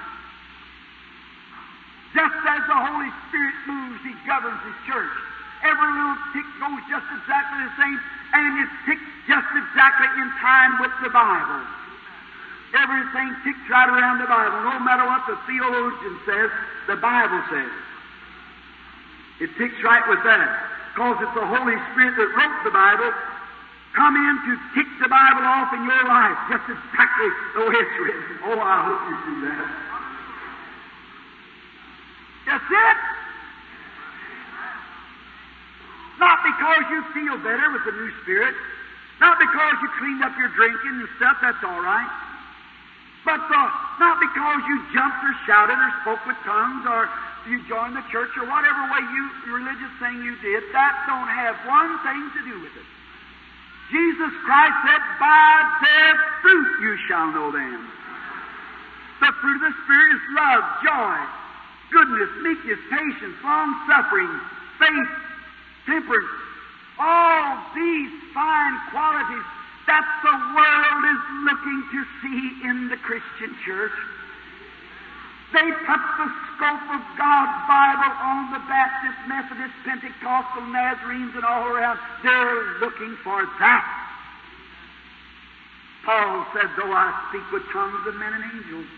[2.17, 5.13] Just as the Holy Spirit moves, He governs His church.
[5.61, 7.99] Every little tick goes just exactly the same,
[8.33, 11.61] and it ticks just exactly in time with the Bible.
[12.75, 14.59] Everything ticks right around the Bible.
[14.67, 16.51] No matter what the theologian says,
[16.87, 17.71] the Bible says.
[19.39, 20.49] It ticks right with that.
[20.91, 23.13] Because it's the Holy Spirit that wrote the Bible,
[23.93, 27.97] come in to kick the Bible off in your life, just exactly the way it's
[28.01, 28.33] written.
[28.49, 29.67] Oh, I hope you see that.
[32.49, 32.97] That's it.
[36.17, 38.55] Not because you feel better with the new Spirit,
[39.19, 42.26] Not because you cleaned up your drinking and stuff, that's all right.
[43.27, 43.67] But uh,
[43.99, 47.11] not because you jumped or shouted or spoke with tongues or
[47.51, 51.59] you joined the church or whatever way you religious thing you did, that don't have
[51.67, 52.87] one thing to do with it.
[53.91, 57.91] Jesus Christ said, By their fruit you shall know them.
[59.19, 61.17] The fruit of the Spirit is love, joy,
[61.91, 64.31] goodness, meekness, patience, long suffering,
[64.79, 65.11] faith,
[65.83, 66.31] temperance,
[66.95, 69.47] all these fine qualities
[69.87, 73.95] that the world is looking to see in the Christian church.
[75.55, 81.71] They put the scope of God's Bible on the Baptist, Methodist, Pentecostal, Nazarenes, and all
[81.71, 81.99] around.
[82.19, 83.83] They're looking for that.
[86.03, 88.91] Paul said, Though I speak with tongues of men and angels,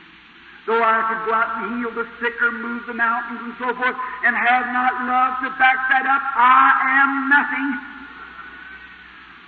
[0.66, 3.70] though I could go out and heal the sick or move the mountains and so
[3.78, 6.74] forth, and have not love to back that up, I
[7.06, 7.70] am nothing.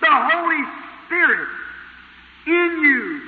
[0.06, 1.50] The Holy Spirit
[2.48, 3.20] in you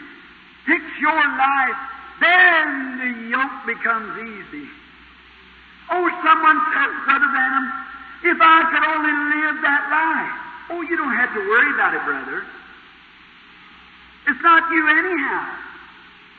[0.63, 1.79] takes your life,
[2.23, 2.63] then
[3.03, 4.71] the yoke becomes easy.
[5.91, 7.67] Oh, someone says, Brother Branham,
[8.23, 10.35] if I could only live that life.
[10.71, 12.47] Oh, you don't have to worry about it, brother.
[14.31, 15.43] It's not you anyhow.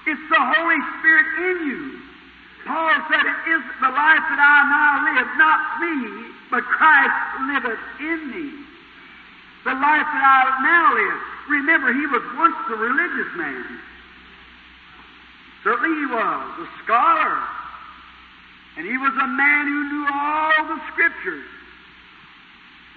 [0.09, 2.01] It's the Holy Spirit in you.
[2.65, 7.21] Paul said, It is the life that I now live, not me, but Christ
[7.53, 8.49] liveth in me.
[9.69, 11.34] The life that I now live.
[11.49, 13.81] Remember, he was once a religious man.
[15.63, 17.39] Certainly he was, a scholar.
[18.77, 21.47] And he was a man who knew all the Scriptures.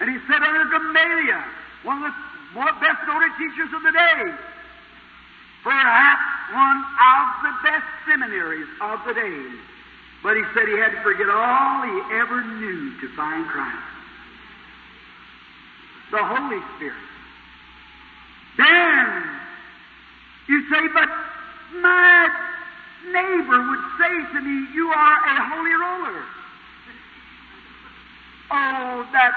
[0.00, 1.44] And he said under Gamaliel,
[1.82, 2.12] one of
[2.54, 4.34] the best noted teachers of the day,
[5.62, 6.22] perhaps
[6.52, 9.58] one of the best seminaries of the day.
[10.22, 13.76] But he said he had to forget all he ever knew to find Christ.
[16.10, 16.96] The Holy Spirit.
[18.58, 19.22] Then
[20.48, 21.08] you say, but
[21.80, 22.28] my
[23.06, 26.24] neighbor would say to me, You are a holy roller.
[28.50, 29.32] Oh, that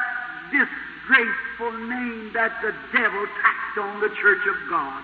[0.50, 5.04] disgraceful name that the devil tacked on the church of God.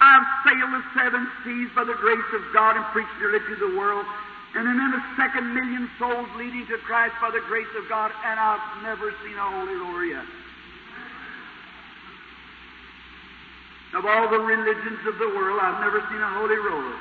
[0.00, 3.78] I've sailed the seven seas by the grace of God and preached nearly to the
[3.78, 4.04] world,
[4.54, 8.38] and then a second million souls leading to Christ by the grace of God, and
[8.38, 10.26] I've never seen a holy roller yet.
[13.96, 16.96] Of all the religions of the world, I've never seen a holy roller.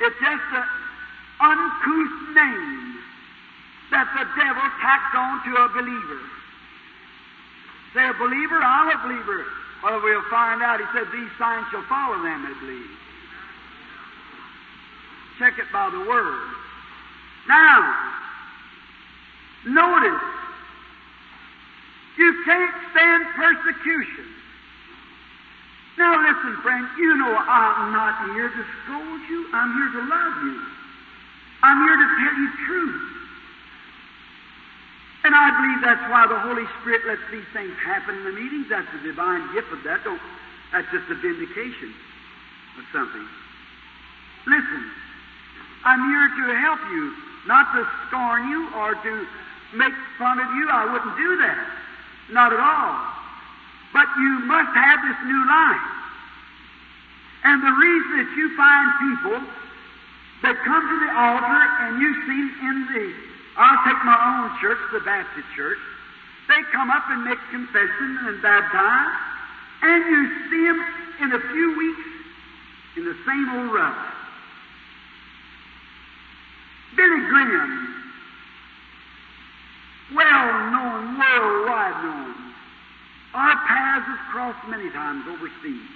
[0.00, 0.64] It's just an
[1.40, 3.00] uncouth name
[3.90, 6.20] that the devil tacked on to a believer.
[7.94, 8.62] Say, a believer?
[8.62, 9.46] I'm a believer.
[9.82, 10.78] Well, we'll find out.
[10.78, 12.90] He said, These signs shall follow them that believe.
[15.38, 16.46] Check it by the Word.
[17.48, 18.12] Now,
[19.66, 20.22] notice,
[22.18, 24.35] you can't stand persecution.
[25.96, 29.48] Now listen, friend, you know I'm not here to scold you.
[29.52, 30.60] I'm here to love you.
[31.62, 33.02] I'm here to tell you truth.
[35.24, 38.68] And I believe that's why the Holy Spirit lets these things happen in the meetings.
[38.68, 40.04] That's a divine gift of that.
[40.04, 40.20] Don't,
[40.70, 41.90] that's just a vindication
[42.78, 43.26] of something.
[44.46, 44.82] Listen,
[45.82, 47.14] I'm here to help you,
[47.48, 49.26] not to scorn you or to
[49.74, 50.68] make fun of you.
[50.70, 51.66] I wouldn't do that.
[52.30, 53.15] Not at all.
[53.96, 55.88] But you must have this new life.
[57.48, 59.40] And the reason that you find people
[60.44, 63.04] that come to the altar and you see in the,
[63.56, 65.80] I'll take my own church, the Baptist church,
[66.44, 69.16] they come up and make confession and baptize,
[69.80, 70.20] and you
[70.52, 70.80] see them
[71.24, 72.06] in a few weeks
[73.00, 73.96] in the same old rut.
[77.00, 77.94] Billy Graham,
[80.12, 82.35] well known, worldwide known,
[83.36, 85.90] our paths have crossed many times overseas.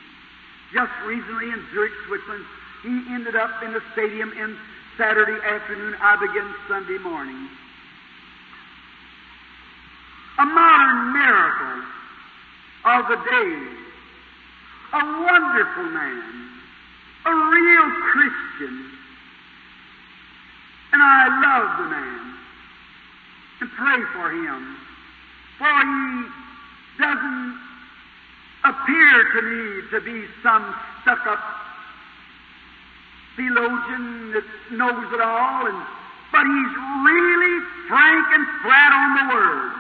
[0.75, 2.45] Just recently in Zurich, Switzerland,
[2.83, 4.57] he ended up in the stadium in
[4.99, 5.97] Saturday afternoon.
[6.01, 7.49] I began Sunday morning.
[10.39, 11.81] A modern miracle
[12.85, 13.51] of the day.
[14.93, 16.51] A wonderful man.
[17.25, 18.93] A real Christian.
[20.93, 22.35] And I love the man
[23.61, 24.77] and pray for him.
[25.59, 26.50] For he
[27.01, 27.59] doesn't
[28.65, 31.41] appear to me to be some stuck up
[33.37, 35.81] theologian that knows it all, and,
[36.33, 36.75] but he's
[37.09, 37.57] really
[37.89, 39.73] frank and flat on the Word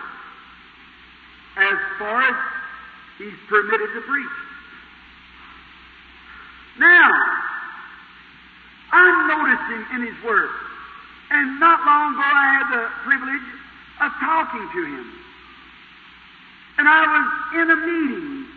[1.60, 2.36] as far as
[3.18, 4.36] he's permitted to preach.
[6.78, 7.12] Now,
[8.92, 10.50] I'm noticing in his work,
[11.30, 13.48] and not long ago I had the privilege
[14.00, 15.19] of talking to him.
[16.80, 17.28] And I was
[17.60, 18.48] in a meeting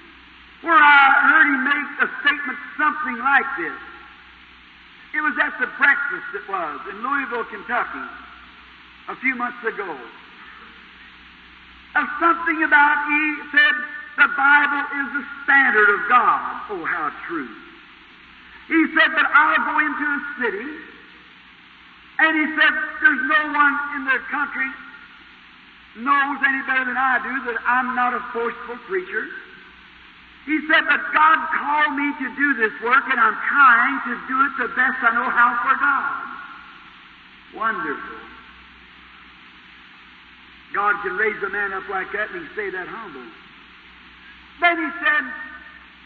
[0.64, 3.76] where I heard him make a statement something like this.
[5.12, 8.08] It was at the breakfast, it was, in Louisville, Kentucky,
[9.12, 9.92] a few months ago.
[12.00, 13.76] Of something about, he said,
[14.16, 16.80] the Bible is the standard of God.
[16.80, 17.52] Oh, how true.
[18.72, 20.70] He said, that I'll go into a city,
[22.24, 22.72] and he said,
[23.04, 24.72] there's no one in the country
[25.96, 29.30] knows any better than I do that I'm not a forceful preacher.
[30.46, 34.36] He said, but God called me to do this work, and I'm trying to do
[34.44, 36.34] it the best I know how for God.
[37.56, 38.20] Wonderful.
[40.74, 43.30] God can raise a man up like that and he stay that humble.
[44.60, 45.24] Then he said,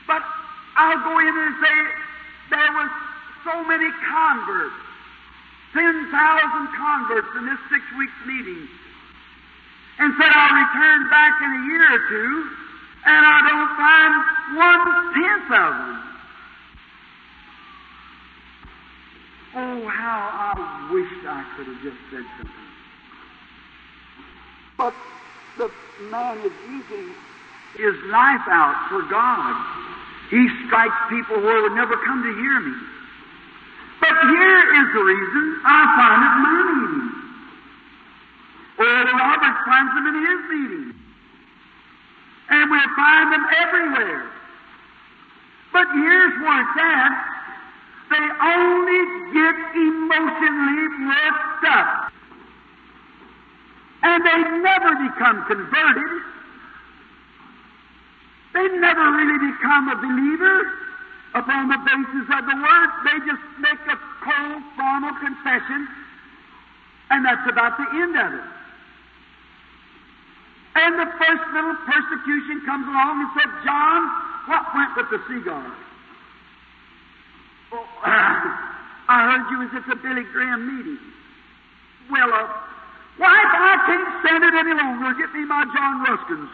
[0.06, 0.22] but
[0.76, 1.78] I'll go in and say,
[2.52, 2.92] there was
[3.48, 4.76] so many converts,
[5.72, 6.12] 10,000
[6.76, 8.68] converts in this six weeks meeting.
[10.00, 12.50] And said, I'll return back in a year or two,
[13.06, 14.14] and I don't find
[14.58, 14.82] one
[15.14, 16.08] tenth of them.
[19.58, 22.68] Oh, how I wished I could have just said something.
[24.78, 24.94] But
[25.58, 25.72] the
[26.12, 27.16] man is using
[27.74, 29.58] his life out for God.
[30.30, 32.76] He strikes people who would never come to hear me.
[34.00, 37.27] But here is the reason I find it meeting.
[38.78, 40.94] Oral Roberts finds them in his meeting.
[42.50, 44.30] And we find them everywhere.
[45.74, 47.14] But here's where it's at.
[48.10, 49.02] They only
[49.34, 52.12] get emotionally worked up.
[54.04, 56.22] And they never become converted.
[58.54, 60.72] They never really become a believer
[61.36, 62.90] upon the basis of the Word.
[63.04, 65.88] They just make a cold, formal confession,
[67.10, 68.57] and that's about the end of it.
[70.78, 74.00] And the first little persecution comes along and said, John,
[74.46, 75.74] what went with the cigar?
[77.74, 77.88] Oh,
[79.10, 81.00] I heard you was at the Billy Graham meeting.
[82.12, 82.46] Well, uh,
[83.18, 85.18] wife, I can't stand it any longer.
[85.18, 86.50] Get me my John Ruskins.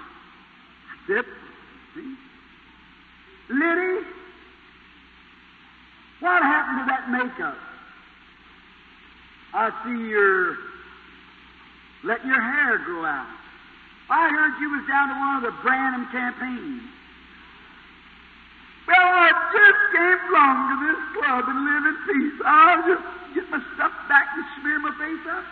[1.10, 1.28] That's.
[1.94, 2.16] See?
[3.50, 4.08] Liddy,
[6.22, 7.58] what happened to that makeup?
[9.54, 10.56] I see you're
[12.06, 13.43] letting your hair grow out.
[14.10, 16.84] I heard you was down to one of the Branham campaigns.
[18.88, 22.38] Well, I just came along to this club and live in peace.
[22.44, 25.46] I'll just get my stuff back and smear my face up.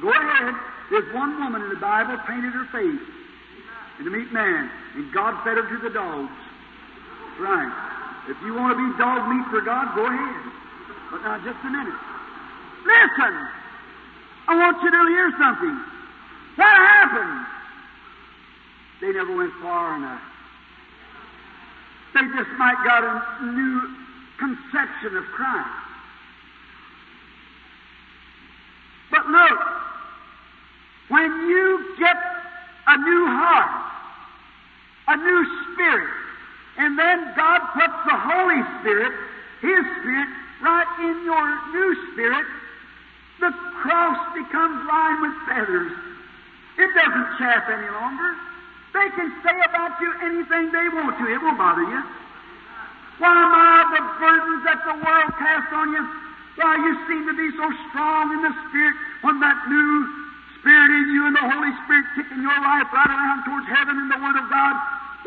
[0.00, 0.54] Go ahead.
[0.90, 3.02] There's one woman in the Bible painted her face
[3.98, 6.38] in to meet man, and God fed her to the dogs.
[7.40, 7.72] Right.
[8.30, 10.42] If you want to be dog meat for God, go ahead.
[11.10, 11.98] But now, just a minute.
[12.86, 13.34] Listen!
[14.46, 15.97] I want you to hear something.
[16.58, 17.46] What happened?
[19.00, 20.20] They never went far enough.
[22.14, 23.94] They just might got a new
[24.40, 25.68] conception of Christ.
[29.12, 29.58] But look,
[31.10, 32.16] when you get
[32.88, 33.92] a new heart,
[35.06, 36.10] a new spirit,
[36.78, 39.12] and then God puts the Holy Spirit,
[39.62, 40.28] His Spirit,
[40.60, 42.46] right in your new spirit,
[43.38, 46.07] the cross becomes lined with feathers.
[46.78, 48.30] It doesn't chaff any longer.
[48.94, 51.24] They can say about you anything they want to.
[51.26, 52.02] It won't bother you.
[53.18, 56.02] Why, my, the burdens that the world casts on you,
[56.54, 58.94] why, you seem to be so strong in the Spirit
[59.26, 60.06] when that new
[60.62, 64.10] Spirit in you and the Holy Spirit kicking your life right around towards heaven and
[64.10, 64.74] the Word of God.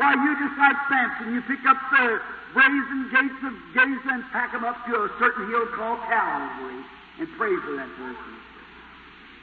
[0.00, 2.20] Why, you just like Samson, you pick up the
[2.56, 6.80] brazen gates of Gaza and pack them up to a certain hill called Calvary
[7.20, 8.32] and pray for that person.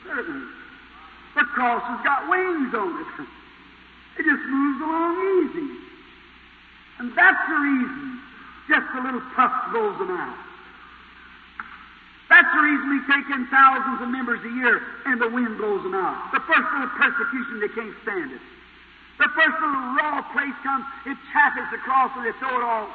[0.10, 0.59] Certainly.
[1.36, 3.28] The cross has got wings on it.
[4.20, 5.70] It just moves along easy.
[7.00, 8.20] And that's the reason
[8.68, 10.38] just a little puff blows them out.
[12.30, 15.82] That's the reason we take in thousands of members a year and the wind blows
[15.82, 16.32] them out.
[16.32, 18.42] The first little persecution, they can't stand it.
[19.18, 22.88] The first little raw place comes, it chaffes the cross and they throw it all.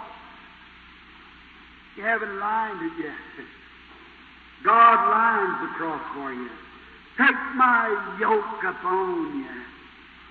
[1.97, 3.47] You haven't lined it yet.
[4.65, 6.49] God lines the cross for you.
[7.17, 9.55] Take my yoke upon you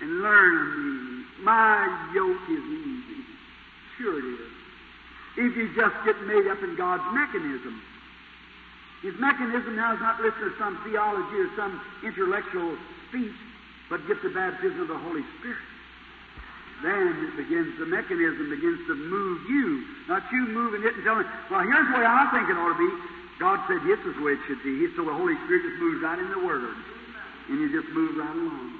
[0.02, 1.24] and learn of me.
[1.44, 3.24] My yoke is easy.
[3.98, 4.52] Sure it is.
[5.38, 7.82] If you just get made up in God's mechanism.
[9.02, 12.78] His mechanism now is not listen to some theology or some intellectual
[13.10, 13.36] speech,
[13.90, 15.68] but get the baptism of the Holy Spirit.
[16.84, 21.28] Then it begins, the mechanism begins to move you, not you moving it and telling,
[21.52, 22.92] well, here's the way I think it ought to be.
[23.40, 24.88] God said this is the way it should be.
[24.96, 26.76] So the Holy Spirit just moves right in the Word.
[27.50, 28.80] And you just move right along.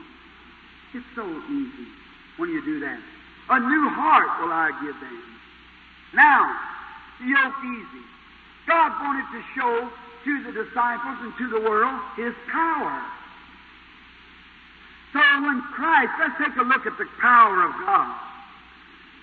[0.94, 1.90] It's so easy
[2.38, 3.00] when you do that.
[3.50, 5.20] A new heart will I give them.
[6.14, 6.48] Now,
[7.20, 8.06] the yoke easy.
[8.68, 9.90] God wanted to show
[10.24, 13.02] to the disciples and to the world His power.
[15.12, 18.16] So when Christ, let's take a look at the power of God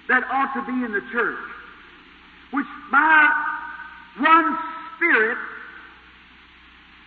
[0.08, 1.38] that ought to be in the church,
[2.52, 3.30] which by
[4.18, 4.58] one
[5.00, 5.38] Spirit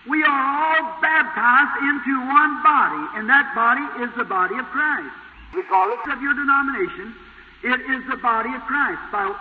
[0.10, 5.16] we are all baptized into one body, and that body is the body of Christ.
[5.56, 7.16] Regardless of your denomination,
[7.64, 9.32] it is the body of Christ by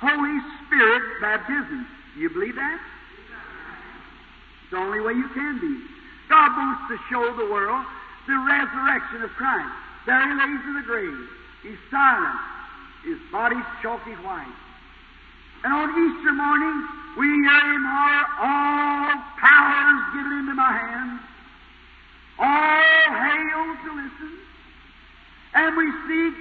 [0.00, 1.86] Holy Spirit baptism.
[2.14, 2.80] Do you believe that?
[4.62, 5.80] It's the only way you can be.
[6.28, 7.84] God wants to show the world
[8.28, 9.72] the resurrection of Christ.
[10.04, 11.28] There he lays in the grave.
[11.62, 12.38] He's silent.
[13.04, 14.52] His body's chalky white.
[15.62, 16.88] And on Easter morning,
[17.18, 21.20] we hear him holler, All power is given into my hands.
[22.38, 24.32] All hail to listen.
[25.52, 26.32] And we see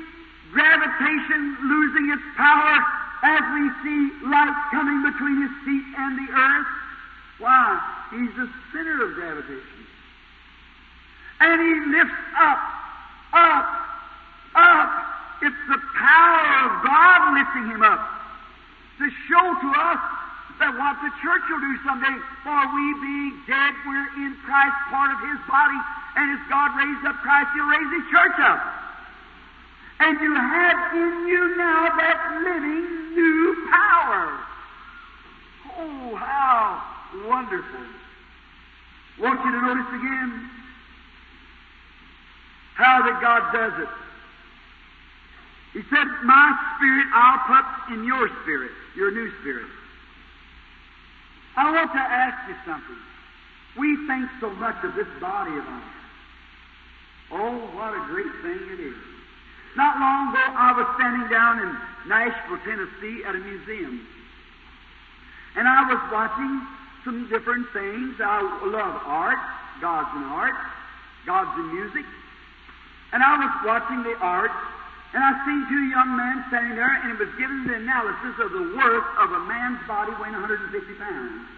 [0.54, 2.80] gravitation losing its power
[3.24, 6.68] as we see light coming between his feet and the earth.
[7.40, 7.76] Why?
[8.12, 9.84] He's the center of gravitation.
[11.42, 12.60] And he lifts up,
[13.34, 13.68] up,
[14.56, 14.92] up.
[15.42, 18.19] It's the power of God lifting him up
[19.00, 20.02] to show to us
[20.60, 25.16] that what the church will do someday, for we being dead, we're in Christ, part
[25.16, 25.80] of His body,
[26.20, 28.60] and as God raised up Christ, He'll raise His church up.
[30.04, 34.39] And you have in you now that living new power.
[35.80, 36.84] Oh, how
[37.28, 37.86] wonderful.
[39.20, 40.50] Want you to notice again
[42.76, 44.09] how that God does it.
[45.74, 49.68] He said, My spirit I'll put in your spirit, your new spirit.
[51.56, 52.98] I want to ask you something.
[53.78, 56.00] We think so much of this body of ours.
[57.32, 58.98] Oh, what a great thing it is.
[59.78, 61.78] Not long ago, I was standing down in
[62.10, 64.08] Nashville, Tennessee at a museum.
[65.56, 66.62] And I was watching
[67.06, 68.16] some different things.
[68.20, 69.38] I love art,
[69.82, 70.56] gods in art,
[71.26, 72.06] gods in music.
[73.14, 74.52] And I was watching the art,
[75.14, 78.53] and I seen two young men standing there, and it was giving the analysis of
[78.53, 80.70] the worth of a man's body weighing 150
[81.01, 81.49] pounds.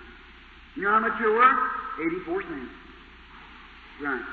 [0.76, 1.60] You know how much you're worth?
[2.00, 2.72] 84 cents.
[4.00, 4.28] Right.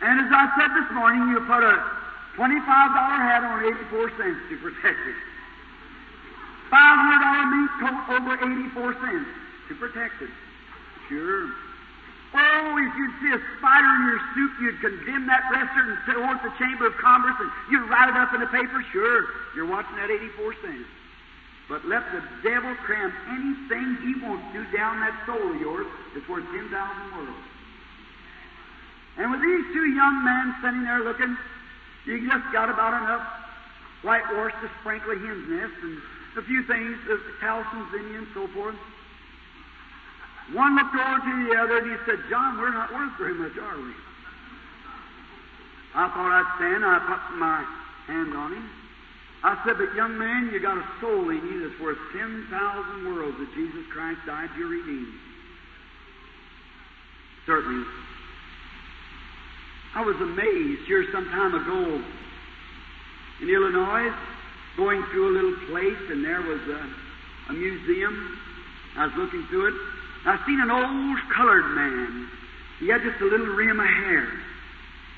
[0.00, 1.76] And as I said this morning, you put a
[2.40, 5.18] $25 hat on 84 cents to protect it.
[6.72, 9.28] $500 mink coat over 84 cents
[9.68, 10.32] to protect it.
[11.08, 11.52] Sure.
[12.34, 16.24] Oh, if you'd see a spider in your suit, you'd condemn that restaurant and throw
[16.32, 18.80] it to the Chamber of Commerce and you'd write it up in the paper.
[18.90, 20.88] Sure, you're watching that 84 cents.
[21.68, 25.86] But let the devil cram anything he wants to do down that soul of yours
[26.14, 27.44] that's worth 10,000 worlds.
[29.18, 31.36] And with these two young men sitting there looking,
[32.06, 33.28] you just got about enough
[34.02, 36.00] whitewash to sprinkle a hen's nest and
[36.36, 38.74] a few things, the calciums in you and so forth.
[40.50, 43.56] One looked over to the other and he said, John, we're not worth very much,
[43.56, 43.94] are we?
[45.94, 46.84] I thought I'd stand.
[46.84, 47.64] I put my
[48.06, 48.70] hand on him.
[49.44, 52.50] I said, but young man, you got a soul in you that's worth 10,000
[53.06, 55.18] worlds that Jesus Christ died to redeem.
[57.46, 57.86] Certainly.
[59.94, 62.02] I was amazed here some time ago
[63.42, 64.14] in Illinois,
[64.76, 68.38] going through a little place, and there was a, a museum.
[68.96, 69.91] I was looking through it.
[70.24, 72.28] I seen an old colored man.
[72.78, 74.28] He had just a little rim of hair.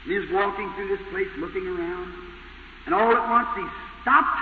[0.04, 2.12] And he was walking through this place looking around.
[2.86, 3.64] And all at once he
[4.02, 4.38] stopped.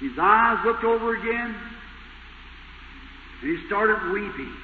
[0.00, 1.54] His eyes looked over again.
[3.42, 4.54] And he started weeping.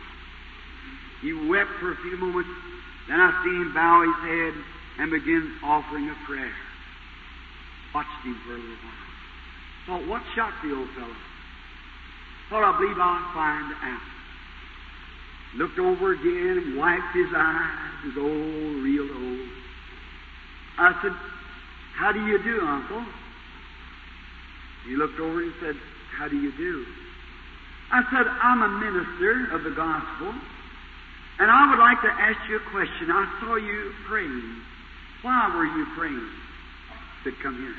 [1.20, 2.50] He wept for a few moments.
[3.08, 4.54] Then I seen him bow his head
[5.00, 6.52] and begin offering a prayer.
[7.94, 9.04] Watched him for a little while.
[9.86, 11.16] Thought, what shocked the old fellow?
[12.48, 14.00] Thought I believe I'll find out.
[15.56, 19.48] Looked over again and wiped his eyes, his old, real old.
[20.78, 21.12] I said,
[21.94, 23.04] How do you do, Uncle?
[24.86, 25.76] He looked over and said,
[26.16, 26.86] How do you do?
[27.90, 30.32] I said, I'm a minister of the gospel,
[31.40, 33.10] and I would like to ask you a question.
[33.10, 34.60] I saw you praying.
[35.22, 36.28] Why were you praying?
[37.24, 37.74] He said, Come here.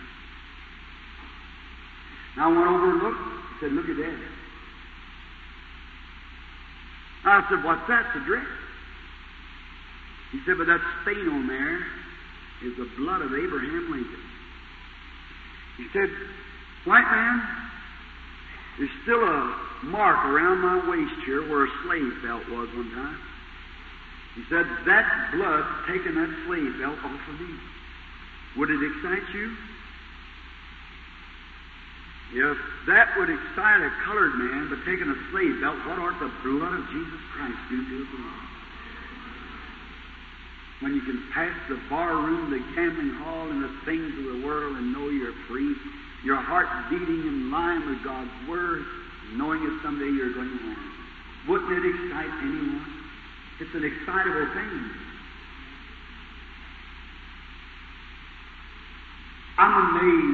[2.36, 3.18] And I went over and looked.
[3.18, 4.39] He said, Look at that.
[7.26, 8.06] I said, What's that?
[8.08, 8.48] It's a dress.
[10.32, 11.78] He said, But that stain on there
[12.64, 14.26] is the blood of Abraham Lincoln.
[15.78, 16.10] He said,
[16.86, 17.42] White man,
[18.78, 23.20] there's still a mark around my waist here where a slave belt was one time.
[24.36, 27.56] He said, That blood taken that slave belt off of me.
[28.58, 29.56] Would it excite you?
[32.32, 36.30] If that would excite a colored man, but taking a slave belt, what ought the
[36.46, 38.50] blood of Jesus Christ do to a?
[40.86, 44.46] When you can pass the bar room, the gambling hall, and the things of the
[44.46, 45.76] world and know you're free,
[46.24, 48.86] your heart beating in line with God's Word,
[49.34, 50.78] knowing that someday you're going to have.
[51.50, 52.86] Wouldn't it excite anyone?
[53.60, 54.92] It's an excitable thing.
[59.58, 60.29] I'm amazed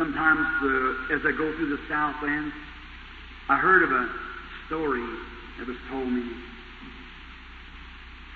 [0.00, 2.50] sometimes uh, as I go through the Southland.
[3.50, 4.08] I heard of a
[4.66, 5.04] story
[5.58, 6.24] that was told me.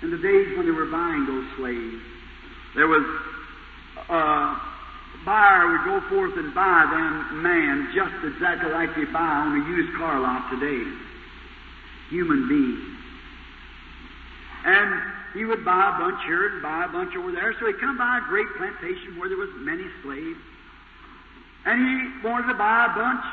[0.03, 2.05] In the days when they were buying those slaves,
[2.77, 3.01] there was
[4.11, 4.61] a
[5.25, 9.65] buyer would go forth and buy them man just exactly like they buy on a
[9.65, 10.85] used car lot today.
[12.11, 12.85] Human beings.
[14.67, 15.01] And
[15.33, 17.55] he would buy a bunch here and buy a bunch over there.
[17.59, 20.41] So he'd come by a great plantation where there was many slaves.
[21.67, 23.25] And he wanted to buy a bunch.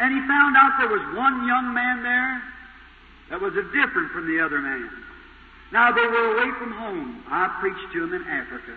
[0.00, 2.42] And he found out there was one young man there
[3.30, 4.90] that was different from the other man.
[5.72, 7.22] Now they were away from home.
[7.28, 8.74] I preached to them in Africa.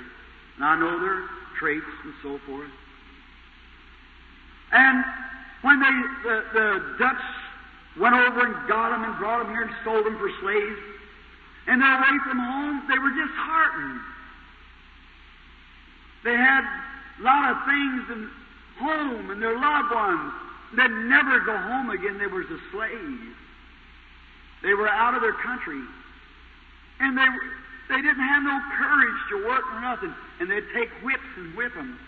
[0.58, 1.24] And I know their
[1.58, 2.70] traits and so forth.
[4.72, 5.04] And
[5.62, 7.24] when they, the, the Dutch
[8.00, 10.80] went over and got them and brought them here and sold them for slaves,
[11.68, 14.00] and they're away from home, they were disheartened.
[16.24, 16.64] They had
[17.20, 18.30] a lot of things in
[18.82, 20.34] home and their loved ones.
[20.76, 22.18] They'd never go home again.
[22.18, 23.36] They were a slave.
[24.64, 25.82] They were out of their country.
[27.00, 27.26] And they,
[27.90, 30.14] they didn't have no courage to work or nothing.
[30.40, 32.00] And they'd take whips and whip them.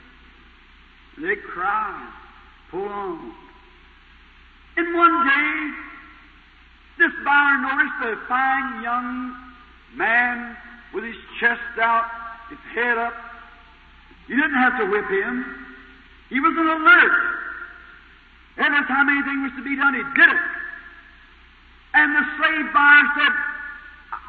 [1.17, 2.09] And they'd cry,
[2.71, 3.33] pull on.
[4.77, 5.71] And one day,
[6.99, 9.35] this buyer noticed a fine young
[9.95, 10.57] man
[10.93, 12.05] with his chest out,
[12.49, 13.13] his head up.
[14.27, 15.62] You didn't have to whip him.
[16.33, 17.13] He was an alert.
[18.57, 20.41] Every time anything was to be done, he did it.
[21.93, 23.33] And the slave buyer said,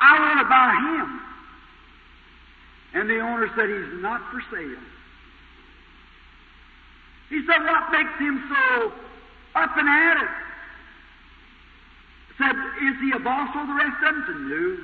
[0.04, 1.20] I want to buy him.
[2.92, 4.84] And the owner said, He's not for sale.
[7.30, 8.92] He said, What makes him so
[9.54, 10.34] up and at it?
[12.36, 14.24] Said, Is he a boss over the rest of them?
[14.28, 14.76] Said, No.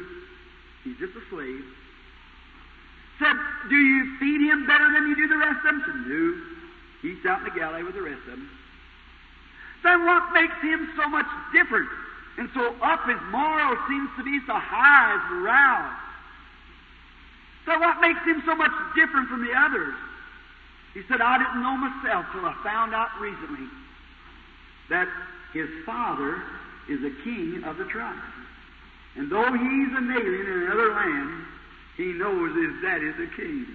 [0.84, 1.64] He's just a slave.
[3.18, 3.36] Said,
[3.68, 5.82] Do you feed him better than you do the rest of them?
[5.84, 6.59] Said, No.
[7.02, 8.50] He's out in the galley with the rest of them.
[9.82, 11.88] Then what makes him so much different
[12.38, 15.92] and so up his moral seems to be so high as morale?
[17.66, 19.94] So what makes him so much different from the others?
[20.94, 23.68] He said, I didn't know myself till I found out recently
[24.88, 25.08] that
[25.52, 26.42] his father
[26.88, 28.16] is a king of the tribe.
[29.16, 31.44] And though he's an alien in another land,
[31.96, 33.66] he knows his daddy's a king.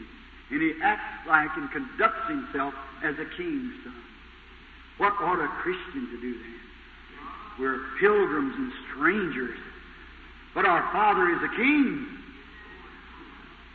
[0.51, 2.73] And he acts like and conducts himself
[3.05, 4.01] as a king's son.
[4.97, 6.59] What ought a Christian to do then?
[7.59, 9.57] We're pilgrims and strangers,
[10.53, 12.07] but our Father is a king.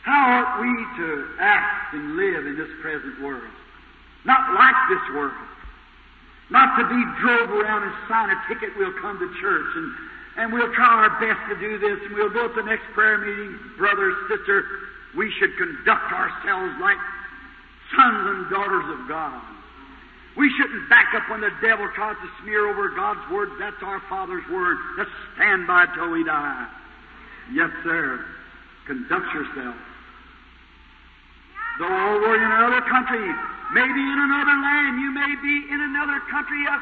[0.03, 3.53] How ought we to act and live in this present world?
[4.25, 5.33] Not like this world.
[6.49, 9.93] Not to be drove around and sign a ticket, we'll come to church and,
[10.37, 13.17] and we'll try our best to do this and we'll go to the next prayer
[13.17, 14.65] meeting, brother, sister.
[15.15, 16.97] We should conduct ourselves like
[17.95, 19.41] sons and daughters of God.
[20.37, 23.49] We shouldn't back up when the devil tries to smear over God's word.
[23.59, 24.77] That's our Father's word.
[24.97, 26.67] Let's stand by till we die.
[27.51, 28.23] Yes, sir.
[28.87, 29.75] Conduct yourself.
[31.79, 33.27] Though we're in another country,
[33.73, 36.77] maybe in another land, you may be in another country, a,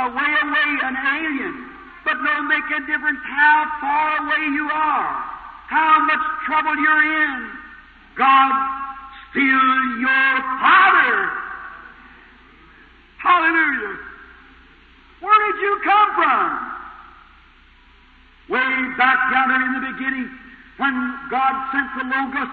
[0.00, 1.68] a way away, an alien.
[2.04, 5.10] But no make a difference how far away you are,
[5.68, 7.50] how much trouble you're in.
[8.16, 8.85] God
[9.36, 10.32] still your
[10.64, 11.28] Father.
[13.20, 14.00] Hallelujah.
[15.20, 16.48] Where did you come from?
[18.48, 20.30] Way back down there in the beginning,
[20.78, 20.94] when
[21.28, 22.48] God sent the Logos,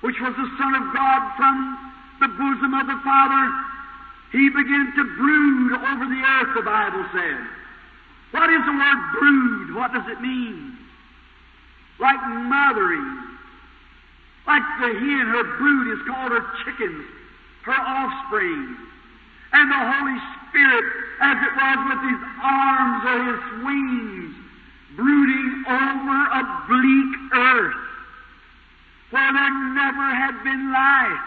[0.00, 1.78] which was the Son of God from
[2.18, 3.44] the bosom of the Father,
[4.32, 7.46] He began to brood over the earth, the Bible says.
[8.32, 9.74] What is the word brood?
[9.76, 10.76] What does it mean?
[12.00, 12.20] Like
[12.50, 13.30] mothering.
[14.46, 17.04] Like the hen, her brood is called her chickens,
[17.62, 18.76] her offspring.
[19.52, 20.18] And the Holy
[20.48, 20.84] Spirit,
[21.20, 24.34] as it was with his arms or his wings,
[24.96, 27.90] brooding over a bleak earth
[29.10, 31.26] where there never had been life.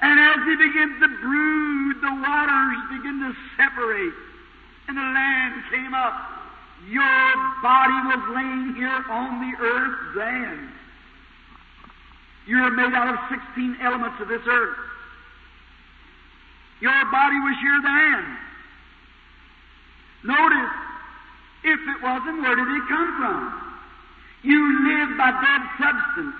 [0.00, 4.14] And as he begins to brood, the waters begin to separate,
[4.88, 6.14] and the land came up
[6.88, 7.32] Your
[7.62, 10.72] body was laying here on the earth then.
[12.46, 14.76] You're made out of 16 elements of this earth.
[16.80, 18.36] Your body was here then.
[20.24, 20.74] Notice,
[21.64, 23.64] if it wasn't, where did it come from?
[24.42, 26.36] You live by dead substance.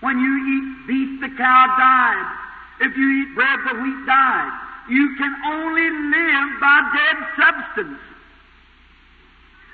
[0.00, 2.28] When you eat beef, the cow died.
[2.80, 4.52] If you eat bread, the wheat died.
[4.90, 8.00] You can only live by dead substance.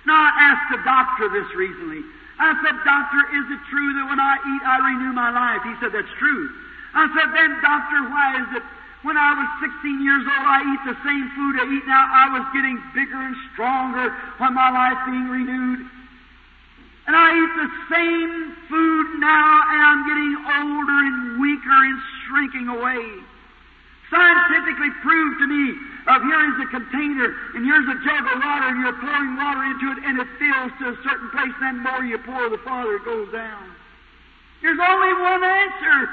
[0.06, 2.02] Now, I asked a doctor this recently.
[2.38, 5.62] I said, Doctor, is it true that when I eat, I renew my life?
[5.66, 6.46] He said, That's true.
[6.94, 8.64] I said, Then, Doctor, why is it
[9.02, 12.06] when I was 16 years old, I eat the same food I eat now?
[12.06, 15.86] I was getting bigger and stronger when my life being renewed.
[17.06, 18.34] And I eat the same
[18.70, 23.27] food now, and I'm getting older and weaker and shrinking away.
[24.10, 25.76] Scientifically proved to me
[26.08, 29.62] of here is a container, and here's a jug of water, and you're pouring water
[29.68, 32.56] into it, and it fills to a certain place, and then more you pour, the
[32.64, 33.68] farther it goes down.
[34.62, 36.08] There's only one answer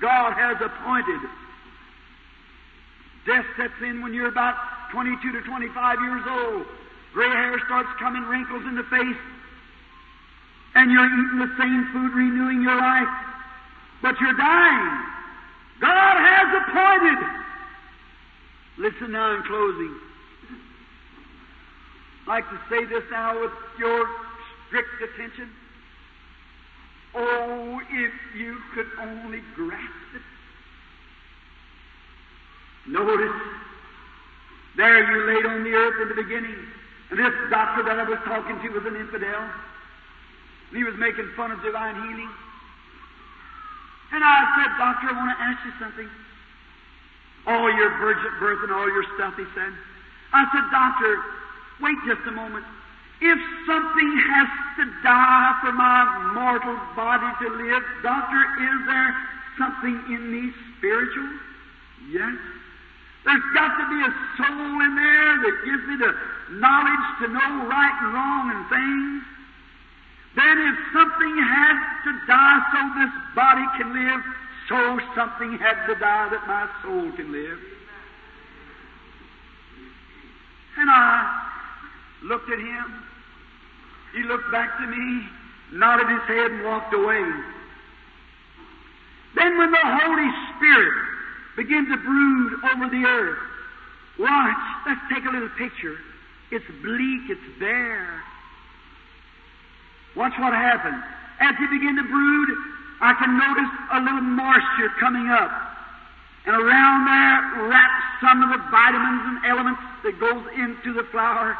[0.00, 1.20] God has appointed.
[3.26, 4.56] Death sets in when you're about
[4.92, 6.66] 22 to 25 years old.
[7.12, 9.22] Gray hair starts coming, wrinkles in the face,
[10.74, 13.08] and you're eating the same food, renewing your life,
[14.00, 15.12] but you're dying.
[15.82, 17.18] God has appointed.
[18.78, 19.94] Listen now in closing.
[22.22, 23.50] I'd like to say this now with
[23.80, 24.06] your
[24.68, 25.50] strict attention.
[27.16, 30.22] Oh, if you could only grasp it.
[32.86, 33.42] Notice,
[34.76, 36.56] there you laid on the earth in the beginning.
[37.10, 39.50] And this doctor that I was talking to was an infidel.
[40.70, 42.30] And he was making fun of divine healing.
[44.12, 46.08] And I said, Doctor, I want to ask you something.
[47.46, 49.72] All your virgin birth and all your stuff, he said.
[50.32, 51.16] I said, Doctor,
[51.80, 52.64] wait just a moment.
[53.20, 54.48] If something has
[54.78, 59.10] to die for my mortal body to live, Doctor, is there
[59.58, 61.30] something in me spiritual?
[62.10, 62.36] Yes.
[63.24, 66.12] There's got to be a soul in there that gives me the
[66.58, 69.22] knowledge to know right and wrong and things.
[70.34, 74.20] Then if something had to die so this body can live,
[74.68, 77.58] so something had to die that my soul can live.
[80.78, 81.48] And I
[82.24, 83.04] looked at him.
[84.14, 85.22] He looked back to me,
[85.72, 87.24] nodded his head, and walked away.
[89.34, 91.12] Then when the Holy Spirit
[91.56, 93.38] begin to brood over the earth.
[94.18, 94.56] Watch.
[94.86, 95.96] Let's take a little picture.
[96.50, 97.28] It's bleak.
[97.28, 98.22] It's bare.
[100.16, 101.02] Watch what happens.
[101.40, 102.48] As he begin to brood,
[103.00, 105.50] I can notice a little moisture coming up.
[106.46, 111.56] And around there wraps some of the vitamins and elements that goes into the flower,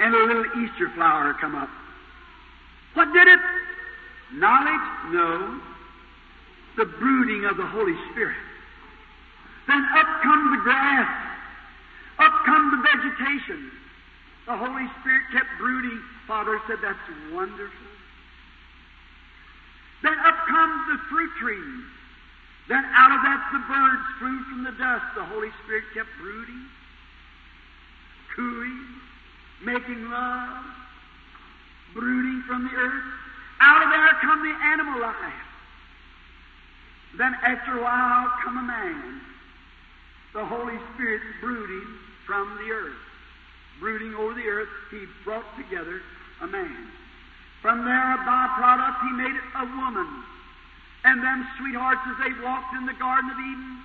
[0.00, 1.68] and a little Easter flower come up.
[2.94, 3.40] What did it?
[4.34, 4.88] Knowledge?
[5.12, 5.60] No.
[6.76, 8.36] The brooding of the Holy Spirit.
[9.66, 11.08] Then up comes the grass.
[12.18, 13.70] Up comes the vegetation.
[14.46, 16.00] The Holy Spirit kept brooding.
[16.26, 16.98] Father said, That's
[17.32, 17.87] wonderful.
[20.02, 21.84] Then up comes the fruit trees.
[22.68, 25.04] Then out of that the birds flew from the dust.
[25.16, 26.66] The Holy Spirit kept brooding,
[28.36, 28.84] cooing,
[29.64, 30.64] making love,
[31.94, 33.04] brooding from the earth.
[33.60, 35.44] Out of there come the animal life.
[37.16, 39.20] Then after a while come a man
[40.34, 41.86] the Holy Spirit brooding
[42.26, 42.96] from the earth.
[43.80, 46.00] Brooding over the earth, He brought together
[46.42, 46.88] a man.
[47.62, 50.08] From there, a byproduct, He made a woman.
[51.04, 53.78] And them sweethearts, as they walked in the Garden of Eden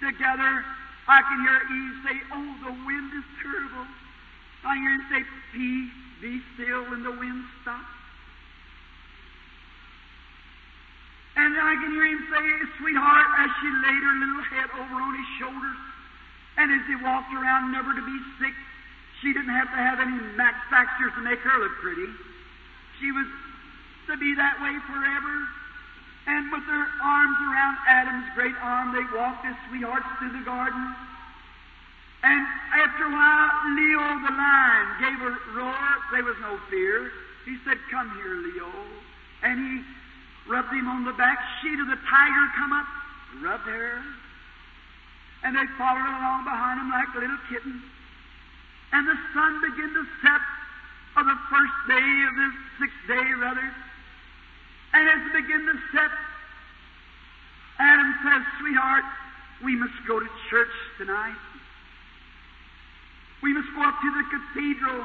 [0.00, 0.64] together,
[1.08, 3.86] I can hear Eve say, Oh, the wind is terrible.
[4.64, 7.96] I hear him say, Peace, be still, and the wind stops.
[11.36, 12.44] And I can hear him say,
[12.80, 15.80] sweetheart, as she laid her little head over on his shoulders,
[16.56, 18.56] and as he walked around never to be sick,
[19.20, 22.08] she didn't have to have any manufacturers to make her look pretty.
[23.00, 23.26] She was
[24.08, 25.34] to be that way forever.
[26.26, 30.94] And with their arms around Adam's great arm, they walked as sweethearts through the garden.
[32.22, 32.42] And
[32.74, 35.86] after a while, Leo the lion gave a roar.
[36.10, 37.12] There was no fear.
[37.44, 38.70] He said, Come here, Leo.
[39.42, 41.38] And he rubbed him on the back.
[41.62, 42.86] Sheet of the tiger come up,
[43.42, 44.02] rubbed her.
[45.44, 47.82] And they followed along behind him like little kittens.
[48.92, 50.40] And the sun began to set
[51.16, 52.48] of the first day of the
[52.78, 53.68] sixth day, rather.
[54.92, 56.12] And as it begin to set,
[57.78, 59.04] Adam says, Sweetheart,
[59.64, 61.36] we must go to church tonight.
[63.42, 65.04] We must go up to the cathedral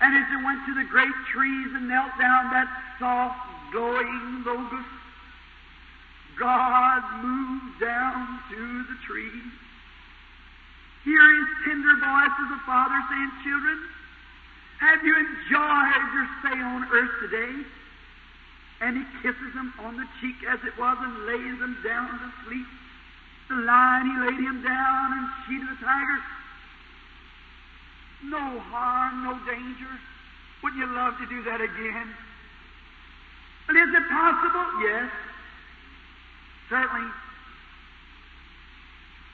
[0.00, 2.66] And as they went to the great trees and knelt down that
[2.98, 3.38] soft,
[3.70, 4.84] glowing logos,
[6.38, 9.46] God moved down to the trees.
[11.04, 13.78] Hear his tender voice as a father saying, Children,
[14.82, 17.54] have you enjoyed your stay on earth today?
[18.82, 22.28] And he kisses them on the cheek as it was and lays them down to
[22.42, 22.66] sleep.
[23.48, 26.18] The lion, he laid him down and sheeted the tiger.
[28.26, 29.92] No harm, no danger.
[30.62, 32.08] Wouldn't you love to do that again?
[33.68, 34.66] But is it possible?
[34.82, 35.10] Yes.
[36.68, 37.06] Certainly.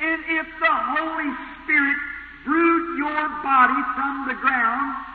[0.00, 1.32] And if the Holy
[1.64, 1.96] Spirit
[2.44, 5.08] brewed your body from the ground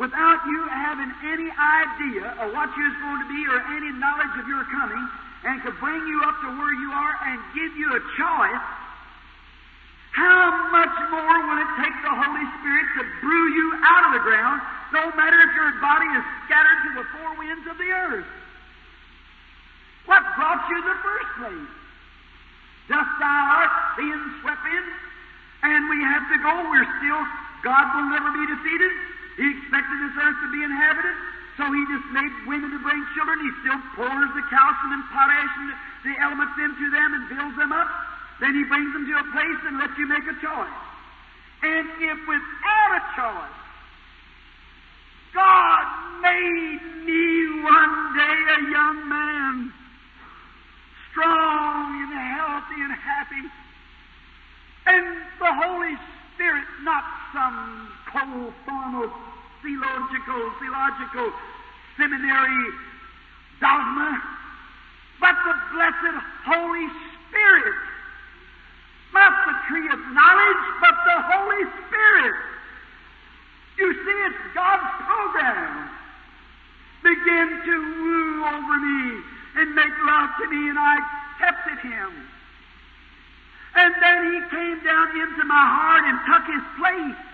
[0.00, 4.48] without you having any idea of what you're going to be or any knowledge of
[4.48, 5.04] your coming,
[5.44, 8.64] and could bring you up to where you are and give you a choice,
[10.16, 14.24] how much more will it take the Holy Spirit to brew you out of the
[14.24, 14.64] ground,
[14.96, 18.28] no matter if your body is scattered to the four winds of the earth?
[20.08, 21.70] What brought you in the first place?
[22.88, 24.84] Dust thou art, being swept in,
[25.62, 26.52] and we have to go.
[26.72, 27.22] We're still,
[27.62, 28.92] God will never be defeated.
[29.36, 31.16] He expected this earth to be inhabited,
[31.56, 33.38] so He just made women to bring children.
[33.44, 35.68] He still pours the calcium and potash and
[36.06, 37.88] the elements into them and builds them up.
[38.40, 40.78] Then He brings them to a place and lets you make a choice.
[41.62, 43.60] And if without a choice,
[45.34, 45.84] God
[46.22, 49.72] made me one day a young man,
[51.12, 53.44] strong and healthy and happy,
[54.86, 55.06] and
[55.38, 55.94] the Holy
[56.34, 59.10] Spirit, not some cold formal
[59.62, 61.32] theological, theological
[61.96, 62.66] seminary
[63.60, 64.22] dogma,
[65.20, 66.88] but the blessed Holy
[67.28, 67.74] Spirit.
[69.12, 72.36] Not the tree of knowledge, but the Holy Spirit.
[73.78, 75.90] You see, it's God's program.
[77.02, 79.22] Begin to woo over me
[79.56, 82.10] and make love to me, and I accepted Him.
[83.74, 87.29] And then He came down into my heart and took His place.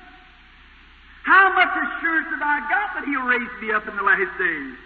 [1.26, 4.78] How much assurance have I got that He'll raise me up in the last days?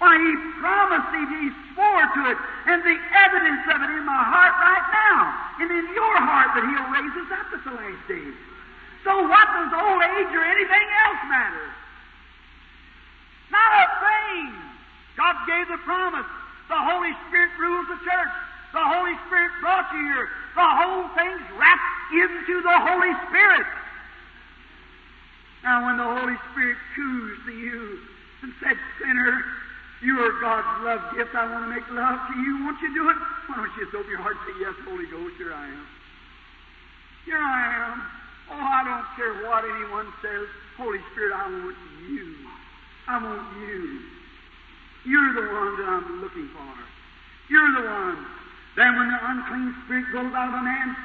[0.00, 0.32] Why, He
[0.64, 2.38] promised it, He swore to it,
[2.72, 5.20] and the evidence of it in my heart right now,
[5.60, 8.32] and in your heart that He'll raise us up at the last days.
[9.04, 11.68] So what does old age or anything else matter?
[13.52, 14.56] Not a thing.
[15.20, 16.28] God gave the promise.
[16.72, 18.32] The Holy Spirit rules the church.
[18.72, 20.32] The Holy Spirit brought you here.
[20.56, 23.68] The whole thing's wrapped into the Holy Spirit.
[25.62, 28.00] Now, when the Holy Spirit coos to you
[28.42, 29.44] and said, Sinner,
[30.00, 31.34] you are God's love gift.
[31.36, 32.64] I want to make love to you.
[32.64, 33.18] Won't you do it?
[33.48, 35.86] Why don't you just open your heart and say, Yes, Holy Ghost, here I am.
[37.28, 37.96] Here I am.
[38.50, 40.48] Oh, I don't care what anyone says.
[40.80, 41.76] Holy Spirit, I want
[42.08, 42.34] you.
[43.06, 44.00] I want you.
[45.04, 46.72] You're the one that I'm looking for.
[47.52, 48.26] You're the one.
[48.76, 50.96] Then when the unclean spirit goes out of a man,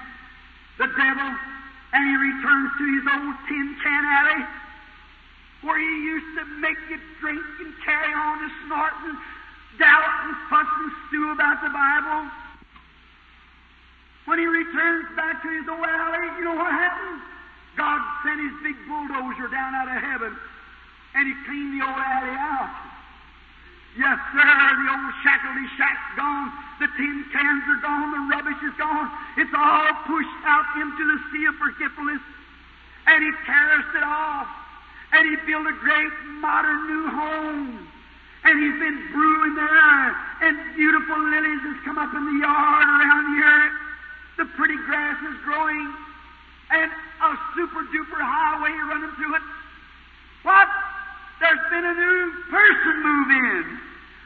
[0.80, 1.30] the devil,
[1.96, 4.44] and he returns to his old tin can alley,
[5.64, 9.16] where he used to make you drink and carry on and snort and
[9.80, 12.28] doubt and fuss and stew about the Bible.
[14.28, 17.24] When he returns back to his old alley, you know what happens?
[17.80, 20.36] God sent his big bulldozer down out of heaven,
[21.16, 22.95] and he cleaned the old alley out.
[23.96, 26.52] Yes, sir, the old Shackledy shack's gone,
[26.84, 29.08] the tin cans are gone, the rubbish is gone.
[29.40, 32.20] It's all pushed out into the sea of forgetfulness,
[33.08, 34.52] and he tears it off,
[35.16, 36.12] and he built a great
[36.44, 37.88] modern new home.
[38.44, 40.12] And he's been brewing there,
[40.44, 43.72] and beautiful lilies has come up in the yard around here.
[44.44, 45.88] The pretty grass is growing,
[46.70, 49.42] and a super duper highway running through it.
[50.44, 50.68] What?
[51.40, 53.66] There's been a new person move in.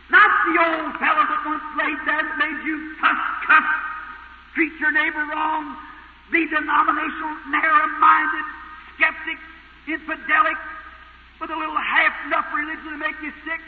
[0.09, 3.69] Not the old fellow that once laid that made you fuss, cuss,
[4.53, 5.77] treat your neighbor wrong,
[6.33, 8.45] the denominational, narrow-minded,
[8.97, 9.39] skeptic,
[9.85, 10.57] infidelic,
[11.41, 13.61] with a little half-enough religion to make you sick.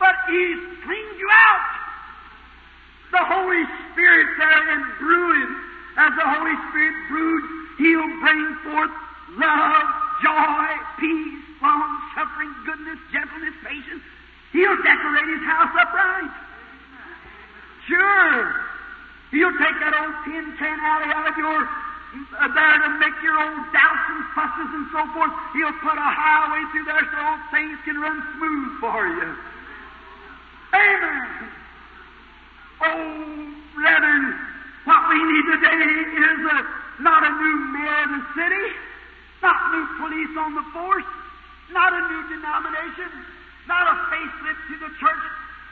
[0.00, 1.68] But He's cleaned you out.
[3.12, 5.50] The Holy Spirit's there and brewing.
[5.96, 8.94] As the Holy Spirit broods, He'll bring forth
[9.36, 9.86] love,
[10.24, 10.66] joy,
[11.00, 14.02] peace, long suffering, goodness, gentleness, patience.
[14.52, 16.34] He'll decorate his house upright.
[17.88, 18.38] Sure.
[19.32, 23.40] He'll take that old tin can alley out of your uh, there to make your
[23.40, 25.32] old doubts and fusses and so forth.
[25.56, 29.28] He'll put a highway through there so all things can run smooth for you.
[30.76, 31.28] Amen.
[32.84, 34.36] Oh, brethren,
[34.84, 35.84] what we need today
[36.28, 36.58] is a,
[37.00, 38.66] not a new mayor of the city.
[39.42, 41.10] Not new police on the force,
[41.72, 43.10] not a new denomination,
[43.66, 45.24] not a facelift to the church,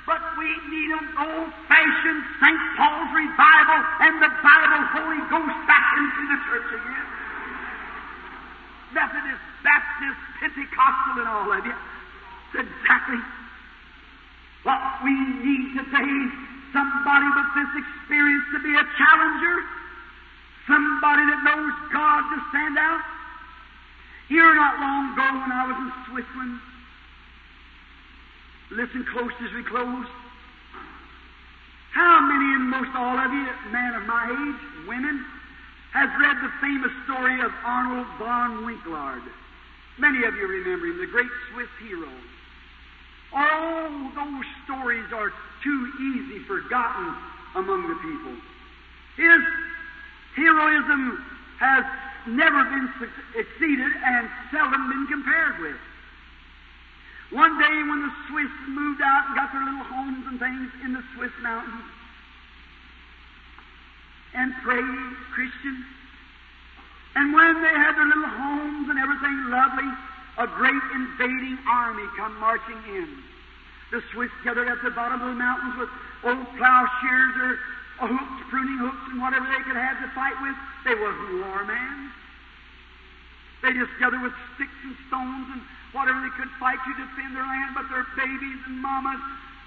[0.09, 2.63] but we need an old-fashioned St.
[2.77, 7.07] Paul's revival and the Bible Holy Ghost back into the church again.
[8.91, 11.77] Methodist, Baptist, Pentecostal, and all of you.
[12.51, 13.21] It's exactly
[14.65, 16.17] what we need today.
[16.73, 19.57] Somebody with this experience to be a challenger.
[20.67, 23.03] Somebody that knows God to stand out.
[24.31, 26.61] Here not long ago when I was in Switzerland,
[28.71, 30.07] listen close as we close.
[31.91, 35.27] How many, and most all of you, men of my age, women,
[35.91, 39.27] has read the famous story of Arnold von Winkelried?
[39.99, 42.09] Many of you remember him, the great Swiss hero.
[43.33, 45.33] All those stories are
[45.65, 47.17] too easy forgotten
[47.57, 48.37] among the people.
[49.17, 49.43] His
[50.37, 51.19] heroism
[51.59, 51.85] has
[52.31, 52.89] never been
[53.37, 55.77] exceeded and seldom been compared with.
[57.31, 60.93] One day when the Swiss moved out and got their little homes and things in
[60.95, 61.85] the Swiss mountains
[64.35, 65.85] and prayed Christians,
[67.17, 69.91] and when they had their little homes and everything lovely,
[70.39, 73.09] a great invading army come marching in.
[73.91, 75.91] The Swiss gathered at the bottom of the mountains with
[76.25, 77.59] old plowshares or
[78.09, 80.57] hooks, pruning hooks, and whatever they could have to fight with.
[80.89, 82.13] They wasn't war men.
[83.61, 85.61] They just gathered with sticks and stones and
[85.93, 89.21] whatever they could fight to defend their land, but their babies and mamas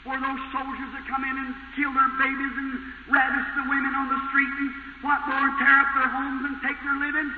[0.08, 2.72] were those soldiers that come in and kill their babies and
[3.08, 4.72] ravish the women on the street and
[5.06, 7.30] what more, tear up their homes and take their living.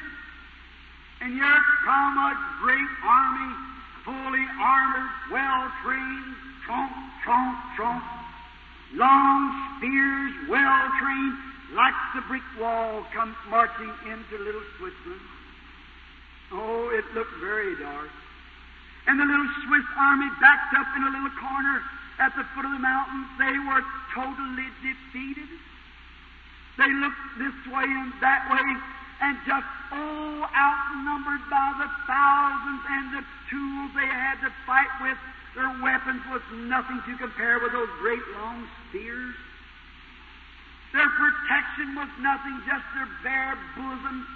[1.22, 2.32] And here come a
[2.62, 3.52] great army,
[4.06, 6.34] fully armored, well trained,
[6.66, 6.94] tromp,
[7.26, 8.04] tromp, tromp,
[8.94, 11.38] long spears, well trained,
[11.74, 15.26] like the brick wall, come marching into little Switzerland.
[16.52, 18.10] Oh, it looked very dark.
[19.08, 21.82] And the little Swiss army backed up in a little corner
[22.20, 23.26] at the foot of the mountain.
[23.38, 23.84] They were
[24.14, 25.50] totally defeated.
[26.78, 28.66] They looked this way and that way
[29.22, 35.18] and just all outnumbered by the thousands and the tools they had to fight with.
[35.56, 39.36] Their weapons was nothing to compare with those great long spears.
[40.92, 44.28] Their protection was nothing, just their bare bosoms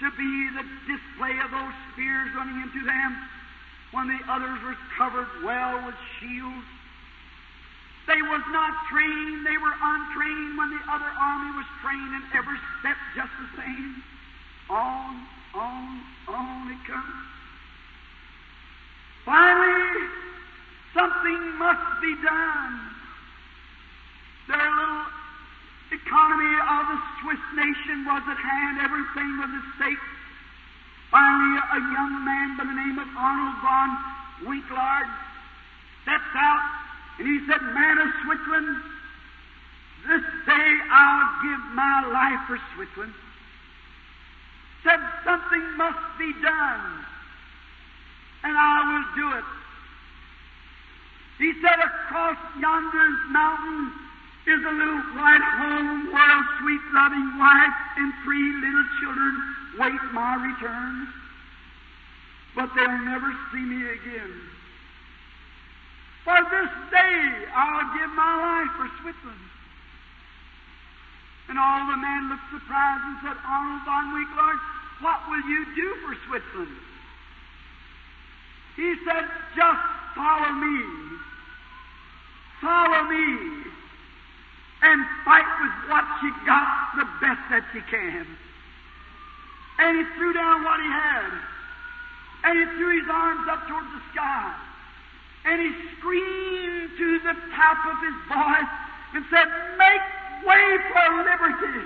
[0.00, 3.10] to be the display of those spears running into them
[3.90, 6.66] when the others were covered well with shields.
[8.06, 12.58] They was not trained, they were untrained when the other army was trained in every
[12.78, 14.02] step just the same.
[14.70, 17.26] On, on, on it comes.
[19.24, 20.06] Finally,
[20.96, 22.72] something must be done.
[24.48, 25.04] Their little
[25.92, 30.04] economy of the Swiss nation was at hand, everything was at stake.
[31.12, 33.90] Finally, a young man by the name of Arnold von
[34.48, 35.10] Winkelried
[36.02, 36.64] steps out
[37.18, 38.76] and he said, Man of Switzerland,
[40.08, 43.14] this day I'll give my life for Switzerland.
[44.84, 47.04] Said something must be done,
[48.44, 49.44] and I will do it.
[51.38, 53.92] He said, Across yonder mountain
[54.46, 59.32] is a little white home where a sweet, loving wife and three little children
[59.78, 61.08] wait my return.
[62.54, 64.32] But they'll never see me again.
[66.24, 67.20] For this day
[67.52, 69.46] I'll give my life for Switzerland.
[71.48, 74.62] And all the men looked surprised and said, oh, Arnold von Winkelried,
[75.04, 76.80] what will you do for Switzerland?
[78.74, 79.84] He said, just
[80.16, 81.16] follow me.
[82.60, 83.64] Follow me.
[84.82, 88.26] And fight with what she got the best that she can.
[89.78, 91.32] And he threw down what he had.
[92.44, 94.54] And he threw his arms up towards the sky.
[95.46, 98.74] And he screamed to the top of his voice
[99.14, 99.46] and said,
[99.78, 100.04] Make
[100.44, 101.82] way for liberty!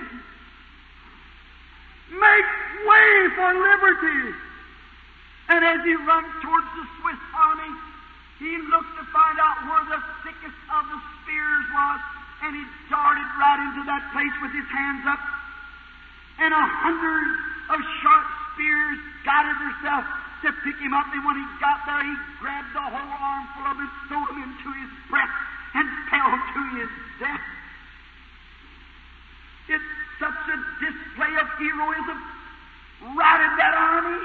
[2.11, 2.49] Make
[2.85, 4.35] way for liberty!
[5.49, 7.71] And as he runs towards the Swiss army,
[8.41, 11.99] he looked to find out where the thickest of the spears was,
[12.41, 15.21] and he darted right into that place with his hands up.
[16.41, 17.27] And a hundred
[17.69, 18.27] of sharp
[18.57, 20.03] spears guided herself
[20.41, 23.77] to pick him up, and when he got there, he grabbed the whole armful of
[23.77, 25.37] him, threw them into his breast,
[25.77, 26.89] and fell to his
[27.21, 27.45] death.
[29.69, 32.19] It's such a display of heroism.
[33.13, 34.17] Routed that army.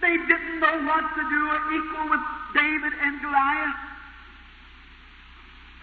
[0.00, 1.42] They didn't know what to do,
[1.74, 3.82] equal with David and Goliath.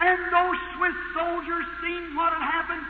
[0.00, 2.86] And those Swiss soldiers seen what had happened.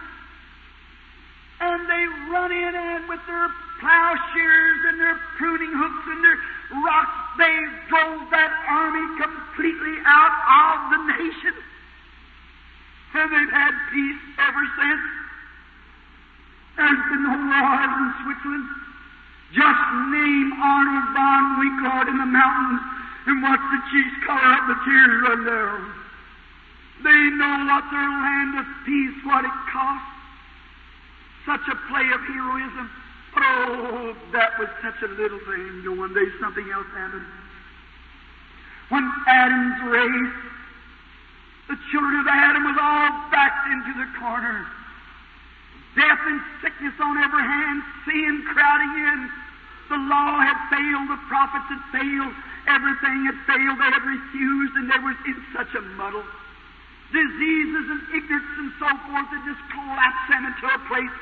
[1.61, 3.49] And they run in and with their
[3.81, 6.39] plowshares and their pruning hooks and their
[6.85, 7.57] rocks, they
[7.89, 11.55] drove that army completely out of the nation.
[13.15, 15.05] And they've had peace ever since.
[16.77, 18.86] There's been no wars in Switzerland.
[19.57, 22.83] Just name Arnold von Winkelried in the mountains
[23.25, 25.81] and watch the chiefs color up the tears run down.
[27.01, 30.13] They know what their land of peace, what it costs.
[31.49, 32.91] Such a play of heroism.
[33.37, 35.97] Oh, that was such a little thing.
[35.97, 37.25] One day something else happened.
[38.91, 40.37] When Adam's race,
[41.69, 44.67] the children of Adam was all backed into the corner.
[45.97, 49.46] Death and sickness on every hand, sin crowding in.
[49.89, 52.35] The law had failed, the prophets had failed,
[52.67, 56.27] everything had failed, they had refused, and they were in such a muddle.
[57.15, 61.15] Diseases and ignorance and so forth had just collapsed them into a place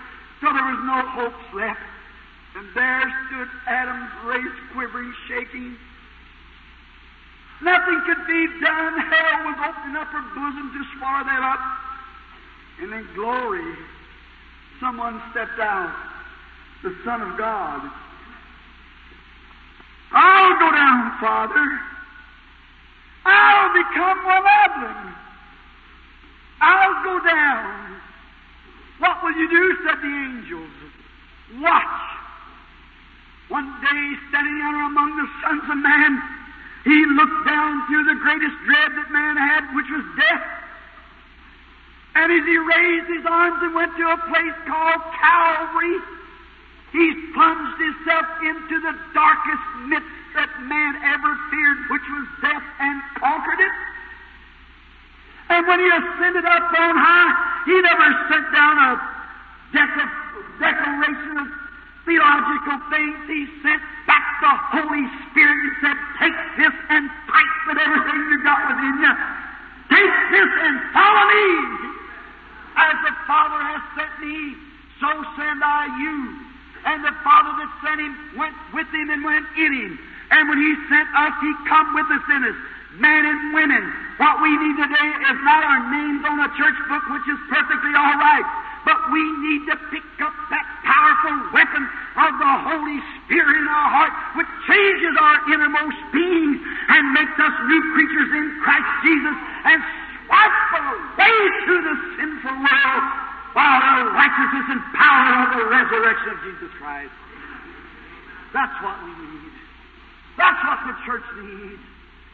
[0.45, 1.81] so there was no hopes left.
[2.57, 5.77] And there stood Adam's race quivering, shaking.
[7.63, 8.99] Nothing could be done.
[8.99, 11.61] Hell was opening up her bosom to swallow that up.
[12.81, 13.75] And in glory,
[14.81, 15.95] someone stepped out,
[16.83, 17.91] the Son of God.
[20.13, 21.81] I'll go down, Father.
[23.25, 25.15] I'll become one of them.
[26.61, 28.01] I'll go down.
[28.99, 29.77] What will you do?
[29.87, 30.71] said the angels.
[31.61, 32.01] Watch.
[33.49, 36.23] One day, standing there among the sons of man,
[36.85, 40.47] he looked down through the greatest dread that man had, which was death.
[42.15, 45.99] And as he raised his arms and went to a place called Calvary,
[46.95, 53.03] he plunged himself into the darkest midst that man ever feared, which was death, and
[53.19, 53.75] conquered it.
[55.51, 57.35] And when he ascended up on high,
[57.67, 58.91] he never sent down a
[60.63, 61.49] declaration of
[62.07, 63.19] theological things.
[63.27, 65.05] He sent back the Holy
[65.35, 69.15] Spirit and said, Take this and fight with everything you got within you.
[69.91, 71.91] Take this and follow me.
[72.79, 74.55] As the Father has sent me,
[75.03, 76.54] so send I you.
[76.85, 79.93] And the Father that sent him went with him and went in him.
[80.31, 82.59] And when he sent us, he come with us in us.
[83.01, 83.83] Men and women.
[84.21, 87.93] What we need today is not our names on a church book, which is perfectly
[87.97, 88.47] all right.
[88.85, 91.83] But we need to pick up that powerful weapon
[92.21, 97.55] of the Holy Spirit in our heart, which changes our innermost being and makes us
[97.65, 99.37] new creatures in Christ Jesus
[99.73, 99.79] and
[100.29, 103.24] swipes away through the sinful world
[103.55, 107.15] while the righteousness and power of the resurrection of Jesus Christ.
[108.53, 109.55] That's what we need.
[110.37, 111.83] That's what the church needs.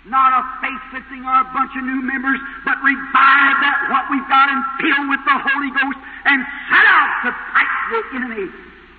[0.08, 4.24] Not a face fixing or a bunch of new members, but revive that what we've
[4.32, 6.40] got and fill with the Holy Ghost and
[6.72, 8.48] set out to fight the enemy,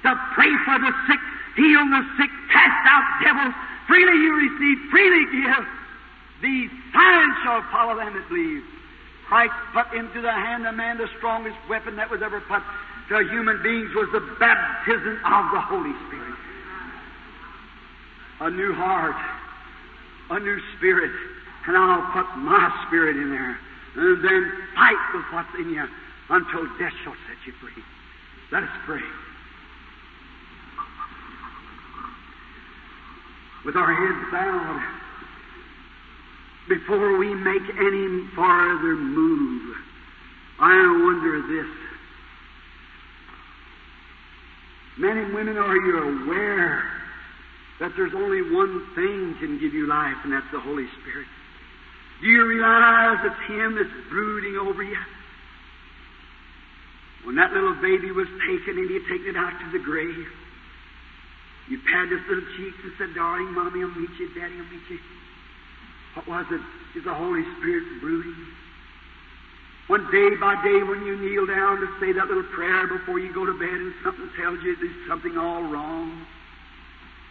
[0.06, 1.22] to pray for the sick,
[1.58, 3.54] heal the sick, cast out devils.
[3.90, 5.66] Freely you receive, freely give.
[6.46, 8.62] These signs shall follow them that believe.
[9.32, 12.60] Christ put into the hand of man the strongest weapon that was ever put
[13.08, 16.36] to human beings was the baptism of the Holy Spirit.
[18.42, 19.16] A new heart
[20.32, 21.12] a new spirit,
[21.68, 23.60] and I'll put my spirit in there.
[23.96, 25.84] And then fight with what's in you
[26.30, 27.84] until death shall set you free.
[28.52, 29.04] Let us pray.
[33.66, 35.01] With our heads bowed,
[36.68, 39.76] before we make any farther move,
[40.60, 41.82] I wonder this.
[44.98, 46.84] Men and women, are you aware
[47.80, 51.28] that there's only one thing can give you life, and that's the Holy Spirit.
[52.22, 55.02] Do you realize it's Him that's brooding over you?
[57.26, 60.28] When that little baby was taken and you taken it out to the grave,
[61.70, 64.86] you patted his little cheeks and said, Darling, Mommy, I'll meet you, Daddy, I'll meet
[64.90, 65.00] you.
[66.14, 66.62] What was it?
[66.98, 68.36] Is the Holy Spirit brooding?
[69.88, 73.34] One day by day when you kneel down to say that little prayer before you
[73.34, 76.26] go to bed and something tells you there's something all wrong,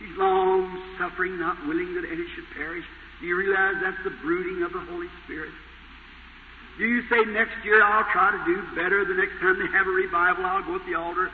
[0.01, 0.65] He's long
[0.97, 2.85] suffering, not willing that any should perish.
[3.20, 5.52] Do you realize that's the brooding of the Holy Spirit?
[6.78, 9.05] Do you say next year I'll try to do better?
[9.05, 11.31] The next time they have a revival, I'll go to the altar.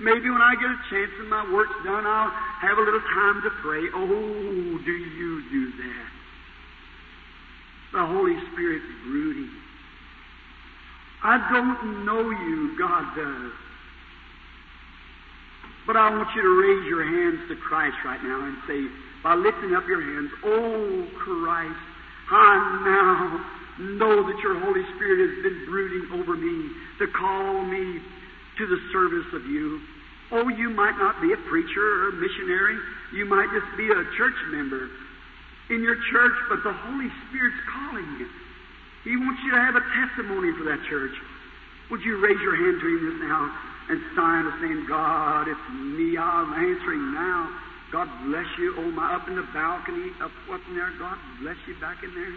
[0.00, 2.32] Maybe when I get a chance and my work's done, I'll
[2.64, 3.84] have a little time to pray.
[3.92, 6.17] Oh, do you do that?
[7.92, 9.50] The Holy Spirit's brooding.
[11.22, 13.52] I don't know you, God does.
[15.86, 18.84] But I want you to raise your hands to Christ right now and say,
[19.24, 21.80] by lifting up your hands, Oh Christ,
[22.30, 22.52] I
[22.84, 23.40] now
[23.96, 28.00] know that your Holy Spirit has been brooding over me to call me
[28.58, 29.80] to the service of you.
[30.30, 32.76] Oh, you might not be a preacher or a missionary.
[33.14, 34.90] You might just be a church member
[35.70, 38.28] in your church, but the Holy Spirit's calling you.
[39.04, 41.12] He wants you to have a testimony for that church.
[41.90, 43.42] Would you raise your hand to Him just now
[43.88, 46.16] and sign a saying, God, it's me.
[46.18, 47.48] I'm answering now.
[47.90, 48.74] God bless you.
[48.76, 50.92] Oh, my, up in the balcony, up, up in there.
[50.98, 52.36] God bless you back in there.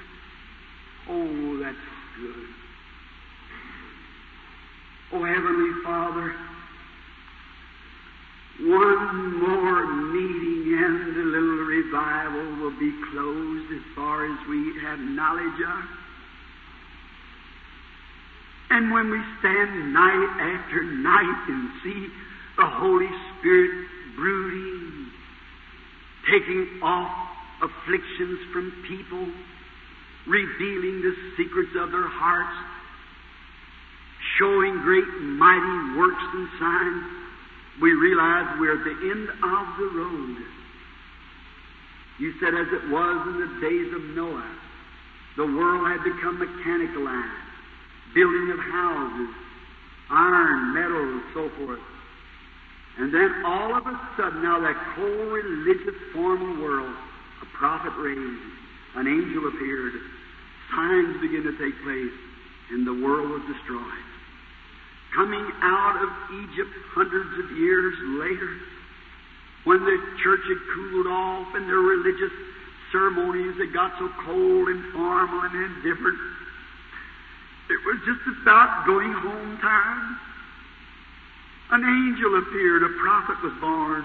[1.09, 1.85] Oh, that's
[2.15, 2.47] good.
[5.11, 6.33] Oh, Heavenly Father,
[8.63, 14.99] one more meeting and the little revival will be closed as far as we have
[14.99, 15.83] knowledge of.
[18.69, 22.07] And when we stand night after night and see
[22.57, 23.09] the Holy
[23.39, 25.11] Spirit brooding,
[26.29, 27.11] taking off
[27.61, 29.27] afflictions from people,
[30.27, 32.55] revealing the secrets of their hearts,
[34.37, 37.20] showing great mighty works and signs,
[37.81, 40.37] we realize we're at the end of the road.
[42.19, 44.55] You said, as it was in the days of Noah,
[45.35, 47.41] the world had become mechanicalized,
[48.13, 49.33] building of houses,
[50.11, 51.79] iron, metal, and so forth.
[52.99, 56.93] And then all of a sudden, now that whole religious formal world,
[57.41, 58.43] a prophet raised,
[58.95, 59.93] an angel appeared,
[60.75, 62.13] signs began to take place,
[62.69, 64.10] and the world was destroyed.
[65.15, 66.09] Coming out of
[66.39, 68.47] Egypt hundreds of years later,
[69.65, 72.31] when the church had cooled off and their religious
[72.91, 76.17] ceremonies had got so cold and formal and indifferent,
[77.69, 80.17] it was just about going home time.
[81.71, 84.03] An angel appeared, a prophet was born,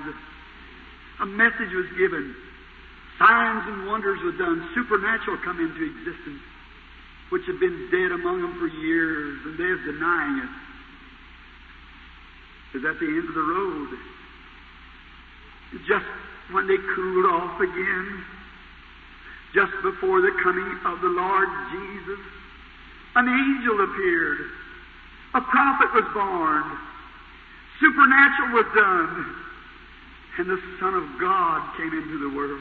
[1.22, 2.34] a message was given,
[3.18, 6.42] signs and wonders were done, supernatural come into existence,
[7.30, 10.65] which had been dead among them for years, and they're denying it.
[12.76, 13.88] Is at the end of the road.
[15.88, 16.04] Just
[16.52, 18.24] when they cooled off again,
[19.54, 22.20] just before the coming of the Lord Jesus,
[23.16, 24.40] an angel appeared.
[25.32, 26.64] A prophet was born.
[27.80, 29.24] Supernatural was done.
[30.36, 32.60] And the Son of God came into the world.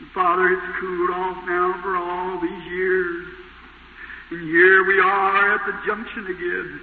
[0.00, 3.26] And Father, it's cooled off now for all these years.
[4.32, 6.80] And here we are at the junction again.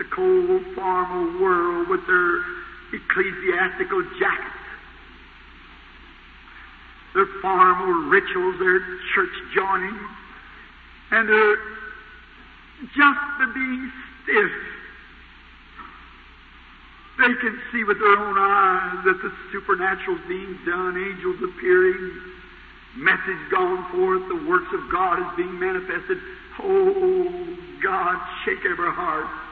[0.00, 2.40] The cold, formal world with their
[2.94, 4.64] ecclesiastical jackets,
[7.12, 8.80] their formal rituals, their
[9.14, 9.98] church joining,
[11.10, 11.56] and their
[12.96, 14.52] just the being stiff.
[17.18, 22.10] They can see with their own eyes that the supernatural's being done, angels appearing,
[22.96, 26.16] message gone forth, the works of God is being manifested.
[26.58, 28.16] Oh, God,
[28.46, 29.49] shake every heart.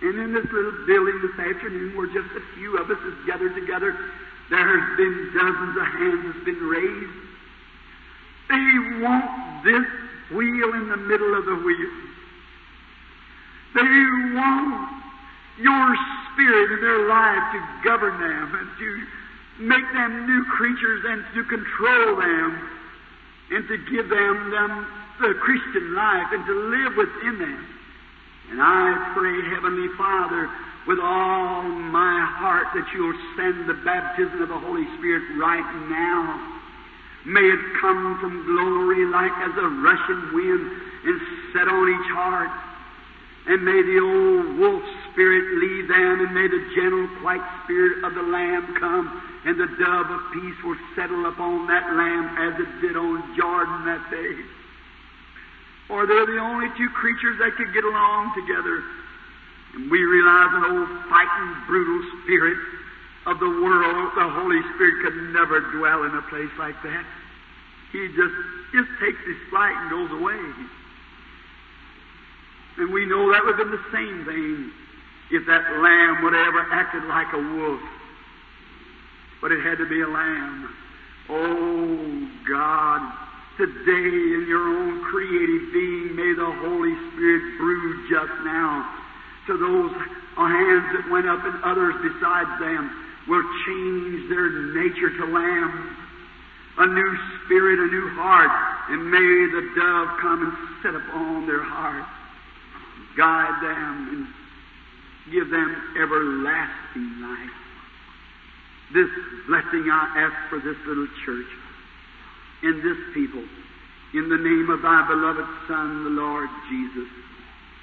[0.00, 3.54] And in this little building this afternoon, where just a few of us is gathered
[3.54, 3.96] together,
[4.50, 7.16] there has been dozens of hands that's been raised.
[8.48, 9.26] They want
[9.64, 9.86] this
[10.30, 11.92] wheel in the middle of the wheel.
[13.74, 15.02] They want
[15.60, 15.96] your
[16.32, 18.88] spirit in their life to govern them and to
[19.66, 22.68] make them new creatures and to control them
[23.50, 24.86] and to give them, them
[25.20, 27.77] the Christian life and to live within them.
[28.50, 30.48] And I pray, Heavenly Father,
[30.86, 36.56] with all my heart that you'll send the baptism of the Holy Spirit right now.
[37.26, 40.64] May it come from glory like as a rushing wind
[41.04, 41.20] and
[41.52, 42.48] set on each heart.
[43.48, 48.14] And may the old wolf spirit leave them, and may the gentle, quiet spirit of
[48.14, 49.08] the Lamb come,
[49.44, 53.84] and the dove of peace will settle upon that Lamb as it did on Jordan
[53.84, 54.57] that day.
[55.88, 58.84] For they're the only two creatures that could get along together.
[59.74, 62.58] And we realize an old fighting, brutal spirit
[63.26, 67.04] of the world, the Holy Spirit could never dwell in a place like that.
[67.92, 68.36] He just
[68.72, 70.40] just takes his flight and goes away.
[72.78, 74.70] And we know that would have been the same thing
[75.30, 77.80] if that lamb would have ever acted like a wolf.
[79.40, 80.68] But it had to be a lamb.
[81.28, 83.27] Oh, God,
[83.58, 88.86] today in your own creative being, may the Holy Spirit brood just now
[89.50, 89.90] to those
[90.38, 92.86] hands that went up and others besides them
[93.26, 94.48] will change their
[94.78, 95.90] nature to lambs.
[96.78, 98.54] A new spirit, a new heart,
[98.90, 99.18] and may
[99.50, 102.06] the dove come and sit upon their heart,
[103.16, 107.58] guide them, and give them everlasting life.
[108.94, 109.10] This
[109.48, 111.50] blessing I ask for this little church
[112.62, 113.44] in this people.
[114.14, 117.08] In the name of thy beloved Son, the Lord Jesus.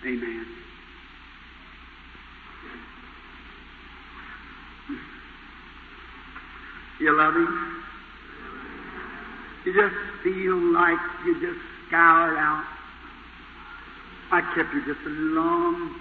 [0.05, 0.45] Amen.
[6.99, 7.83] You love him?
[9.65, 12.63] You just feel like you just scoured out.
[14.31, 15.95] I kept you just a long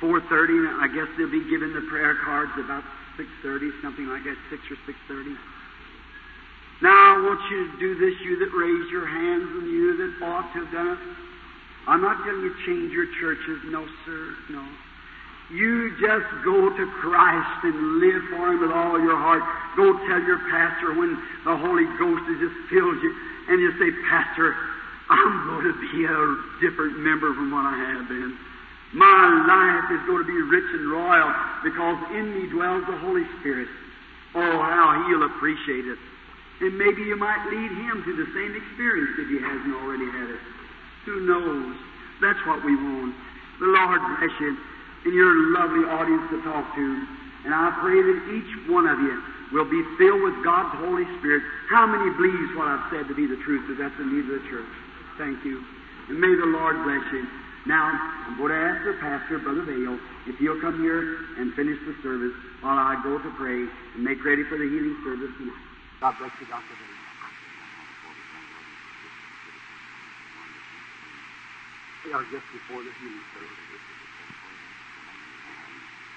[0.00, 2.84] 4.30, and I guess they'll be giving the prayer cards about
[3.18, 4.76] 6.30, something like that, 6 or
[5.12, 5.36] 6.30.
[6.80, 10.24] Now I want you to do this, you that raise your hands and you that
[10.24, 11.00] ought to have done it.
[11.88, 13.58] I'm not telling you change your churches.
[13.66, 14.62] No, sir, no.
[15.50, 19.42] You just go to Christ and live for Him with all your heart.
[19.74, 21.16] Go tell your pastor when
[21.48, 23.12] the Holy Ghost has just filled you,
[23.48, 24.54] and you say, Pastor,
[25.08, 26.20] I'm going to be a
[26.60, 28.36] different member from what I have been.
[28.92, 31.32] My life is going to be rich and royal
[31.64, 33.68] because in me dwells the Holy Spirit.
[34.36, 35.98] Oh, how He'll appreciate it.
[36.60, 40.30] And maybe you might lead Him to the same experience if He hasn't already had
[40.30, 40.42] it.
[41.06, 41.76] Who knows?
[42.20, 43.14] That's what we want.
[43.60, 44.58] The Lord bless you
[45.04, 46.86] and your lovely audience to talk to.
[47.46, 49.22] And I pray that each one of you
[49.54, 51.42] will be filled with God's Holy Spirit.
[51.70, 53.64] How many believes what I've said to be the truth?
[53.70, 54.68] That that's the need of the church.
[55.16, 55.62] Thank you.
[56.10, 57.26] And may the Lord bless you.
[57.66, 57.92] Now,
[58.26, 61.94] I'm going to ask the pastor, Brother Vail, if he'll come here and finish the
[62.02, 65.67] service while I go to pray and make ready for the healing service tonight.
[66.00, 66.74] God bless you, Dr.
[66.78, 66.98] Vail.
[72.06, 73.68] They are just before the healing service.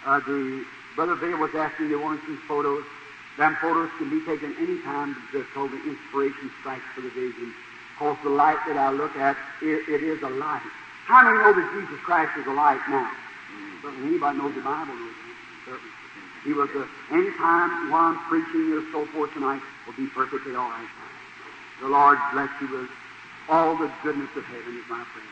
[0.06, 2.84] Uh, the Brother Vail was asking, they wanted some photos.
[3.38, 5.16] Them photos can be taken any time.
[5.34, 7.54] They're called the inspiration strikes for the vision.
[7.98, 10.62] Because the light that I look at, it, it is a light.
[11.06, 13.10] How many know that Jesus Christ is a light now?
[13.82, 15.72] Certainly anybody knows the Bible knows that.
[15.72, 16.01] Certainly.
[16.44, 20.56] He was the any time while I'm preaching or so forth tonight will be perfectly
[20.56, 20.88] all right.
[21.82, 22.90] The Lord bless you with
[23.50, 25.31] all the goodness of heaven is my prayer.